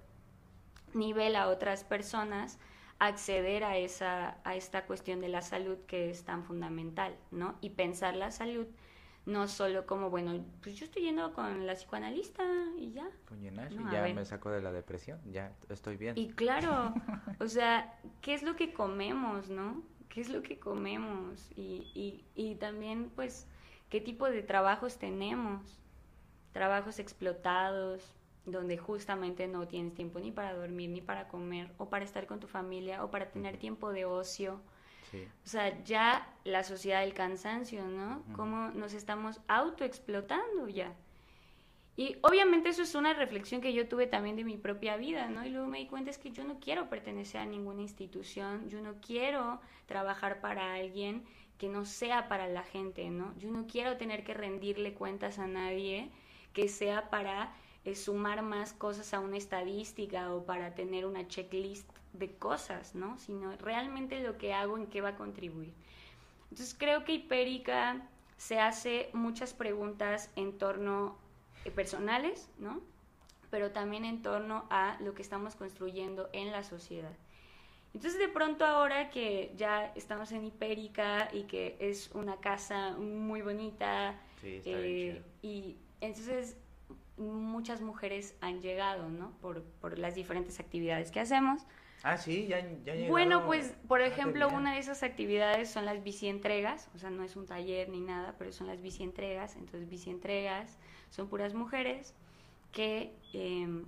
nivel 0.95 1.37
a 1.37 1.49
otras 1.49 1.85
personas 1.85 2.59
acceder 2.99 3.65
a, 3.65 3.77
esa, 3.77 4.39
a 4.45 4.55
esta 4.55 4.87
cuestión 4.87 5.21
de 5.21 5.29
la 5.29 5.43
salud 5.43 5.79
que 5.87 6.11
es 6.11 6.25
tan 6.25 6.45
fundamental, 6.45 7.17
¿no? 7.31 7.57
Y 7.61 7.71
pensar 7.71 8.15
la 8.15 8.31
salud 8.31 8.67
no 9.25 9.47
solo 9.47 9.87
como, 9.87 10.11
bueno, 10.11 10.45
pues 10.63 10.77
yo 10.77 10.85
estoy 10.85 11.03
yendo 11.03 11.33
con 11.33 11.67
la 11.67 11.75
psicoanalista 11.75 12.43
y 12.77 12.93
ya. 12.93 13.09
Con 13.29 13.41
ya 13.43 14.03
me 14.15 14.25
saco 14.25 14.51
de 14.51 14.61
la 14.61 14.73
depresión, 14.73 15.21
ya 15.31 15.53
estoy 15.69 15.97
bien. 15.97 16.19
Y 16.19 16.31
claro, 16.31 16.95
o 17.41 17.47
sea, 17.47 17.99
¿qué 18.21 18.35
es 18.35 18.43
lo 18.43 18.57
que 18.57 18.73
comemos, 18.73 19.49
no? 19.49 19.83
¿Qué 20.09 20.21
es 20.21 20.29
lo 20.29 20.43
que 20.43 20.59
comemos? 20.59 21.51
Y, 21.57 21.91
y, 21.95 22.25
y 22.35 22.57
también, 22.57 23.11
pues, 23.15 23.47
¿qué 23.91 24.01
tipo 24.01 24.29
de 24.29 24.43
trabajos 24.43 24.99
tenemos? 24.99 25.81
Trabajos 26.53 26.99
explotados, 26.99 28.15
donde 28.45 28.77
justamente 28.77 29.47
no 29.47 29.69
tienes 29.69 29.95
tiempo 29.95 30.19
ni 30.19 30.33
para 30.33 30.55
dormir, 30.55 30.91
ni 30.91 31.01
para 31.01 31.29
comer, 31.29 31.71
o 31.79 31.89
para 31.89 32.05
estar 32.05 32.27
con 32.27 32.41
tu 32.41 32.49
familia, 32.49 33.05
o 33.05 33.11
para 33.11 33.31
tener 33.31 33.57
tiempo 33.57 33.93
de 33.93 34.05
ocio. 34.05 34.61
O 35.45 35.47
sea, 35.47 35.83
ya 35.85 36.27
la 36.45 36.65
sociedad 36.65 37.03
del 37.03 37.13
cansancio, 37.13 37.87
¿no? 37.87 38.23
Cómo 38.35 38.71
nos 38.71 38.95
estamos 38.95 39.41
autoexplotando 39.47 40.69
ya. 40.69 40.95
Y 41.97 42.17
obviamente 42.23 42.71
eso 42.71 42.83
es 42.83 42.95
una 42.95 43.13
reflexión 43.13 43.61
que 43.61 43.75
yo 43.75 43.87
tuve 43.87 44.07
también 44.07 44.37
de 44.37 44.45
mi 44.45 44.57
propia 44.57 44.97
vida, 44.97 45.29
¿no? 45.29 45.45
Y 45.45 45.51
luego 45.51 45.67
me 45.67 45.79
di 45.79 45.87
cuenta 45.87 46.11
es 46.11 46.17
que 46.17 46.31
yo 46.31 46.45
no 46.45 46.59
quiero 46.59 46.89
pertenecer 46.89 47.43
a 47.43 47.47
ninguna 47.47 47.83
institución, 47.83 48.71
yo 48.71 48.81
no 48.81 48.95
quiero 49.07 49.61
trabajar 49.85 50.41
para 50.41 50.75
alguien 50.75 51.25
que 51.59 51.69
no 51.69 51.85
sea 51.85 52.29
para 52.29 52.49
la 52.49 52.63
gente, 52.63 53.11
¿no? 53.11 53.37
Yo 53.39 53.51
no 53.51 53.67
quiero 53.67 53.99
tener 53.99 54.25
que 54.25 54.33
rendirle 54.33 54.95
cuentas 54.95 55.39
a 55.39 55.47
nadie 55.47 56.11
que 56.55 56.69
sea 56.69 57.11
para 57.11 57.53
sumar 57.95 58.43
más 58.43 58.73
cosas 58.73 59.13
a 59.13 59.21
una 59.21 59.37
estadística 59.37 60.33
o 60.33 60.45
para 60.45 60.75
tener 60.75 61.05
una 61.05 61.27
checklist 61.27 61.89
de 62.13 62.31
cosas, 62.37 62.95
¿no? 62.95 63.19
Sino 63.19 63.57
realmente 63.57 64.21
lo 64.21 64.39
que 64.39 64.53
hago 64.53 64.79
en 64.79 64.87
qué 64.87 65.01
va 65.01 65.11
a 65.11 65.17
contribuir. 65.17 65.73
Entonces 66.51 66.75
creo 66.79 67.05
que 67.05 67.15
Hipérica 67.15 68.03
se 68.37 68.61
hace 68.61 69.09
muchas 69.13 69.53
preguntas 69.53 70.31
en 70.37 70.59
torno 70.59 71.17
eh, 71.65 71.71
personales, 71.71 72.49
¿no? 72.59 72.81
Pero 73.51 73.71
también 73.71 74.05
en 74.05 74.23
torno 74.23 74.67
a 74.71 74.97
lo 75.01 75.15
que 75.15 75.23
estamos 75.23 75.57
construyendo 75.57 76.29
en 76.33 76.53
la 76.53 76.63
sociedad. 76.63 77.13
Entonces 77.95 78.19
de 78.19 78.29
pronto 78.29 78.65
ahora 78.65 79.11
que 79.11 79.53
ya 79.57 79.93
estamos 79.95 80.33
en 80.33 80.45
Hipérica 80.45 81.29
y 81.33 81.43
que 81.45 81.77
es 81.79 82.11
una 82.15 82.37
casa 82.37 82.93
muy 82.93 83.43
bonita 83.43 84.19
eh, 84.43 85.23
y 85.43 85.77
entonces 86.01 86.57
muchas 87.23 87.81
mujeres 87.81 88.37
han 88.41 88.61
llegado, 88.61 89.09
¿no? 89.09 89.33
Por, 89.41 89.63
por 89.63 89.99
las 89.99 90.15
diferentes 90.15 90.61
actividades 90.61 91.11
que 91.11 91.21
hacemos. 91.21 91.67
Ah, 92.03 92.17
sí, 92.17 92.47
ya, 92.49 92.61
ya 92.85 92.95
llegado. 92.95 93.11
Bueno, 93.11 93.47
pues, 93.47 93.75
por 93.87 94.01
ah, 94.01 94.07
ejemplo, 94.07 94.49
una 94.49 94.75
de 94.75 94.81
esas 94.81 95.03
actividades 95.03 95.71
son 95.71 95.85
las 95.85 96.03
bicientregas, 96.03 96.91
o 96.95 96.99
sea, 96.99 97.11
no 97.11 97.23
es 97.23 97.37
un 97.37 97.47
taller 97.47 97.89
ni 97.89 98.01
nada, 98.01 98.35
pero 98.39 98.53
son 98.53 98.67
las 98.67 98.83
bicientregas. 98.83 99.57
Entonces, 99.57 99.89
bicientregas 99.89 100.79
son 101.11 101.29
puras 101.29 101.55
mujeres 101.55 102.15
que 102.73 103.13
em, 103.33 103.85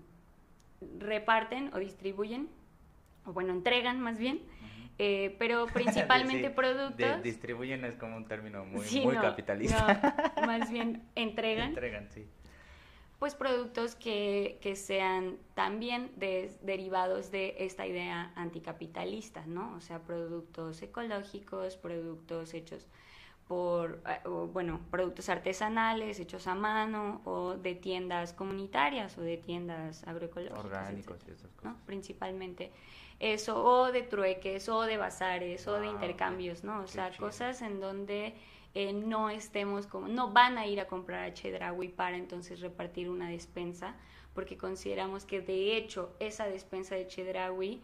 reparten 0.99 1.73
o 1.75 1.79
distribuyen, 1.79 2.49
o 3.27 3.33
bueno, 3.33 3.53
entregan 3.53 4.01
más 4.01 4.19
bien, 4.19 4.43
eh, 4.99 5.35
pero 5.41 5.67
principalmente 5.75 6.51
productos. 6.51 7.23
distribuyen 7.23 7.85
es 7.85 7.97
como 7.97 8.17
un 8.17 8.27
término 8.27 8.65
muy, 8.65 8.87
muy 9.03 9.17
capitalista. 9.17 10.33
No, 10.37 10.47
más 10.47 10.71
bien 10.71 11.03
entregan. 11.17 11.71
entregan, 11.71 12.09
sí 12.11 12.29
pues 13.19 13.35
productos 13.35 13.95
que, 13.95 14.59
que 14.61 14.77
sean 14.77 15.39
también 15.55 16.13
derivados 16.17 17.31
de 17.31 17.55
esta 17.59 17.87
idea 17.87 18.33
anticapitalista, 18.35 19.47
¿no? 19.47 19.75
O 19.77 19.81
sea, 19.81 20.01
productos 20.01 20.83
ecológicos, 20.83 21.77
productos 21.77 22.55
hechos 22.55 22.87
por, 23.47 24.03
eh, 24.09 24.27
bueno, 24.53 24.81
productos 24.91 25.29
artesanales 25.29 26.19
hechos 26.19 26.47
a 26.47 26.55
mano 26.55 27.21
o 27.25 27.55
de 27.55 27.75
tiendas 27.75 28.33
comunitarias 28.33 29.19
o 29.19 29.21
de 29.21 29.37
tiendas 29.37 30.07
agroecológicas. 30.07 30.65
Orgánicos 30.65 31.19
y 31.27 31.31
esas 31.31 31.51
cosas. 31.53 31.65
¿no? 31.65 31.77
Principalmente 31.87 32.73
eso, 33.21 33.63
o 33.63 33.93
de 33.93 34.03
trueques, 34.03 34.69
o 34.69 34.83
de 34.83 34.97
bazares, 34.97 35.67
o 35.69 35.79
de 35.79 35.89
ah, 35.89 35.91
intercambios, 35.91 36.65
¿no? 36.65 36.81
O 36.81 36.87
sea, 36.87 37.11
cosas 37.17 37.63
en 37.63 37.81
donde 37.81 38.35
eh, 38.75 38.93
no 38.93 39.31
estemos 39.31 39.87
como, 39.87 40.09
no 40.09 40.33
van 40.33 40.59
a 40.59 40.67
ir 40.67 40.81
a 40.81 40.87
comprar 40.87 41.25
a 41.25 41.33
Chedraui 41.33 41.89
para 41.89 42.17
entonces 42.17 42.61
repartir 42.61 43.09
una 43.09 43.29
despensa, 43.29 43.95
porque 44.35 44.57
consideramos 44.57 45.25
que 45.25 45.41
de 45.41 45.77
hecho 45.77 46.15
esa 46.19 46.47
despensa 46.47 46.97
de 46.97 47.07
Chedraui 47.07 47.81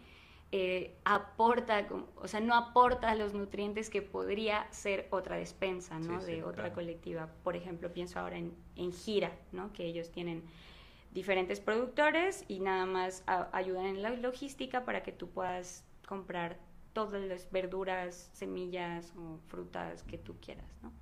eh, 0.52 0.96
aporta, 1.04 1.86
o 2.16 2.26
sea, 2.26 2.40
no 2.40 2.54
aporta 2.54 3.14
los 3.14 3.34
nutrientes 3.34 3.88
que 3.88 4.02
podría 4.02 4.66
ser 4.72 5.06
otra 5.10 5.36
despensa, 5.36 6.00
¿no? 6.00 6.20
de 6.20 6.42
otra 6.42 6.72
colectiva. 6.72 7.28
Por 7.44 7.54
ejemplo, 7.54 7.92
pienso 7.92 8.18
ahora 8.18 8.38
en, 8.38 8.52
en 8.74 8.92
Gira, 8.92 9.30
¿no? 9.52 9.72
Que 9.72 9.84
ellos 9.84 10.10
tienen 10.10 10.42
diferentes 11.12 11.60
productores 11.60 12.44
y 12.48 12.58
nada 12.58 12.84
más 12.84 13.22
ayudan 13.52 13.86
en 13.86 14.02
la 14.02 14.10
logística 14.10 14.84
para 14.84 15.04
que 15.04 15.12
tú 15.12 15.28
puedas 15.30 15.84
comprar 16.04 16.58
todas 16.92 17.22
las 17.22 17.50
verduras, 17.50 18.30
semillas 18.32 19.12
o 19.16 19.38
frutas 19.48 20.02
que 20.02 20.18
tú 20.18 20.36
quieras, 20.40 20.66
¿no? 20.82 20.92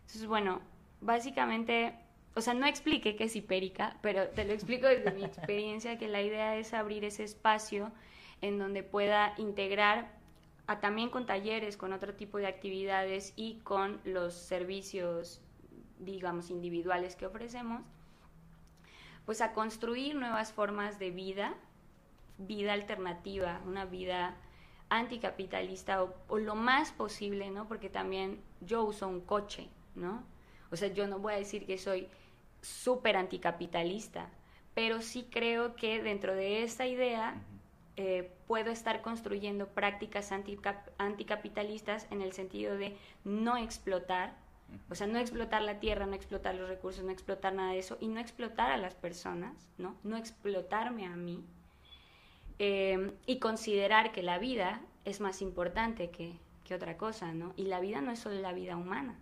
Entonces, 0.00 0.26
bueno, 0.26 0.60
básicamente, 1.00 1.94
o 2.34 2.40
sea, 2.40 2.54
no 2.54 2.66
expliqué 2.66 3.16
qué 3.16 3.24
es 3.24 3.36
hipérica, 3.36 3.96
pero 4.02 4.28
te 4.28 4.44
lo 4.44 4.52
explico 4.52 4.86
desde 4.86 5.10
mi 5.12 5.24
experiencia 5.24 5.98
que 5.98 6.08
la 6.08 6.22
idea 6.22 6.56
es 6.56 6.74
abrir 6.74 7.04
ese 7.04 7.24
espacio 7.24 7.92
en 8.40 8.58
donde 8.58 8.82
pueda 8.82 9.34
integrar 9.38 10.10
a, 10.66 10.80
también 10.80 11.10
con 11.10 11.26
talleres, 11.26 11.76
con 11.76 11.92
otro 11.92 12.14
tipo 12.14 12.38
de 12.38 12.46
actividades 12.46 13.32
y 13.36 13.58
con 13.60 14.00
los 14.04 14.34
servicios, 14.34 15.40
digamos, 15.98 16.50
individuales 16.50 17.16
que 17.16 17.26
ofrecemos, 17.26 17.82
pues 19.24 19.40
a 19.40 19.52
construir 19.52 20.16
nuevas 20.16 20.52
formas 20.52 20.98
de 20.98 21.10
vida, 21.10 21.54
vida 22.38 22.72
alternativa, 22.72 23.60
una 23.66 23.84
vida 23.84 24.36
anticapitalista 24.98 26.02
o, 26.02 26.14
o, 26.28 26.38
lo 26.38 26.54
más 26.54 26.92
posible, 26.92 27.50
¿no? 27.50 27.66
Porque 27.68 27.88
también 27.88 28.40
yo 28.60 28.84
uso 28.84 29.08
un 29.08 29.20
coche, 29.20 29.68
¿no? 29.94 30.24
O 30.70 30.76
sea, 30.76 30.88
yo 30.88 31.06
no 31.06 31.18
voy 31.18 31.34
a 31.34 31.36
decir 31.36 31.66
que 31.66 31.78
soy 31.78 32.08
súper 32.62 33.16
anticapitalista, 33.16 34.28
pero 34.74 35.02
sí 35.02 35.26
creo 35.30 35.74
que 35.76 36.02
dentro 36.02 36.34
de 36.34 36.62
esa 36.62 36.86
idea 36.86 37.42
eh, 37.96 38.32
puedo 38.46 38.70
estar 38.70 39.02
construyendo 39.02 39.66
prácticas 39.68 40.32
anticapitalistas 40.98 42.06
en 42.10 42.22
el 42.22 42.32
sentido 42.32 42.76
de 42.76 42.96
no 43.24 43.58
explotar, 43.58 44.34
o 44.88 44.94
sea, 44.94 45.06
no 45.06 45.18
explotar 45.18 45.60
la 45.60 45.78
tierra, 45.78 46.06
no 46.06 46.14
explotar 46.14 46.54
los 46.54 46.68
recursos, 46.68 47.04
no 47.04 47.10
explotar 47.10 47.52
nada 47.52 47.72
de 47.72 47.78
eso 47.78 47.98
y 48.00 48.08
no 48.08 48.20
explotar 48.20 48.70
a 48.70 48.78
las 48.78 48.94
personas, 48.94 49.68
¿no? 49.76 49.96
No 50.04 50.16
explotarme 50.16 51.06
a 51.06 51.16
mí 51.16 51.44
eh, 52.64 53.10
y 53.26 53.40
considerar 53.40 54.12
que 54.12 54.22
la 54.22 54.38
vida 54.38 54.80
es 55.04 55.20
más 55.20 55.42
importante 55.42 56.10
que, 56.10 56.38
que, 56.62 56.76
otra 56.76 56.96
cosa, 56.96 57.34
¿no? 57.34 57.52
Y 57.56 57.64
la 57.64 57.80
vida 57.80 58.00
no 58.00 58.12
es 58.12 58.20
solo 58.20 58.36
la 58.36 58.52
vida 58.52 58.76
humana. 58.76 59.16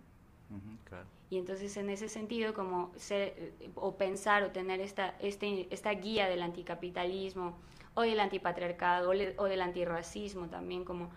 Y 1.31 1.39
entonces 1.39 1.75
en 1.77 1.89
ese 1.89 2.07
sentido, 2.07 2.53
como 2.53 2.91
ser, 2.97 3.53
o 3.73 3.95
pensar 3.95 4.43
o 4.43 4.51
tener 4.51 4.79
esta, 4.79 5.15
este, 5.21 5.67
esta 5.71 5.89
guía 5.91 6.27
del 6.27 6.43
anticapitalismo, 6.43 7.55
o 7.95 8.01
del 8.01 8.19
antipatriarcado 8.19 9.09
o, 9.09 9.45
del 9.45 9.61
antirracismo 9.61 10.47
también, 10.47 10.85
como 10.85 11.09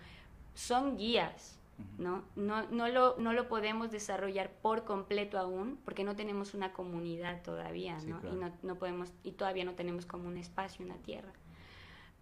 son 0.55 0.97
guías, 0.97 1.59
¿no? 1.99 2.23
No, 2.37 2.67
no, 2.71 2.89
lo, 2.89 3.17
no 3.19 3.35
lo 3.35 3.49
podemos 3.49 3.91
desarrollar 3.91 4.51
por 4.63 4.85
completo 4.85 5.39
aún 5.39 5.79
porque 5.85 6.05
no 6.05 6.17
tenemos 6.17 6.55
una 6.55 6.73
comunidad 6.73 7.43
todavía, 7.43 7.99
¿no? 8.07 8.19
Y, 8.33 8.35
no, 8.35 8.51
no, 8.63 8.77
podemos, 8.77 9.13
y 9.25 9.33
todavía 9.33 9.67
no 9.67 9.75
tenemos 9.75 10.07
como 10.07 10.27
un 10.27 10.39
espacio, 10.39 10.87
una 10.87 10.97
tierra. 10.97 11.35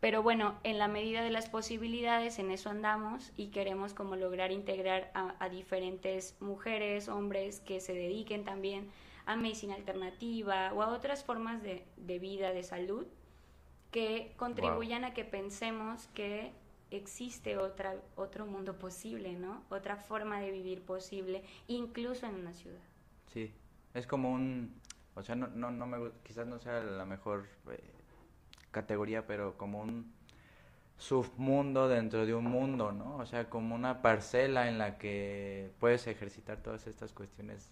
Pero 0.02 0.20
bueno, 0.20 0.58
en 0.64 0.80
la 0.80 0.88
medida 0.88 1.22
de 1.22 1.30
las 1.30 1.48
posibilidades, 1.48 2.40
en 2.40 2.50
eso 2.50 2.70
andamos 2.70 3.30
y 3.36 3.50
queremos 3.52 3.94
como 3.94 4.16
lograr 4.16 4.50
integrar 4.50 5.12
a, 5.14 5.48
diferentes 5.48 6.34
mujeres, 6.40 7.08
hombres 7.08 7.60
que 7.60 7.78
se 7.78 7.94
dediquen 7.94 8.44
también 8.44 8.90
a 9.26 9.36
medicina 9.36 9.76
alternativa 9.76 10.72
o 10.72 10.82
a 10.82 10.88
otras 10.88 11.22
formas 11.22 11.62
de, 11.62 11.86
de 11.96 12.18
vida, 12.18 12.52
de 12.52 12.64
salud, 12.64 13.06
que 13.92 14.34
contribuyan 14.36 15.04
a 15.04 15.14
que 15.14 15.24
pensemos 15.24 16.08
que 16.14 16.50
existe 16.90 17.56
otra, 17.56 17.94
otro 18.16 18.44
mundo 18.44 18.80
posible, 18.80 19.34
¿no? 19.34 19.62
Otra 19.70 19.94
forma 19.94 20.40
de 20.40 20.50
vivir 20.50 20.82
posible, 20.82 21.44
incluso 21.68 22.26
en 22.26 22.34
una 22.34 22.52
ciudad. 22.54 22.82
Sí, 23.32 23.52
es 23.94 24.08
como 24.08 24.32
un, 24.32 24.74
o 25.14 25.22
sea, 25.22 25.36
no, 25.36 25.46
no, 25.46 25.70
no 25.70 25.86
me, 25.86 26.10
quizás 26.24 26.48
no 26.48 26.58
sea 26.58 26.82
la 26.82 27.04
mejor 27.04 27.46
eh, 27.70 28.01
categoría, 28.72 29.26
pero 29.26 29.56
como 29.56 29.80
un 29.80 30.12
submundo 30.98 31.88
dentro 31.88 32.26
de 32.26 32.34
un 32.34 32.44
mundo, 32.44 32.92
¿no? 32.92 33.16
O 33.16 33.26
sea, 33.26 33.48
como 33.48 33.74
una 33.74 34.02
parcela 34.02 34.68
en 34.68 34.78
la 34.78 34.98
que 34.98 35.70
puedes 35.80 36.06
ejercitar 36.06 36.58
todas 36.58 36.86
estas 36.86 37.12
cuestiones, 37.12 37.70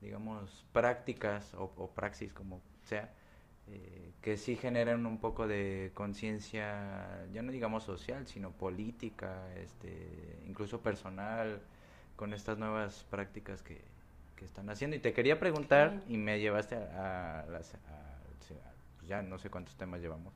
digamos, 0.00 0.64
prácticas 0.72 1.54
o, 1.54 1.72
o 1.76 1.90
praxis, 1.90 2.32
como 2.32 2.60
sea, 2.84 3.12
eh, 3.68 4.12
que 4.22 4.36
sí 4.36 4.56
generan 4.56 5.06
un 5.06 5.18
poco 5.18 5.48
de 5.48 5.90
conciencia, 5.94 7.26
ya 7.32 7.42
no 7.42 7.50
digamos 7.50 7.82
social, 7.84 8.26
sino 8.26 8.52
política, 8.52 9.52
este, 9.56 10.38
incluso 10.46 10.80
personal, 10.80 11.60
con 12.14 12.32
estas 12.32 12.58
nuevas 12.58 13.04
prácticas 13.10 13.62
que, 13.62 13.80
que 14.36 14.44
están 14.44 14.70
haciendo. 14.70 14.96
Y 14.96 15.00
te 15.00 15.12
quería 15.12 15.40
preguntar, 15.40 16.02
y 16.08 16.16
me 16.16 16.38
llevaste 16.38 16.76
a, 16.76 17.44
las, 17.50 17.72
pues 17.72 18.05
ya 19.06 19.22
no 19.22 19.38
sé 19.38 19.50
cuántos 19.50 19.76
temas 19.76 20.00
llevamos, 20.00 20.34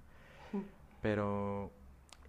pero 1.02 1.70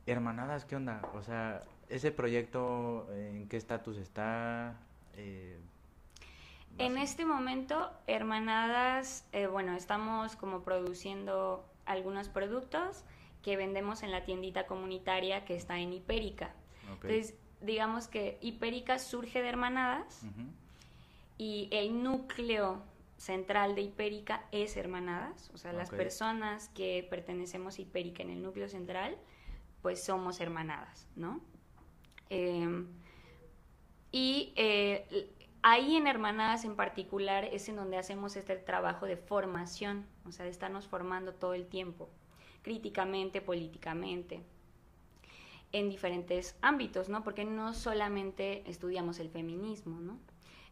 hermanadas, 0.05 0.65
¿qué 0.65 0.75
onda? 0.75 1.01
O 1.13 1.21
sea, 1.21 1.61
ese 1.89 2.11
proyecto, 2.11 3.07
¿en 3.13 3.47
qué 3.47 3.57
estatus 3.57 3.97
está? 3.97 4.75
Eh, 5.15 5.59
en 6.77 6.97
este 6.97 7.25
momento, 7.25 7.91
Hermanadas, 8.07 9.25
eh, 9.33 9.47
bueno, 9.47 9.75
estamos 9.75 10.35
como 10.35 10.61
produciendo 10.63 11.65
algunos 11.85 12.29
productos 12.29 13.03
que 13.43 13.57
vendemos 13.57 14.03
en 14.03 14.11
la 14.11 14.23
tiendita 14.23 14.65
comunitaria 14.65 15.45
que 15.45 15.55
está 15.55 15.79
en 15.79 15.93
Hipérica. 15.93 16.53
Entonces, 16.91 17.35
digamos 17.61 18.07
que 18.07 18.37
Hipérica 18.41 18.99
surge 18.99 19.41
de 19.41 19.49
Hermanadas 19.49 20.23
y 21.37 21.67
el 21.71 22.03
núcleo 22.03 22.81
central 23.21 23.75
de 23.75 23.81
Hipérica 23.81 24.45
es 24.51 24.75
Hermanadas, 24.75 25.51
o 25.53 25.57
sea, 25.57 25.73
las 25.73 25.91
personas 25.91 26.69
que 26.69 27.05
pertenecemos 27.07 27.77
a 27.77 27.81
Hipérica 27.81 28.23
en 28.23 28.31
el 28.31 28.41
núcleo 28.41 28.67
central, 28.67 29.15
pues 29.81 30.03
somos 30.03 30.41
Hermanadas, 30.41 31.07
¿no? 31.15 31.39
Em, 32.29 32.87
y 34.11 34.53
eh, 34.55 35.29
Ahí 35.63 35.95
en 35.95 36.07
Hermanadas 36.07 36.65
en 36.65 36.75
particular 36.75 37.45
es 37.45 37.69
en 37.69 37.75
donde 37.75 37.97
hacemos 37.97 38.35
este 38.35 38.55
trabajo 38.55 39.05
de 39.05 39.15
formación, 39.15 40.07
o 40.25 40.31
sea, 40.31 40.45
de 40.45 40.51
estarnos 40.51 40.87
formando 40.87 41.35
todo 41.35 41.53
el 41.53 41.67
tiempo, 41.67 42.09
críticamente, 42.63 43.41
políticamente, 43.41 44.41
en 45.71 45.89
diferentes 45.89 46.57
ámbitos, 46.61 47.09
¿no? 47.09 47.23
Porque 47.23 47.45
no 47.45 47.75
solamente 47.75 48.67
estudiamos 48.67 49.19
el 49.19 49.29
feminismo, 49.29 49.99
¿no? 49.99 50.17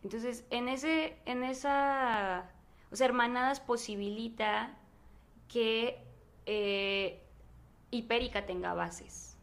Entonces, 0.04 0.45
en, 0.50 0.70
ese, 0.70 1.18
en 1.26 1.43
esa, 1.43 2.50
o 2.91 2.95
sea, 2.95 3.08
Hermanadas 3.08 3.60
posibilita 3.60 4.78
que 5.47 6.02
eh, 6.45 7.22
Hipérica 7.91 8.45
tenga 8.45 8.74
bases 8.74 9.38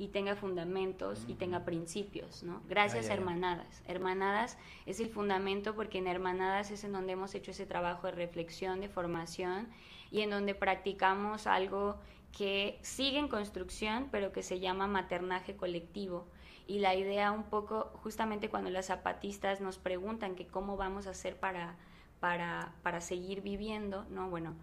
y 0.00 0.08
tenga 0.08 0.34
fundamentos 0.34 1.26
y 1.28 1.34
tenga 1.34 1.66
principios, 1.66 2.42
¿no? 2.42 2.62
Gracias 2.68 3.10
a 3.10 3.12
Hermanadas. 3.12 3.82
Hermanadas 3.86 4.56
es 4.86 4.98
el 4.98 5.10
fundamento 5.10 5.74
porque 5.74 5.98
en 5.98 6.06
Hermanadas 6.06 6.70
es 6.70 6.84
en 6.84 6.92
donde 6.92 7.12
hemos 7.12 7.34
hecho 7.34 7.50
ese 7.50 7.66
trabajo 7.66 8.06
de 8.06 8.12
reflexión, 8.12 8.80
de 8.80 8.88
formación 8.88 9.68
y 10.10 10.22
en 10.22 10.30
donde 10.30 10.54
practicamos 10.54 11.46
algo 11.46 11.98
que 12.36 12.78
sigue 12.80 13.18
en 13.18 13.28
construcción, 13.28 14.08
pero 14.10 14.32
que 14.32 14.42
se 14.42 14.58
llama 14.58 14.86
maternaje 14.86 15.54
colectivo. 15.54 16.26
Y 16.70 16.78
la 16.78 16.94
idea 16.94 17.32
un 17.32 17.42
poco, 17.42 17.90
justamente 18.04 18.48
cuando 18.48 18.70
las 18.70 18.86
zapatistas 18.86 19.60
nos 19.60 19.76
preguntan 19.78 20.36
que 20.36 20.46
cómo 20.46 20.76
vamos 20.76 21.08
a 21.08 21.10
hacer 21.10 21.36
para, 21.36 21.74
para, 22.20 22.72
para 22.84 23.00
seguir 23.00 23.40
viviendo, 23.40 24.04
¿no? 24.08 24.30
Bueno, 24.30 24.54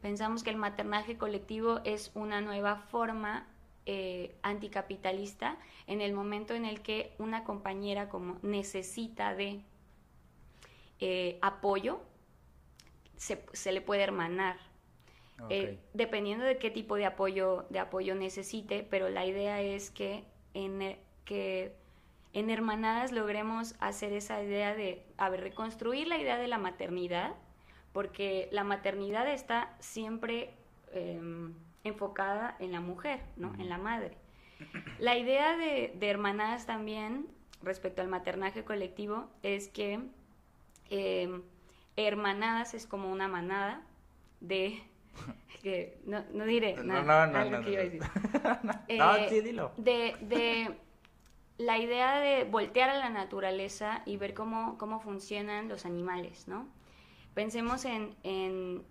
pensamos 0.00 0.42
que 0.42 0.48
el 0.48 0.56
maternaje 0.56 1.18
colectivo 1.18 1.80
es 1.84 2.12
una 2.14 2.40
nueva 2.40 2.76
forma 2.76 3.46
eh, 3.84 4.38
anticapitalista 4.40 5.58
en 5.86 6.00
el 6.00 6.14
momento 6.14 6.54
en 6.54 6.64
el 6.64 6.80
que 6.80 7.14
una 7.18 7.44
compañera 7.44 8.08
como 8.08 8.38
necesita 8.40 9.34
de 9.34 9.60
eh, 10.98 11.38
apoyo, 11.42 12.00
se, 13.16 13.44
le 13.70 13.82
puede 13.82 14.02
hermanar. 14.02 14.56
Eh, 15.50 15.78
dependiendo 15.92 16.46
de 16.46 16.56
qué 16.56 16.70
tipo 16.70 16.96
de 16.96 17.04
apoyo, 17.04 17.66
de 17.68 17.80
apoyo 17.80 18.14
necesite, 18.14 18.82
pero 18.82 19.10
la 19.10 19.26
idea 19.26 19.60
es 19.60 19.90
que 19.90 20.24
en, 20.54 20.98
que 21.30 21.76
en 22.32 22.50
Hermanadas 22.50 23.12
logremos 23.12 23.76
hacer 23.78 24.12
esa 24.12 24.42
idea 24.42 24.74
de, 24.74 25.00
a 25.16 25.28
ver, 25.28 25.42
reconstruir 25.42 26.08
la 26.08 26.18
idea 26.18 26.36
de 26.36 26.48
la 26.48 26.58
maternidad, 26.58 27.36
porque 27.92 28.48
la 28.50 28.64
maternidad 28.64 29.28
está 29.32 29.72
siempre 29.78 30.50
em, 30.92 31.54
enfocada 31.84 32.56
en 32.58 32.72
la 32.72 32.80
mujer, 32.80 33.20
¿no? 33.36 33.54
En 33.60 33.68
la 33.68 33.78
madre. 33.78 34.16
La 34.98 35.16
idea 35.16 35.56
de, 35.56 35.96
hermanadas 36.00 36.66
también 36.66 37.28
respecto 37.62 38.02
al 38.02 38.08
maternaje 38.08 38.64
colectivo 38.64 39.30
es 39.44 39.68
que 39.68 40.00
eh, 40.90 41.40
hermanadas 41.96 42.74
es 42.74 42.88
como 42.88 43.12
una 43.12 43.28
manada 43.28 43.82
de 44.40 44.82
que 45.62 45.96
no, 46.06 46.24
no 46.32 46.44
diré 46.44 46.74
No, 46.74 47.04
nada, 47.04 47.28
no, 47.28 47.32
no, 47.34 47.38
algo 47.38 47.58
no, 47.58 47.64
que 47.64 47.70
iba 47.70 47.82
a 47.82 47.84
no. 47.84 47.90
decir. 47.90 48.98
No, 48.98 49.16
Eh, 49.16 49.26
sí, 49.28 49.40
dilo. 49.42 49.72
De, 49.76 50.16
de 50.22 50.76
la 51.60 51.76
idea 51.76 52.18
de 52.20 52.44
voltear 52.44 52.88
a 52.88 52.96
la 52.96 53.10
naturaleza 53.10 54.00
y 54.06 54.16
ver 54.16 54.32
cómo, 54.32 54.78
cómo 54.78 54.98
funcionan 54.98 55.68
los 55.68 55.84
animales, 55.84 56.48
¿no? 56.48 56.66
Pensemos 57.34 57.84
en, 57.84 58.16
en, 58.22 58.82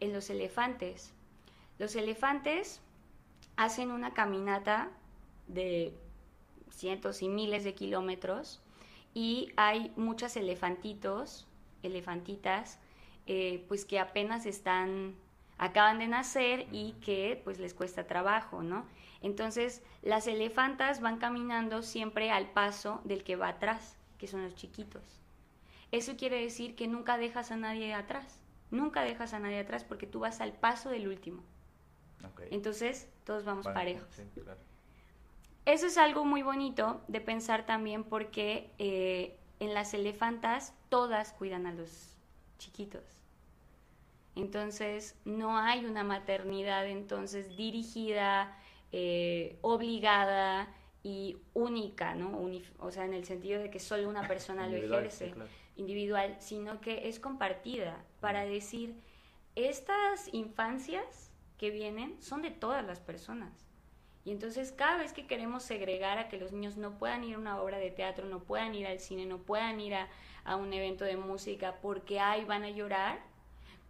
los 0.00 0.28
elefantes. 0.28 1.14
Los 1.78 1.94
elefantes 1.94 2.80
hacen 3.54 3.92
una 3.92 4.14
caminata 4.14 4.90
de 5.46 5.94
cientos 6.70 7.22
y 7.22 7.28
miles 7.28 7.62
de 7.62 7.74
kilómetros 7.74 8.60
y 9.14 9.52
hay 9.56 9.92
muchas 9.94 10.36
elefantitos, 10.36 11.46
elefantitas, 11.84 12.80
eh, 13.28 13.64
pues 13.68 13.84
que 13.84 14.00
apenas 14.00 14.44
están, 14.44 15.14
acaban 15.58 15.98
de 15.98 16.08
nacer 16.08 16.66
y 16.72 16.92
que 16.94 17.40
pues 17.44 17.58
les 17.58 17.74
cuesta 17.74 18.06
trabajo, 18.06 18.62
¿no? 18.62 18.86
Entonces 19.20 19.82
las 20.02 20.26
elefantas 20.26 21.00
van 21.00 21.18
caminando 21.18 21.82
siempre 21.82 22.30
al 22.30 22.50
paso 22.50 23.00
del 23.04 23.24
que 23.24 23.36
va 23.36 23.48
atrás, 23.48 23.96
que 24.18 24.28
son 24.28 24.42
los 24.44 24.54
chiquitos. 24.54 25.20
Eso 25.90 26.16
quiere 26.16 26.40
decir 26.40 26.74
que 26.76 26.86
nunca 26.88 27.18
dejas 27.18 27.50
a 27.50 27.56
nadie 27.56 27.94
atrás, 27.94 28.40
nunca 28.70 29.02
dejas 29.02 29.32
a 29.34 29.40
nadie 29.40 29.58
atrás 29.60 29.84
porque 29.84 30.06
tú 30.06 30.20
vas 30.20 30.40
al 30.40 30.52
paso 30.52 30.90
del 30.90 31.08
último. 31.08 31.42
Entonces 32.50 33.08
todos 33.24 33.44
vamos 33.44 33.64
Bueno, 33.64 33.74
parejos. 33.74 34.08
sí, 34.10 34.22
claro. 34.42 34.60
Eso 35.64 35.86
es 35.86 35.98
algo 35.98 36.24
muy 36.24 36.42
bonito 36.42 37.02
de 37.08 37.20
pensar 37.20 37.66
también 37.66 38.04
porque 38.04 38.72
eh, 38.78 39.38
en 39.60 39.74
las 39.74 39.94
elefantas 39.94 40.74
todas 40.88 41.32
cuidan 41.32 41.66
a 41.66 41.72
los 41.72 42.16
chiquitos. 42.58 43.17
Entonces 44.38 45.18
no 45.24 45.58
hay 45.58 45.84
una 45.84 46.04
maternidad 46.04 46.86
entonces 46.86 47.56
dirigida, 47.56 48.56
eh, 48.92 49.58
obligada 49.62 50.68
y 51.02 51.38
única, 51.54 52.14
¿no? 52.14 52.30
Unif- 52.40 52.72
o 52.78 52.90
sea, 52.90 53.04
en 53.04 53.14
el 53.14 53.24
sentido 53.24 53.60
de 53.60 53.70
que 53.70 53.80
solo 53.80 54.08
una 54.08 54.26
persona 54.28 54.66
lo 54.68 54.76
ejerce 54.76 55.26
sí, 55.26 55.32
claro. 55.32 55.50
individual, 55.76 56.36
sino 56.38 56.80
que 56.80 57.08
es 57.08 57.20
compartida 57.20 58.04
para 58.20 58.44
decir, 58.44 58.94
estas 59.54 60.32
infancias 60.32 61.32
que 61.56 61.70
vienen 61.70 62.20
son 62.22 62.42
de 62.42 62.50
todas 62.50 62.84
las 62.84 63.00
personas. 63.00 63.66
Y 64.24 64.30
entonces 64.30 64.72
cada 64.72 64.98
vez 64.98 65.12
que 65.12 65.26
queremos 65.26 65.62
segregar 65.62 66.18
a 66.18 66.28
que 66.28 66.36
los 66.36 66.52
niños 66.52 66.76
no 66.76 66.98
puedan 66.98 67.24
ir 67.24 67.36
a 67.36 67.38
una 67.38 67.60
obra 67.60 67.78
de 67.78 67.90
teatro, 67.90 68.26
no 68.28 68.40
puedan 68.40 68.74
ir 68.74 68.86
al 68.86 69.00
cine, 69.00 69.26
no 69.26 69.38
puedan 69.38 69.80
ir 69.80 69.94
a, 69.94 70.08
a 70.44 70.56
un 70.56 70.72
evento 70.72 71.04
de 71.04 71.16
música 71.16 71.78
porque 71.80 72.20
ahí 72.20 72.44
van 72.44 72.62
a 72.62 72.70
llorar, 72.70 73.18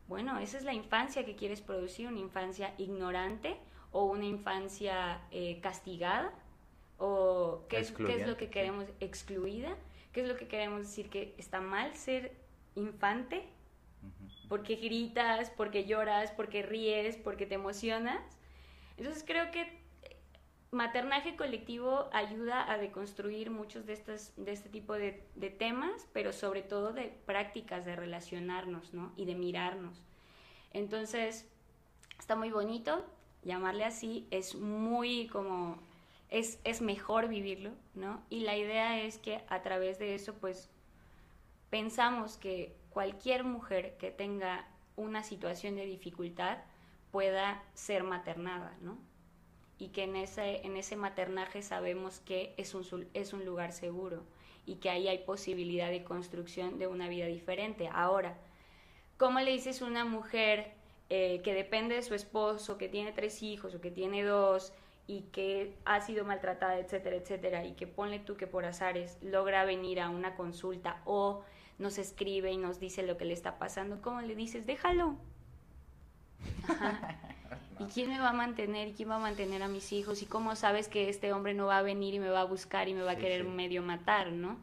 bueno, 0.09 0.39
esa 0.39 0.57
es 0.57 0.65
la 0.65 0.73
infancia 0.73 1.25
que 1.25 1.37
quieres 1.37 1.61
producir, 1.61 2.09
una 2.09 2.19
infancia 2.19 2.75
ignorante 2.79 3.57
o 3.93 4.05
una 4.05 4.25
infancia 4.25 5.21
eh, 5.31 5.61
castigada 5.61 6.33
o 6.97 7.65
qué 7.69 7.81
es, 7.81 7.93
qué 7.93 8.21
es 8.21 8.27
lo 8.27 8.37
que 8.37 8.51
queremos 8.51 8.87
excluida, 9.01 9.77
qué 10.13 10.23
es 10.23 10.29
lo 10.29 10.37
que 10.37 10.49
queremos 10.49 10.81
decir 10.81 11.11
que 11.11 11.35
está 11.39 11.61
mal 11.61 11.95
ser 11.95 12.35
infante, 12.75 13.45
porque 14.49 14.77
gritas, 14.77 15.51
porque 15.51 15.85
lloras, 15.85 16.33
porque 16.33 16.63
ríes, 16.63 17.17
porque 17.17 17.47
te 17.47 17.55
emocionas. 17.55 18.21
Entonces 18.97 19.23
creo 19.27 19.51
que 19.51 19.79
maternaje 20.71 21.37
colectivo 21.37 22.09
ayuda 22.13 22.71
a 22.71 22.79
deconstruir 22.79 23.51
muchos 23.51 23.87
de, 23.87 23.95
estas, 23.95 24.33
de 24.37 24.53
este 24.53 24.69
tipo 24.69 24.95
de, 24.95 25.23
de 25.35 25.51
temas, 25.51 26.07
pero 26.13 26.33
sobre 26.33 26.63
todo 26.63 26.93
de 26.93 27.15
prácticas 27.27 27.85
de 27.85 27.97
relacionarnos, 27.97 28.93
¿no? 28.93 29.13
Y 29.17 29.25
de 29.25 29.35
mirarnos. 29.35 30.03
Entonces, 30.73 31.49
está 32.19 32.37
muy 32.37 32.51
bonito 32.51 33.05
llamarle 33.43 33.85
así, 33.85 34.27
es 34.31 34.55
muy 34.55 35.29
como, 35.29 35.79
es, 36.29 36.61
es 36.65 36.83
mejor 36.83 37.29
vivirlo, 37.29 37.73
¿no? 37.95 38.23
Y 38.29 38.41
la 38.41 38.57
idea 38.57 39.01
es 39.01 39.19
que 39.19 39.43
a 39.49 39.63
través 39.63 39.99
de 39.99 40.15
eso, 40.15 40.35
pues, 40.35 40.69
pensamos 41.71 42.37
que 42.37 42.77
cualquier 42.91 43.45
mujer 43.45 43.97
que 43.99 44.11
tenga 44.11 44.67
una 44.97 45.23
situación 45.23 45.77
de 45.77 45.87
dificultad 45.87 46.59
pueda 47.11 47.63
ser 47.75 48.03
maternada, 48.03 48.77
¿no? 48.83 48.99
Y 49.79 49.89
que 49.89 50.05
en 50.05 50.17
ese, 50.17 50.67
en 50.67 50.77
ese 50.77 50.97
maternaje 50.97 51.63
sabemos 51.63 52.21
que 52.21 52.55
es 52.57 52.75
un, 52.75 53.09
es 53.15 53.33
un 53.33 53.45
lugar 53.45 53.73
seguro 53.73 54.25
y 54.67 54.77
que 54.77 54.91
ahí 54.91 55.09
hay 55.09 55.19
posibilidad 55.19 55.91
de 55.91 56.05
construcción 56.05 56.79
de 56.79 56.87
una 56.87 57.09
vida 57.09 57.27
diferente. 57.27 57.89
Ahora, 57.93 58.37
¿cómo 59.17 59.41
le 59.41 59.53
dices 59.53 59.81
a 59.81 59.87
una 59.87 60.05
mujer 60.05 60.73
eh, 61.11 61.41
que 61.43 61.55
depende 61.55 61.95
de 61.95 62.03
su 62.03 62.15
esposo, 62.15 62.77
que 62.77 62.89
tiene 62.89 63.13
tres 63.13 63.43
hijos 63.43 63.75
o 63.75 63.81
que 63.81 63.91
tiene 63.91 64.23
dos 64.25 64.75
y 65.07 65.23
que 65.33 65.75
ha 65.87 66.03
sido 66.03 66.27
maltratada, 66.27 66.79
etcétera, 66.79 67.17
etcétera, 67.17 67.65
y 67.65 67.73
que 67.73 67.87
ponle 67.87 68.19
tú 68.19 68.37
que 68.37 68.47
por 68.47 68.67
azares 68.67 69.17
logra 69.23 69.65
venir 69.65 70.01
a 70.01 70.11
una 70.11 70.35
consulta 70.37 71.01
o 71.07 71.45
nos 71.79 71.97
escribe 71.97 72.53
y 72.53 72.59
nos 72.59 72.79
dice 72.79 73.03
lo 73.03 73.17
que 73.17 73.25
le 73.25 73.33
está 73.33 73.59
pasando, 73.59 74.03
¿cómo 74.03 74.21
le 74.21 74.35
dices? 74.35 74.67
Déjalo. 74.67 75.17
Ajá. 76.69 77.19
¿Y 77.81 77.85
quién 77.93 78.09
me 78.11 78.19
va 78.19 78.31
a 78.31 78.33
mantener? 78.33 78.89
¿Y 78.89 78.93
quién 78.93 79.11
va 79.11 79.17
a 79.17 79.21
mantener 79.21 79.63
a 79.63 79.69
mis 79.69 79.93
hijos? 79.93 80.23
¿Y 80.23 80.27
cómo 80.27 80.57
sabes 80.57 80.89
que 80.89 81.09
este 81.09 81.33
hombre 81.33 81.55
no 81.55 81.67
va 81.67 81.79
a 81.79 81.83
venir 81.83 82.15
y 82.15 82.19
me 82.19 82.29
va 82.31 82.41
a 82.41 82.45
buscar 82.45 82.89
y 82.89 82.95
me 82.95 83.03
va 83.03 83.13
a 83.13 83.15
Sí, 83.15 83.21
querer 83.21 83.43
sí. 83.43 83.49
medio 83.49 83.83
matar, 83.83 84.33
¿no? 84.33 84.59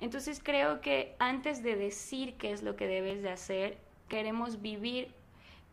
Entonces 0.00 0.40
creo 0.42 0.80
que 0.80 1.14
antes 1.18 1.62
de 1.62 1.76
decir 1.76 2.34
qué 2.36 2.52
es 2.52 2.62
lo 2.62 2.76
que 2.76 2.86
debes 2.86 3.22
de 3.22 3.30
hacer, 3.30 3.78
queremos 4.08 4.62
vivir 4.62 5.12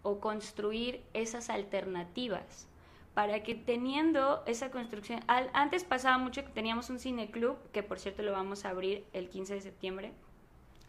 o 0.01 0.19
construir 0.19 1.01
esas 1.13 1.49
alternativas 1.49 2.67
para 3.13 3.43
que 3.43 3.55
teniendo 3.55 4.43
esa 4.45 4.71
construcción, 4.71 5.21
al- 5.27 5.49
antes 5.53 5.83
pasaba 5.85 6.17
mucho 6.17 6.43
que 6.43 6.49
teníamos 6.51 6.89
un 6.89 6.99
cine 6.99 7.31
club, 7.31 7.57
que 7.71 7.81
por 7.81 7.97
cierto 7.99 8.23
lo 8.23 8.31
vamos 8.33 8.65
a 8.65 8.69
abrir 8.71 9.05
el 9.13 9.29
15 9.29 9.53
de 9.53 9.61
septiembre, 9.61 10.11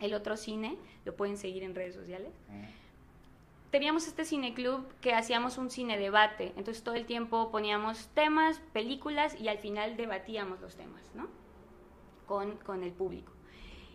el 0.00 0.12
otro 0.12 0.36
cine, 0.36 0.76
lo 1.04 1.14
pueden 1.14 1.36
seguir 1.36 1.62
en 1.62 1.74
redes 1.74 1.94
sociales, 1.94 2.32
teníamos 3.78 4.06
este 4.06 4.24
cineclub 4.24 4.86
que 5.02 5.12
hacíamos 5.14 5.58
un 5.58 5.70
cine 5.70 5.98
debate, 5.98 6.52
entonces 6.56 6.82
todo 6.82 6.94
el 6.94 7.04
tiempo 7.06 7.50
poníamos 7.50 8.08
temas, 8.14 8.60
películas 8.72 9.38
y 9.40 9.48
al 9.48 9.58
final 9.58 9.96
debatíamos 9.96 10.60
los 10.60 10.76
temas, 10.76 11.02
¿no? 11.14 11.28
Con, 12.26 12.56
con 12.58 12.82
el 12.82 12.92
público. 12.92 13.32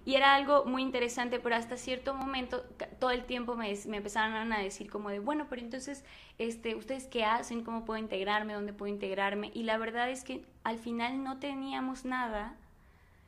Y 0.05 0.15
era 0.15 0.33
algo 0.35 0.65
muy 0.65 0.81
interesante, 0.83 1.39
pero 1.39 1.55
hasta 1.55 1.77
cierto 1.77 2.13
momento 2.15 2.63
todo 2.99 3.11
el 3.11 3.25
tiempo 3.25 3.55
me, 3.55 3.73
me 3.87 3.97
empezaron 3.97 4.53
a 4.53 4.59
decir 4.59 4.89
como 4.89 5.09
de, 5.09 5.19
bueno, 5.19 5.47
pero 5.49 5.61
entonces, 5.61 6.03
este, 6.39 6.75
¿ustedes 6.75 7.07
qué 7.07 7.25
hacen? 7.25 7.63
¿Cómo 7.63 7.85
puedo 7.85 7.99
integrarme? 7.99 8.53
¿Dónde 8.53 8.73
puedo 8.73 8.91
integrarme? 8.91 9.51
Y 9.53 9.63
la 9.63 9.77
verdad 9.77 10.09
es 10.09 10.23
que 10.23 10.45
al 10.63 10.77
final 10.79 11.23
no 11.23 11.39
teníamos 11.39 12.05
nada 12.05 12.55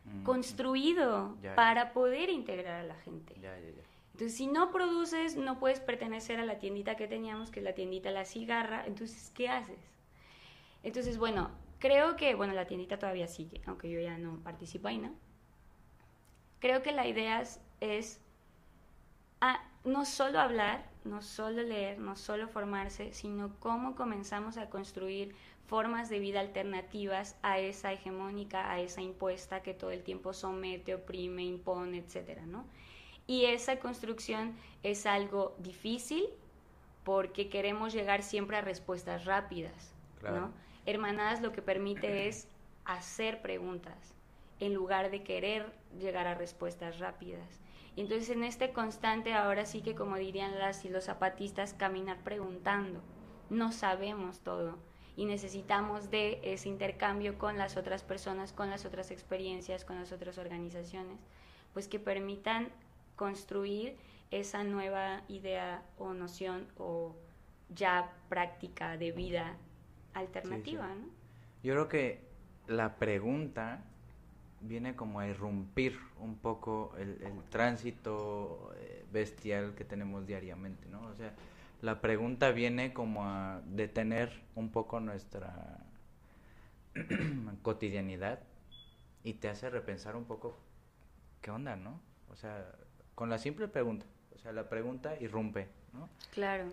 Mm, 0.06 0.24
construido 0.24 1.36
Ya, 1.42 1.52
ya. 1.52 1.56
para 1.56 1.94
poder 1.94 2.30
integrar 2.30 2.82
a 2.82 2.84
la 2.84 2.96
gente. 2.96 3.36
Ya. 3.42 3.56
Entonces, 4.14 4.38
si 4.38 4.48
no 4.48 4.72
produces, 4.72 5.36
no 5.38 5.60
puedes 5.60 5.80
pertenecer 5.80 6.40
a 6.40 6.46
la 6.46 6.60
tiendita 6.60 6.96
que 6.96 7.08
teníamos, 7.08 7.50
que 7.50 7.60
es 7.60 7.64
la 7.64 7.74
tiendita 7.74 8.12
La 8.12 8.26
Cigarra. 8.26 8.86
Entonces, 8.86 9.32
¿qué 9.34 9.50
haces? 9.50 9.80
Entonces, 10.84 11.18
bueno, 11.18 11.50
creo 11.80 12.16
que, 12.16 12.36
bueno, 12.36 12.54
la 12.54 12.68
tiendita 12.68 13.00
todavía 13.00 13.28
sigue, 13.28 13.62
aunque 13.66 13.90
yo 13.90 14.00
ya 14.00 14.18
no 14.18 14.40
participo 14.44 14.88
ahí, 14.88 15.00
¿no? 15.00 15.16
Creo 16.60 16.84
que 16.84 16.92
la 16.92 17.08
idea 17.08 17.44
es, 17.82 18.22
ah, 19.42 19.64
no 19.84 20.06
solo 20.06 20.40
hablar, 20.40 20.90
no 21.04 21.22
solo 21.22 21.64
leer, 21.64 21.98
no 21.98 22.16
solo 22.16 22.48
formarse, 22.48 23.14
sino 23.14 23.60
cómo 23.60 23.96
comenzamos 23.96 24.58
a 24.58 24.70
construir 24.70 25.36
formas 25.66 26.10
de 26.10 26.20
vida 26.20 26.40
alternativas 26.40 27.36
a 27.42 27.58
esa 27.58 27.92
hegemónica, 27.92 28.72
a 28.72 28.80
esa 28.80 29.02
impuesta 29.02 29.64
que 29.64 29.74
todo 29.74 29.90
el 29.92 30.04
tiempo 30.04 30.34
somete, 30.34 30.94
oprime, 30.94 31.44
impone, 31.44 31.98
etcétera, 31.98 32.46
¿no? 32.46 32.66
Y 33.28 33.46
esa 33.46 33.80
construcción 33.80 34.56
es 34.84 35.06
algo 35.06 35.56
difícil 35.60 36.28
porque 37.04 37.50
queremos 37.50 37.94
llegar 37.94 38.24
siempre 38.24 38.58
a 38.58 38.62
respuestas 38.62 39.26
rápidas, 39.26 39.94
Claro. 40.20 40.40
¿no? 40.40 40.52
Hermanadas 40.86 41.42
lo 41.42 41.52
que 41.52 41.62
permite 41.62 42.28
es 42.28 42.48
hacer 42.86 43.42
preguntas 43.42 44.14
en 44.60 44.74
lugar 44.74 45.12
de 45.12 45.24
querer 45.24 45.72
llegar 46.00 46.28
a 46.28 46.36
respuestas 46.36 47.00
rápidas. 47.00 47.60
Y 47.96 48.02
entonces 48.02 48.30
en 48.30 48.44
este 48.44 48.72
constante, 48.72 49.34
ahora 49.34 49.66
sí 49.66 49.82
que 49.82 49.96
como 49.96 50.16
dirían 50.18 50.58
las 50.58 50.84
y 50.86 50.90
los 50.90 51.06
zapatistas, 51.06 51.74
caminar 51.74 52.18
preguntando. 52.24 53.02
No 53.50 53.72
sabemos 53.72 54.40
todo 54.40 54.78
y 55.16 55.26
necesitamos 55.26 56.10
de 56.10 56.40
ese 56.44 56.70
intercambio 56.70 57.38
con 57.38 57.58
las 57.58 57.78
otras 57.78 58.04
personas, 58.04 58.52
con 58.52 58.70
las 58.70 58.86
otras 58.86 59.12
experiencias, 59.12 59.86
con 59.86 60.00
las 60.00 60.12
otras 60.12 60.38
organizaciones, 60.40 61.20
pues 61.74 61.88
que 61.88 62.00
permitan 62.00 62.70
construir 63.24 63.96
esa 64.32 64.66
nueva 64.66 65.22
idea 65.30 65.82
o 65.98 66.14
noción 66.14 66.68
o 66.78 67.16
ya 67.74 68.12
práctica 68.28 68.98
de 68.98 69.14
vida 69.14 69.56
alternativa, 70.14 70.94
¿no? 70.94 71.08
Yo 71.64 71.74
creo 71.74 71.88
que 71.88 72.20
la 72.68 72.98
pregunta 72.98 73.82
viene 74.60 74.98
como 74.98 75.22
a 75.22 75.28
irrumpir 75.30 75.98
un 76.20 76.36
poco 76.36 76.94
el, 76.98 77.22
el 77.24 77.44
tránsito 77.50 78.74
eh, 78.76 79.06
bestial 79.14 79.74
que 79.74 79.86
tenemos 79.86 80.28
diariamente, 80.28 80.86
¿no? 80.90 81.02
O 81.04 81.16
sea, 81.16 81.34
la 81.82 82.02
pregunta 82.02 82.52
viene 82.52 82.92
como 82.92 83.24
a 83.24 83.62
detener 83.66 84.44
un 84.54 84.70
poco 84.70 85.00
nuestra 85.00 85.80
cotidianidad 87.62 88.42
y 89.24 89.36
te 89.36 89.48
hace 89.48 89.70
repensar 89.70 90.18
un 90.18 90.26
poco 90.26 90.58
qué 91.42 91.52
onda, 91.52 91.78
¿no? 91.78 92.02
O 92.30 92.36
sea, 92.36 92.70
con 93.16 93.30
la 93.30 93.38
simple 93.38 93.68
pregunta, 93.68 94.06
o 94.36 94.38
sea, 94.38 94.52
la 94.52 94.70
pregunta 94.70 95.16
irrumpe, 95.20 95.68
¿no? 95.94 96.10
Claro. 96.32 96.66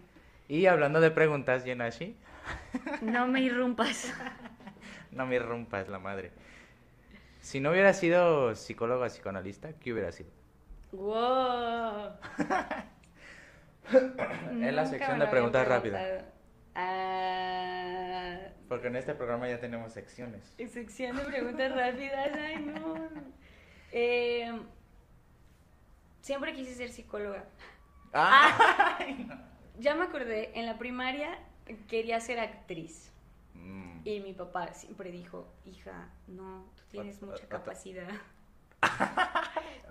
Y 0.49 0.67
hablando 0.67 1.01
de 1.01 1.11
preguntas, 1.11 1.65
Yenashi, 1.65 2.17
No 3.03 3.27
me 3.27 3.41
irrumpas. 3.41 4.13
no 5.11 5.27
me 5.27 5.37
irrumpas 5.37 5.89
la 5.89 5.99
madre. 5.99 6.33
Si 7.41 7.61
no 7.61 7.71
hubiera 7.71 7.93
sido 7.93 8.55
psicóloga 8.55 9.07
psicoanalista, 9.07 9.73
¿qué 9.75 9.93
hubiera 9.93 10.13
sido? 10.13 10.31
¡Wow! 10.93 12.13
En 14.51 14.77
la 14.77 14.87
sección 14.87 15.19
de 15.19 15.27
preguntas 15.27 15.67
rápidas. 15.67 16.25
Ah, 16.75 18.39
Porque 18.69 18.87
en 18.87 18.97
este 18.97 19.15
programa 19.15 19.49
ya 19.49 19.59
tenemos 19.59 19.93
secciones. 19.93 20.55
sección 20.69 21.17
de 21.17 21.25
preguntas 21.25 21.75
rápidas. 21.75 22.31
Ay, 22.35 22.57
no. 22.59 23.09
Eh, 23.93 24.53
siempre 26.21 26.55
quise 26.55 26.75
ser 26.75 26.91
psicóloga. 26.91 27.45
¡Ah! 28.13 28.99
Ya 29.79 29.95
me 29.95 30.05
acordé, 30.05 30.51
en 30.59 30.67
la 30.67 30.77
primaria 30.77 31.39
quería 31.89 32.21
ser 32.21 32.39
actriz. 32.39 33.11
Mm. 33.55 34.01
Y 34.05 34.21
mi 34.21 34.35
papá 34.35 34.75
siempre 34.75 35.11
dijo, 35.11 35.51
hija, 35.65 36.11
no, 36.27 36.67
tú 36.77 36.83
tienes 36.91 37.23
mucha 37.23 37.49
capacidad. 37.49 38.09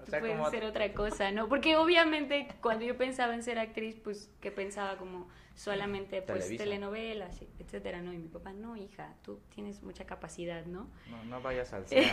O 0.02 0.06
sea, 0.10 0.20
puedes 0.22 0.38
como- 0.38 0.50
ser 0.50 0.64
otra 0.64 0.94
cosa, 0.94 1.32
¿no? 1.32 1.50
Porque 1.50 1.76
obviamente 1.76 2.48
cuando 2.62 2.86
yo 2.86 2.98
pensaba 2.98 3.34
en 3.36 3.44
ser 3.44 3.60
actriz, 3.60 3.96
pues 4.04 4.32
que 4.42 4.50
pensaba 4.52 4.98
como 4.98 5.28
solamente 5.56 6.22
pues 6.22 6.40
Televisa. 6.46 6.64
telenovelas, 6.64 7.42
etcétera, 7.60 8.02
¿no? 8.02 8.14
Y 8.14 8.18
mi 8.18 8.28
papá, 8.30 8.54
no, 8.54 8.76
hija, 8.78 9.14
tú 9.24 9.40
tienes 9.54 9.84
mucha 9.84 10.06
capacidad, 10.06 10.66
¿no? 10.66 10.88
No, 11.10 11.24
no 11.26 11.42
vayas 11.42 11.74
al 11.74 11.86
SEA. 11.88 12.12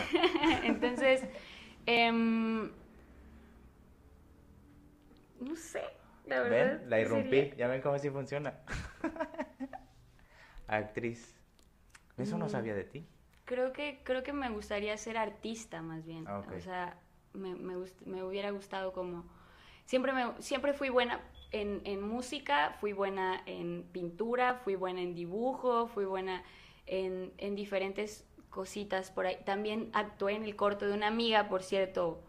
Entonces, 0.63 1.23
em, 1.85 2.71
no 5.39 5.55
sé, 5.55 5.83
la 6.25 6.41
verdad. 6.41 6.79
¿Ven? 6.81 6.89
La 6.89 6.95
¿qué 6.97 7.01
irrumpí. 7.03 7.29
sería? 7.29 7.55
¿Ya 7.55 7.67
ven 7.67 7.81
cómo 7.81 7.95
así 7.95 8.09
funciona? 8.09 8.53
Actriz. 10.67 11.35
Eso 12.17 12.37
no 12.37 12.45
Mm. 12.45 12.49
sabía 12.49 12.73
de 12.75 12.83
ti. 12.83 13.05
Creo 13.45 13.71
que, 13.71 14.01
creo 14.03 14.23
que 14.23 14.33
me 14.33 14.49
gustaría 14.49 14.97
ser 14.97 15.17
artista 15.17 15.81
más 15.81 16.05
bien. 16.05 16.25
Ah. 16.27 16.43
O 16.55 16.59
sea, 16.59 16.97
me, 17.33 17.55
me, 17.55 17.75
gust- 17.75 18.01
me 18.05 18.23
hubiera 18.23 18.51
gustado 18.51 18.91
como... 18.93 19.25
Siempre, 19.85 20.11
me, 20.11 20.33
siempre 20.41 20.73
fui 20.73 20.89
buena 20.89 21.21
en, 21.51 21.81
en 21.85 22.01
música, 22.01 22.75
fui 22.81 22.91
buena 22.91 23.41
en 23.45 23.83
pintura, 23.93 24.55
fui 24.55 24.75
buena 24.75 25.01
en 25.01 25.15
dibujo, 25.15 25.87
fui 25.87 26.03
buena 26.03 26.43
en, 26.87 27.31
en 27.37 27.55
diferentes 27.55 28.27
cositas 28.49 29.11
por 29.11 29.27
ahí. 29.27 29.37
También 29.45 29.89
actué 29.93 30.33
en 30.33 30.43
el 30.43 30.57
corto 30.57 30.85
de 30.87 30.93
una 30.93 31.07
amiga, 31.07 31.47
por 31.47 31.63
cierto, 31.63 32.21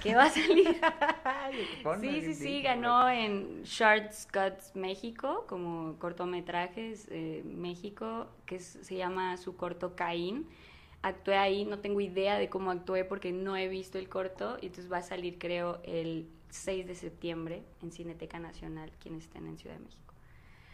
que 0.00 0.14
va 0.14 0.24
a 0.24 0.30
salir. 0.30 0.80
Sí, 2.00 2.22
sí, 2.22 2.34
sí, 2.34 2.62
ganó 2.62 3.08
en 3.08 3.62
Shards 3.64 4.26
Cuts 4.32 4.74
México, 4.74 5.44
como 5.48 5.98
cortometrajes 5.98 7.06
eh, 7.10 7.42
México, 7.44 8.28
que 8.46 8.56
es- 8.56 8.78
se 8.82 8.96
llama 8.96 9.36
su 9.36 9.56
corto 9.56 9.94
Caín. 9.94 10.48
Actué 11.02 11.36
ahí, 11.36 11.64
no 11.64 11.78
tengo 11.80 12.00
idea 12.00 12.38
de 12.38 12.48
cómo 12.48 12.70
actué 12.70 13.04
porque 13.04 13.32
no 13.32 13.56
he 13.56 13.68
visto 13.68 13.98
el 13.98 14.08
corto, 14.08 14.56
y 14.60 14.66
entonces 14.66 14.90
va 14.92 14.98
a 14.98 15.02
salir 15.02 15.38
creo 15.38 15.80
el 15.84 16.28
6 16.50 16.86
de 16.86 16.94
septiembre 16.94 17.62
en 17.82 17.92
Cineteca 17.92 18.38
Nacional, 18.38 18.92
quienes 19.00 19.24
estén 19.24 19.46
en 19.46 19.58
Ciudad 19.58 19.76
de 19.76 19.84
México. 19.84 20.14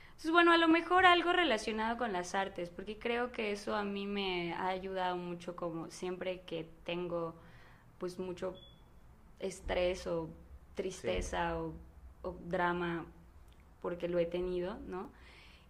Entonces, 0.08 0.32
bueno, 0.32 0.52
a 0.52 0.56
lo 0.58 0.68
mejor 0.68 1.06
algo 1.06 1.32
relacionado 1.32 1.96
con 1.96 2.12
las 2.12 2.34
artes, 2.34 2.70
porque 2.70 2.98
creo 2.98 3.30
que 3.32 3.52
eso 3.52 3.74
a 3.76 3.84
mí 3.84 4.06
me 4.06 4.52
ha 4.54 4.68
ayudado 4.68 5.16
mucho 5.16 5.54
como 5.56 5.90
siempre 5.90 6.42
que 6.42 6.68
tengo 6.84 7.34
pues 7.98 8.18
mucho 8.18 8.54
estrés 9.40 10.06
o 10.06 10.28
tristeza 10.74 11.58
o, 11.60 11.74
o 12.22 12.32
drama 12.46 13.06
porque 13.80 14.08
lo 14.08 14.18
he 14.18 14.26
tenido, 14.26 14.78
¿no? 14.86 15.10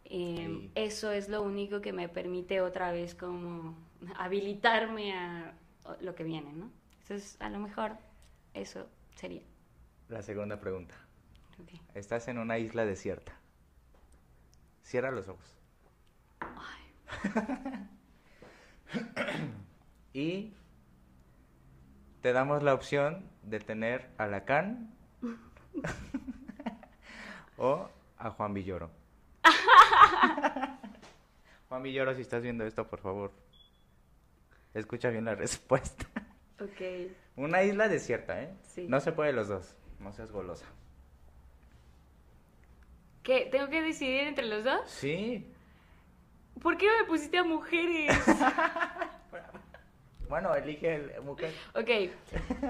Eh, 0.05 0.47
Sí. 0.49 0.71
Eso 0.75 1.13
es 1.13 1.29
lo 1.29 1.43
único 1.43 1.81
que 1.83 1.93
me 1.93 2.09
permite 2.09 2.61
otra 2.63 2.93
vez 2.93 3.15
como 3.15 3.77
habilitarme 4.17 5.13
a 5.15 5.55
lo 6.01 6.15
que 6.15 6.25
viene, 6.25 6.53
¿no? 6.53 6.71
Entonces, 7.03 7.37
a 7.41 7.51
lo 7.51 7.59
mejor 7.59 7.97
eso 8.55 8.89
sería. 9.17 9.43
La 10.09 10.23
segunda 10.23 10.59
pregunta. 10.61 10.95
Estás 11.95 12.29
en 12.29 12.39
una 12.39 12.59
isla 12.59 12.87
desierta. 12.87 13.39
Cierra 14.83 15.11
los 15.11 15.29
ojos. 15.29 15.55
y 20.15 20.53
te 22.23 22.33
damos 22.33 22.63
la 22.63 22.75
opción 22.75 23.29
de 23.43 23.61
tener 23.61 24.11
a 24.19 24.27
Lacan 24.27 24.95
o 27.57 27.89
a 28.19 28.31
Juan 28.31 28.55
Villoro. 28.55 28.91
Juan 31.69 31.83
Villoro, 31.83 32.15
si 32.15 32.23
estás 32.23 32.43
viendo 32.43 32.65
esto, 32.65 32.87
por 32.89 33.01
favor, 33.01 33.33
escucha 34.75 35.11
bien 35.11 35.25
la 35.25 35.35
respuesta. 35.35 36.07
Ok. 36.61 37.13
Una 37.37 37.63
isla 37.63 37.89
desierta, 37.89 38.43
¿eh? 38.43 38.55
Sí. 38.63 38.87
No 38.89 39.01
se 39.01 39.13
puede 39.13 39.33
los 39.33 39.49
dos. 39.49 39.77
No 40.01 40.13
seas 40.13 40.33
golosa. 40.33 40.67
¿Qué? 43.23 43.49
¿Tengo 43.51 43.69
que 43.69 43.83
decidir 43.83 44.23
entre 44.23 44.47
los 44.47 44.65
dos? 44.65 44.91
Sí. 44.91 45.53
¿Por 46.61 46.77
qué 46.77 46.87
me 47.01 47.07
pusiste 47.07 47.39
a 47.39 47.45
mujeres? 47.45 48.17
Bueno, 50.29 50.55
elige 50.55 50.95
el 50.95 51.23
mujer. 51.23 51.53
Ok, 51.75 51.89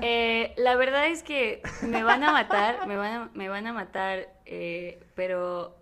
eh, 0.02 0.54
la 0.56 0.76
verdad 0.76 1.08
es 1.08 1.22
que 1.22 1.60
me 1.82 2.04
van 2.04 2.22
a 2.22 2.32
matar, 2.32 2.86
me 2.86 2.96
van 2.96 3.12
a, 3.12 3.30
me 3.34 3.48
van 3.48 3.66
a 3.66 3.72
matar, 3.72 4.32
eh, 4.46 5.02
pero 5.14 5.76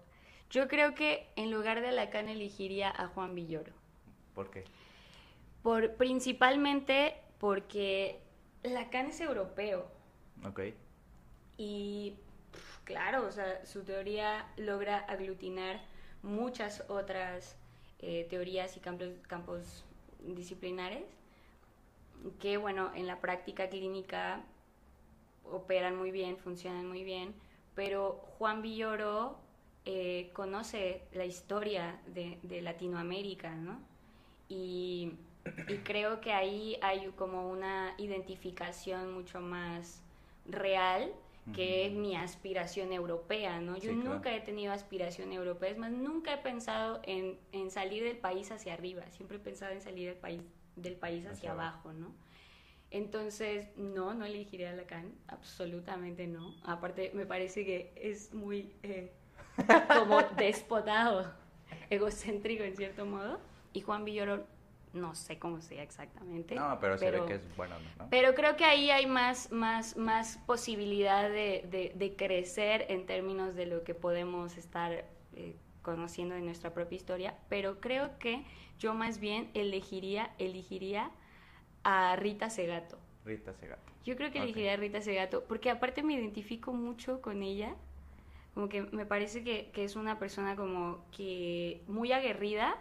yo 0.50 0.68
creo 0.68 0.94
que 0.94 1.28
en 1.36 1.50
lugar 1.50 1.82
de 1.82 1.92
Lacan 1.92 2.28
elegiría 2.28 2.90
a 2.90 3.08
Juan 3.08 3.34
Villoro. 3.34 3.72
¿Por 4.34 4.50
qué? 4.50 4.64
Por, 5.62 5.94
principalmente 5.96 7.14
porque 7.38 8.20
Lacan 8.62 9.06
es 9.06 9.20
europeo 9.20 9.86
Ok. 10.46 10.60
y 11.58 12.14
claro, 12.84 13.26
o 13.26 13.30
sea, 13.32 13.66
su 13.66 13.84
teoría 13.84 14.46
logra 14.56 14.98
aglutinar 14.98 15.80
muchas 16.22 16.84
otras 16.88 17.56
eh, 17.98 18.26
teorías 18.30 18.76
y 18.76 18.80
campos, 18.80 19.08
campos 19.26 19.84
disciplinares 20.20 21.04
que, 22.40 22.56
bueno, 22.56 22.92
en 22.94 23.06
la 23.06 23.20
práctica 23.20 23.68
clínica 23.68 24.44
operan 25.44 25.96
muy 25.96 26.10
bien, 26.10 26.36
funcionan 26.38 26.88
muy 26.88 27.04
bien, 27.04 27.34
pero 27.74 28.20
Juan 28.38 28.62
Villoro 28.62 29.38
eh, 29.84 30.30
conoce 30.32 31.02
la 31.12 31.24
historia 31.24 32.00
de, 32.06 32.38
de 32.42 32.62
Latinoamérica, 32.62 33.54
¿no? 33.54 33.80
Y, 34.48 35.12
y 35.66 35.78
creo 35.78 36.20
que 36.20 36.32
ahí 36.32 36.78
hay 36.82 37.08
como 37.16 37.50
una 37.50 37.94
identificación 37.98 39.12
mucho 39.14 39.40
más 39.40 40.02
real 40.46 41.12
que 41.52 41.90
mi 41.94 42.16
aspiración 42.16 42.92
europea, 42.92 43.60
¿no? 43.60 43.76
Yo 43.78 43.92
Sí, 43.92 43.96
claro. 43.96 44.16
nunca 44.16 44.34
he 44.34 44.40
tenido 44.40 44.72
aspiración 44.72 45.32
europea, 45.32 45.70
es 45.70 45.78
más, 45.78 45.92
nunca 45.92 46.34
he 46.34 46.38
pensado 46.38 47.00
en, 47.04 47.38
en 47.52 47.70
salir 47.70 48.04
del 48.04 48.18
país 48.18 48.50
hacia 48.50 48.74
arriba, 48.74 49.04
siempre 49.10 49.38
he 49.38 49.40
pensado 49.40 49.72
en 49.72 49.80
salir 49.80 50.08
del 50.08 50.18
país, 50.18 50.42
del 50.76 50.94
país 50.96 51.20
hacia, 51.26 51.32
Hacia 51.32 51.52
abajo. 51.52 51.92
¿no? 51.92 52.14
Entonces, 52.90 53.68
no, 53.76 54.14
no 54.14 54.24
elegiría 54.24 54.70
a 54.70 54.72
Lacan, 54.74 55.12
absolutamente 55.28 56.26
no. 56.26 56.54
Aparte, 56.64 57.10
me 57.14 57.26
parece 57.26 57.64
que 57.64 57.92
es 57.96 58.32
muy 58.32 58.72
eh, 58.82 59.12
como 59.88 60.22
despotado, 60.36 61.32
egocéntrico 61.90 62.62
en 62.64 62.76
cierto 62.76 63.04
modo. 63.04 63.40
Y 63.72 63.80
Juan 63.82 64.04
Villoro, 64.04 64.46
no 64.92 65.14
sé 65.14 65.38
cómo 65.38 65.60
sea 65.60 65.82
exactamente. 65.82 66.54
No, 66.54 66.78
pero 66.80 66.96
se 66.96 67.10
ve 67.10 67.22
que 67.26 67.34
es 67.34 67.56
bueno, 67.56 67.74
¿no? 67.98 68.08
Pero 68.08 68.34
creo 68.34 68.56
que 68.56 68.64
ahí 68.64 68.90
hay 68.90 69.06
más, 69.06 69.50
más, 69.52 69.96
más 69.96 70.38
posibilidad 70.46 71.28
de, 71.28 71.66
de- 71.70 71.92
de 71.94 72.16
crecer 72.16 72.86
en 72.88 73.04
términos 73.04 73.54
de 73.56 73.66
lo 73.66 73.82
que 73.84 73.94
podemos 73.94 74.56
estar 74.56 75.04
eh, 75.34 75.56
conociendo 75.86 76.34
de 76.34 76.40
nuestra 76.40 76.74
propia 76.74 76.96
historia. 76.96 77.38
Pero 77.48 77.80
creo 77.80 78.18
que 78.18 78.44
yo 78.78 78.92
más 78.92 79.20
bien 79.20 79.50
elegiría, 79.54 80.34
elegiría 80.38 81.12
a 81.84 82.16
Rita 82.16 82.50
Segato. 82.50 82.98
Rita 83.24 83.54
Segato. 83.54 83.92
Yo 84.04 84.16
creo 84.16 84.32
que 84.32 84.38
elegiría 84.38 84.74
a 84.74 84.76
Rita 84.76 85.00
Segato, 85.00 85.44
porque 85.44 85.70
aparte 85.70 86.02
me 86.02 86.14
identifico 86.14 86.72
mucho 86.72 87.22
con 87.22 87.42
ella. 87.42 87.76
Como 88.52 88.68
que 88.68 88.82
me 88.82 89.06
parece 89.06 89.44
que, 89.44 89.70
que 89.70 89.84
es 89.84 89.94
una 89.94 90.18
persona 90.18 90.56
como 90.56 91.04
que 91.16 91.84
muy 91.86 92.10
aguerrida, 92.10 92.76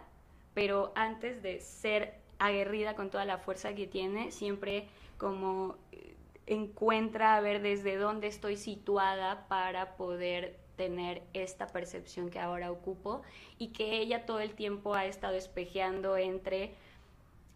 pero 0.54 0.92
antes 0.96 1.42
de 1.42 1.60
ser 1.60 2.14
aguerrida 2.38 2.96
con 2.96 3.10
toda 3.10 3.24
la 3.24 3.38
fuerza 3.38 3.74
que 3.74 3.86
tiene, 3.86 4.32
siempre 4.32 4.88
como 5.16 5.76
eh, 5.92 6.16
encuentra 6.46 7.36
a 7.36 7.40
ver 7.40 7.62
desde 7.62 7.96
dónde 7.96 8.26
estoy 8.26 8.56
situada 8.56 9.46
para 9.48 9.96
poder 9.96 10.65
tener 10.76 11.22
esta 11.32 11.66
percepción 11.66 12.28
que 12.28 12.38
ahora 12.38 12.70
ocupo 12.70 13.22
y 13.58 13.68
que 13.68 13.98
ella 13.98 14.26
todo 14.26 14.40
el 14.40 14.54
tiempo 14.54 14.94
ha 14.94 15.06
estado 15.06 15.34
espejeando 15.34 16.16
entre 16.16 16.74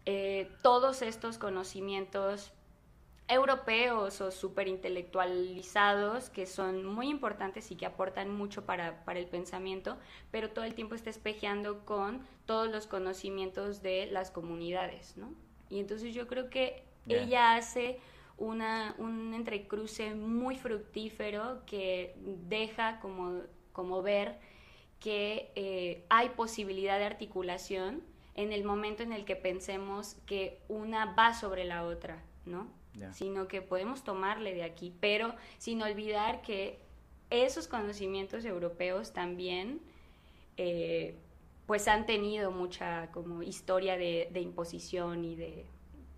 eh, 0.05 0.49
todos 0.61 1.01
estos 1.01 1.37
conocimientos 1.37 2.51
europeos 3.27 4.19
o 4.19 4.29
súper 4.29 4.67
intelectualizados 4.67 6.29
que 6.29 6.45
son 6.45 6.85
muy 6.85 7.07
importantes 7.07 7.71
y 7.71 7.75
que 7.75 7.85
aportan 7.85 8.29
mucho 8.29 8.65
para, 8.65 9.01
el 9.07 9.27
pensamiento, 9.27 9.97
pero 10.31 10.49
todo 10.49 10.65
el 10.65 10.73
tiempo 10.73 10.95
está 10.95 11.09
espejeando 11.09 11.85
con 11.85 12.27
todos 12.45 12.69
los 12.69 12.87
conocimientos 12.87 13.81
de 13.81 14.07
las 14.07 14.31
comunidades, 14.31 15.15
¿no? 15.15 15.33
Y 15.69 15.79
entonces 15.79 16.13
yo 16.13 16.27
creo 16.27 16.49
que 16.49 16.83
ella 17.07 17.55
hace 17.55 17.99
una, 18.41 18.95
un 18.97 19.33
entrecruce 19.33 20.15
muy 20.15 20.57
fructífero 20.57 21.61
que 21.65 22.15
deja 22.47 22.99
como, 22.99 23.41
como 23.71 24.01
ver 24.01 24.39
que 24.99 25.51
eh, 25.55 26.05
hay 26.09 26.29
posibilidad 26.29 26.97
de 26.97 27.05
articulación 27.05 28.03
en 28.35 28.51
el 28.51 28.63
momento 28.63 29.03
en 29.03 29.13
el 29.13 29.25
que 29.25 29.35
pensemos 29.35 30.15
que 30.25 30.59
una 30.69 31.13
va 31.13 31.33
sobre 31.33 31.65
la 31.65 31.85
otra, 31.85 32.23
¿no? 32.45 32.67
Sino 33.13 33.47
que 33.47 33.61
podemos 33.61 34.03
tomarle 34.03 34.53
de 34.53 34.63
aquí, 34.63 34.93
pero 34.99 35.33
sin 35.57 35.81
olvidar 35.81 36.41
que 36.41 36.79
esos 37.29 37.67
conocimientos 37.67 38.43
europeos 38.43 39.13
también 39.13 39.79
eh, 40.57 41.15
pues 41.65 41.87
han 41.87 42.05
tenido 42.05 42.51
mucha 42.51 43.09
como 43.11 43.43
historia 43.43 43.95
de, 43.97 44.29
imposición 44.41 45.23
y 45.23 45.35
de, 45.35 45.65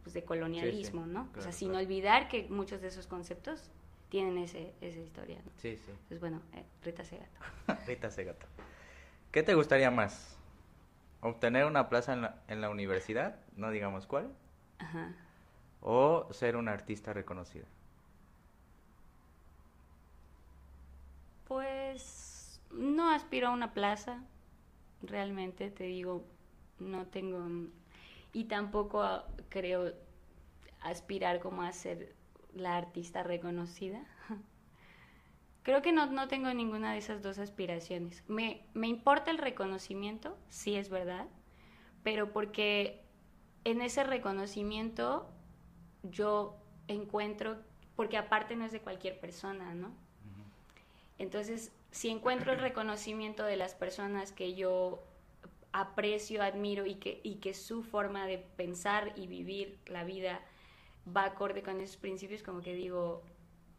pues, 0.03 0.13
de 0.13 0.23
colonialismo, 0.23 1.05
¿no? 1.05 1.29
o 1.37 1.41
sea, 1.41 1.51
sin 1.51 1.73
olvidar 1.75 2.27
que 2.27 2.47
muchos 2.49 2.81
de 2.81 2.87
esos 2.87 3.07
conceptos 3.07 3.71
tienen 4.09 4.37
ese, 4.37 4.73
esa 4.81 4.99
historia. 4.99 5.37
¿no? 5.43 5.51
Sí, 5.57 5.77
sí. 5.77 5.91
Entonces, 5.91 6.19
bueno, 6.19 6.41
eh, 6.53 6.63
Rita 6.83 7.03
Segato. 7.03 7.39
Rita 7.87 8.11
Segato. 8.11 8.45
¿Qué 9.31 9.41
te 9.43 9.55
gustaría 9.55 9.89
más? 9.89 10.37
¿Obtener 11.21 11.65
una 11.65 11.89
plaza 11.89 12.13
en 12.13 12.21
la, 12.21 12.43
en 12.47 12.61
la 12.61 12.69
universidad? 12.69 13.39
No 13.55 13.71
digamos 13.71 14.05
cuál. 14.05 14.29
Ajá 14.77 15.13
o 15.83 16.27
ser 16.31 16.55
una 16.55 16.71
artista 16.71 17.13
reconocida? 17.13 17.65
Pues 21.47 22.61
no 22.71 23.11
aspiro 23.11 23.49
a 23.49 23.51
una 23.51 23.73
plaza, 23.73 24.23
realmente 25.01 25.69
te 25.69 25.83
digo, 25.83 26.25
no 26.79 27.05
tengo, 27.07 27.45
y 28.33 28.45
tampoco 28.45 29.23
creo 29.49 29.93
aspirar 30.81 31.39
como 31.39 31.61
a 31.61 31.71
ser 31.71 32.15
la 32.53 32.75
artista 32.75 33.23
reconocida. 33.23 34.03
Creo 35.63 35.81
que 35.81 35.93
no, 35.93 36.07
no 36.07 36.27
tengo 36.27 36.53
ninguna 36.53 36.91
de 36.91 36.97
esas 36.97 37.21
dos 37.21 37.39
aspiraciones. 37.39 38.21
Me, 38.27 38.65
me 38.73 38.87
importa 38.87 39.31
el 39.31 39.37
reconocimiento, 39.37 40.37
sí 40.49 40.75
es 40.75 40.89
verdad, 40.89 41.27
pero 42.03 42.33
porque 42.33 43.01
en 43.63 43.81
ese 43.81 44.03
reconocimiento 44.03 45.29
yo 46.03 46.57
encuentro, 46.89 47.57
porque 47.95 48.17
aparte 48.17 48.57
no 48.57 48.65
es 48.65 48.73
de 48.73 48.81
cualquier 48.81 49.19
persona, 49.21 49.73
¿no? 49.73 49.93
Entonces, 51.17 51.71
si 51.91 52.09
encuentro 52.09 52.51
el 52.51 52.59
reconocimiento 52.59 53.43
de 53.43 53.55
las 53.55 53.75
personas 53.75 54.33
que 54.33 54.55
yo 54.55 55.01
aprecio, 55.73 56.43
admiro 56.43 56.85
y 56.85 56.95
que, 56.95 57.19
y 57.23 57.35
que 57.35 57.53
su 57.53 57.83
forma 57.83 58.25
de 58.25 58.37
pensar 58.37 59.11
y 59.15 59.27
vivir 59.27 59.77
la 59.87 60.03
vida 60.03 60.39
va 61.05 61.25
acorde 61.25 61.63
con 61.63 61.81
esos 61.81 61.97
principios, 61.97 62.43
como 62.43 62.61
que 62.61 62.73
digo, 62.73 63.23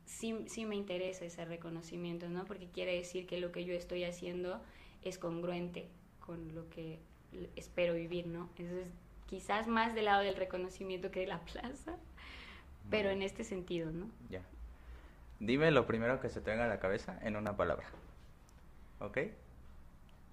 sí, 0.04 0.44
sí 0.48 0.66
me 0.66 0.76
interesa 0.76 1.24
ese 1.24 1.44
reconocimiento, 1.44 2.28
¿no? 2.28 2.44
Porque 2.44 2.68
quiere 2.68 2.94
decir 2.96 3.26
que 3.26 3.38
lo 3.38 3.52
que 3.52 3.64
yo 3.64 3.72
estoy 3.74 4.04
haciendo 4.04 4.60
es 5.02 5.18
congruente 5.18 5.88
con 6.20 6.54
lo 6.54 6.68
que 6.68 6.98
espero 7.56 7.94
vivir, 7.94 8.26
¿no? 8.26 8.50
Entonces, 8.56 8.88
quizás 9.26 9.66
más 9.66 9.94
del 9.94 10.06
lado 10.06 10.22
del 10.22 10.36
reconocimiento 10.36 11.10
que 11.10 11.20
de 11.20 11.26
la 11.28 11.40
plaza, 11.40 11.96
pero 12.90 13.10
en 13.10 13.22
este 13.22 13.44
sentido, 13.44 13.90
¿no? 13.92 14.10
Ya. 14.28 14.42
Dime 15.40 15.70
lo 15.70 15.86
primero 15.86 16.20
que 16.20 16.28
se 16.28 16.40
te 16.40 16.50
venga 16.50 16.64
a 16.64 16.68
la 16.68 16.80
cabeza 16.80 17.18
en 17.22 17.36
una 17.36 17.56
palabra. 17.56 17.86
¿Ok? 19.00 19.18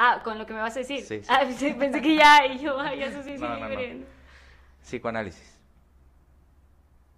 Ah, 0.03 0.19
con 0.23 0.39
lo 0.39 0.47
que 0.47 0.53
me 0.53 0.59
vas 0.59 0.75
a 0.75 0.79
decir. 0.79 1.05
Sí, 1.05 1.21
Ah, 1.29 1.45
sí 1.45 1.75
pensé 1.75 2.01
que 2.01 2.15
ya, 2.15 2.43
y 2.47 2.57
yo, 2.57 2.79
ay, 2.79 3.03
eso 3.03 3.21
sí, 3.21 3.35
no, 3.37 3.55
no, 3.55 3.69
no. 3.69 4.05
Psicoanálisis. 4.81 5.59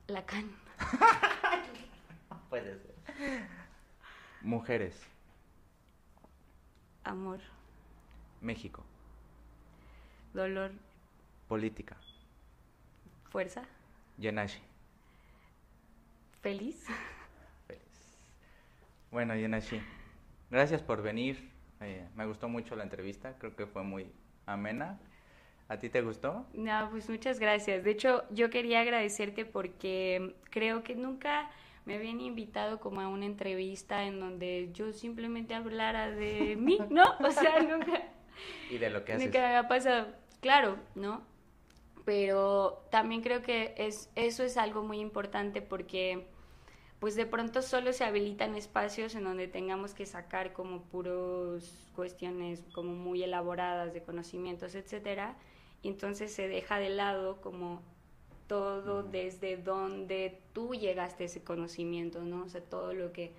Lacan. 0.08 0.52
Puede 2.50 2.78
ser. 2.78 3.48
Mujeres. 4.42 5.02
Amor. 7.06 7.40
México. 8.42 8.84
Dolor. 10.34 10.74
Política. 11.48 11.96
Fuerza. 13.30 13.64
Yenashi. 14.18 14.60
Feliz. 16.42 16.86
Feliz. 17.66 18.18
Bueno, 19.10 19.38
Yenashi, 19.38 19.82
gracias 20.52 20.82
por 20.82 21.02
venir. 21.02 21.53
Eh, 21.86 22.08
me 22.16 22.26
gustó 22.26 22.50
mucho 22.50 22.76
la 22.76 22.84
entrevista, 22.84 23.38
creo 23.38 23.56
que 23.56 23.66
fue 23.66 23.84
muy 23.84 24.12
amena. 24.46 25.00
¿A 25.68 25.78
ti 25.78 25.90
te 25.90 26.02
gustó? 26.02 26.46
No, 26.54 26.90
pues 26.92 27.10
muchas 27.10 27.40
gracias. 27.40 27.84
De 27.84 27.92
hecho, 27.92 28.26
yo 28.32 28.50
quería 28.50 28.82
agradecerte 28.82 29.46
porque 29.46 30.36
creo 30.50 30.84
que 30.84 30.96
nunca 30.96 31.50
me 31.86 31.96
habían 31.96 32.22
invitado 32.22 32.80
como 32.80 33.02
a 33.02 33.08
una 33.08 33.26
entrevista 33.26 34.04
en 34.04 34.20
donde 34.20 34.70
yo 34.74 34.94
simplemente 34.94 35.54
hablara 35.54 36.12
de 36.12 36.56
mí, 36.56 36.80
¿no? 36.90 37.04
O 37.20 37.32
sea, 37.32 37.62
nunca... 37.62 38.04
Y 38.70 38.78
de 38.78 38.90
lo 38.90 39.04
que 39.06 39.14
haces. 39.14 39.26
Nunca 39.26 39.40
me 39.40 39.56
ha 39.56 39.68
pasado. 39.68 40.08
Claro, 40.42 40.78
¿no? 40.96 41.24
Pero 42.06 42.86
también 42.92 43.22
creo 43.22 43.42
que 43.42 43.74
es, 43.78 44.10
eso 44.16 44.44
es 44.44 44.58
algo 44.58 44.84
muy 44.84 45.00
importante 45.00 45.62
porque 45.62 46.28
pues 47.04 47.16
de 47.16 47.26
pronto 47.26 47.62
solo 47.62 47.92
se 47.92 48.06
habilitan 48.06 48.56
espacios 48.56 49.14
en 49.16 49.26
donde 49.26 49.50
tengamos 49.50 49.94
que 49.94 50.06
sacar 50.06 50.54
como 50.54 50.84
puros 50.84 51.86
cuestiones 51.98 52.64
como 52.74 52.94
muy 52.94 53.22
elaboradas 53.22 53.94
de 53.94 54.02
conocimientos, 54.02 54.74
etcétera, 54.74 55.36
y 55.82 55.90
entonces 55.90 56.32
se 56.32 56.48
deja 56.48 56.80
de 56.80 56.88
lado 56.88 57.42
como 57.42 57.82
todo 58.48 59.04
desde 59.04 59.58
donde 59.58 60.40
tú 60.54 60.76
llegaste 60.76 61.24
a 61.24 61.26
ese 61.26 61.44
conocimiento, 61.44 62.22
¿no? 62.24 62.46
O 62.46 62.48
sea, 62.48 62.62
todo 62.62 62.94
lo 62.94 63.12
que 63.12 63.34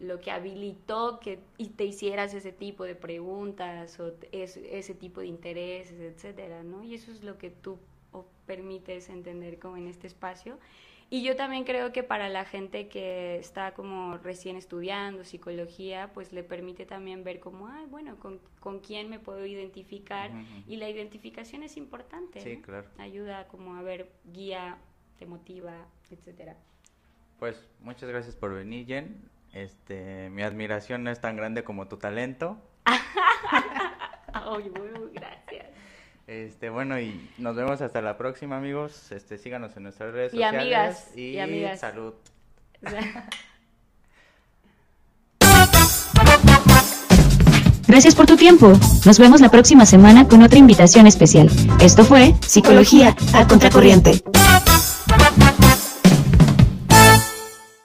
lo 0.00 0.20
que 0.20 0.32
habilitó 0.32 1.20
que 1.20 1.38
y 1.56 1.68
te 1.68 1.84
hicieras 1.84 2.34
ese 2.34 2.50
tipo 2.50 2.82
de 2.82 2.96
preguntas 2.96 4.00
o 4.00 4.12
ese, 4.32 4.76
ese 4.76 4.92
tipo 4.92 5.20
de 5.20 5.28
intereses, 5.28 6.00
etcétera, 6.00 6.64
¿no? 6.64 6.82
Y 6.82 6.94
eso 6.94 7.12
es 7.12 7.22
lo 7.22 7.38
que 7.38 7.50
tú 7.50 7.78
permites 8.44 9.08
entender 9.08 9.60
como 9.60 9.76
en 9.76 9.86
este 9.86 10.08
espacio 10.08 10.58
y 11.10 11.22
yo 11.22 11.36
también 11.36 11.64
creo 11.64 11.92
que 11.92 12.02
para 12.02 12.28
la 12.28 12.44
gente 12.44 12.88
que 12.88 13.36
está 13.38 13.74
como 13.74 14.16
recién 14.18 14.56
estudiando 14.56 15.24
psicología, 15.24 16.10
pues 16.12 16.32
le 16.32 16.42
permite 16.42 16.86
también 16.86 17.24
ver 17.24 17.40
como, 17.40 17.68
ay, 17.68 17.86
bueno, 17.86 18.16
con, 18.18 18.40
con 18.60 18.80
quién 18.80 19.10
me 19.10 19.18
puedo 19.18 19.44
identificar. 19.46 20.30
Y 20.66 20.76
la 20.76 20.88
identificación 20.88 21.62
es 21.62 21.76
importante. 21.76 22.40
Sí, 22.40 22.60
claro. 22.60 22.88
Ayuda 22.98 23.46
como 23.48 23.76
a 23.76 23.82
ver, 23.82 24.10
guía, 24.24 24.78
te 25.18 25.26
motiva, 25.26 25.86
etcétera. 26.10 26.56
Pues 27.38 27.68
muchas 27.80 28.08
gracias 28.08 28.36
por 28.36 28.54
venir, 28.54 28.86
Jen. 28.86 29.30
Este, 29.52 30.30
mi 30.30 30.42
admiración 30.42 31.04
no 31.04 31.10
es 31.10 31.20
tan 31.20 31.36
grande 31.36 31.62
como 31.62 31.86
tu 31.86 31.96
talento. 31.96 32.58
Ay, 34.32 34.68
bueno, 34.70 35.08
gracias. 35.12 35.73
Este, 36.26 36.70
bueno, 36.70 36.98
y 36.98 37.30
nos 37.38 37.54
vemos 37.54 37.80
hasta 37.80 38.00
la 38.00 38.16
próxima, 38.16 38.56
amigos. 38.56 39.12
Este, 39.12 39.36
síganos 39.38 39.76
en 39.76 39.82
nuestras 39.84 40.12
redes 40.12 40.32
y 40.32 40.36
sociales. 40.36 40.60
Amigas, 40.60 41.08
y, 41.14 41.22
y 41.22 41.38
amigas. 41.38 41.80
Salud. 41.80 42.14
Gracias 47.86 48.14
por 48.14 48.26
tu 48.26 48.36
tiempo. 48.36 48.72
Nos 49.04 49.18
vemos 49.18 49.40
la 49.40 49.50
próxima 49.50 49.86
semana 49.86 50.26
con 50.26 50.42
otra 50.42 50.58
invitación 50.58 51.06
especial. 51.06 51.50
Esto 51.80 52.04
fue 52.04 52.34
Psicología 52.40 53.14
a 53.34 53.46
Contracorriente. 53.46 54.22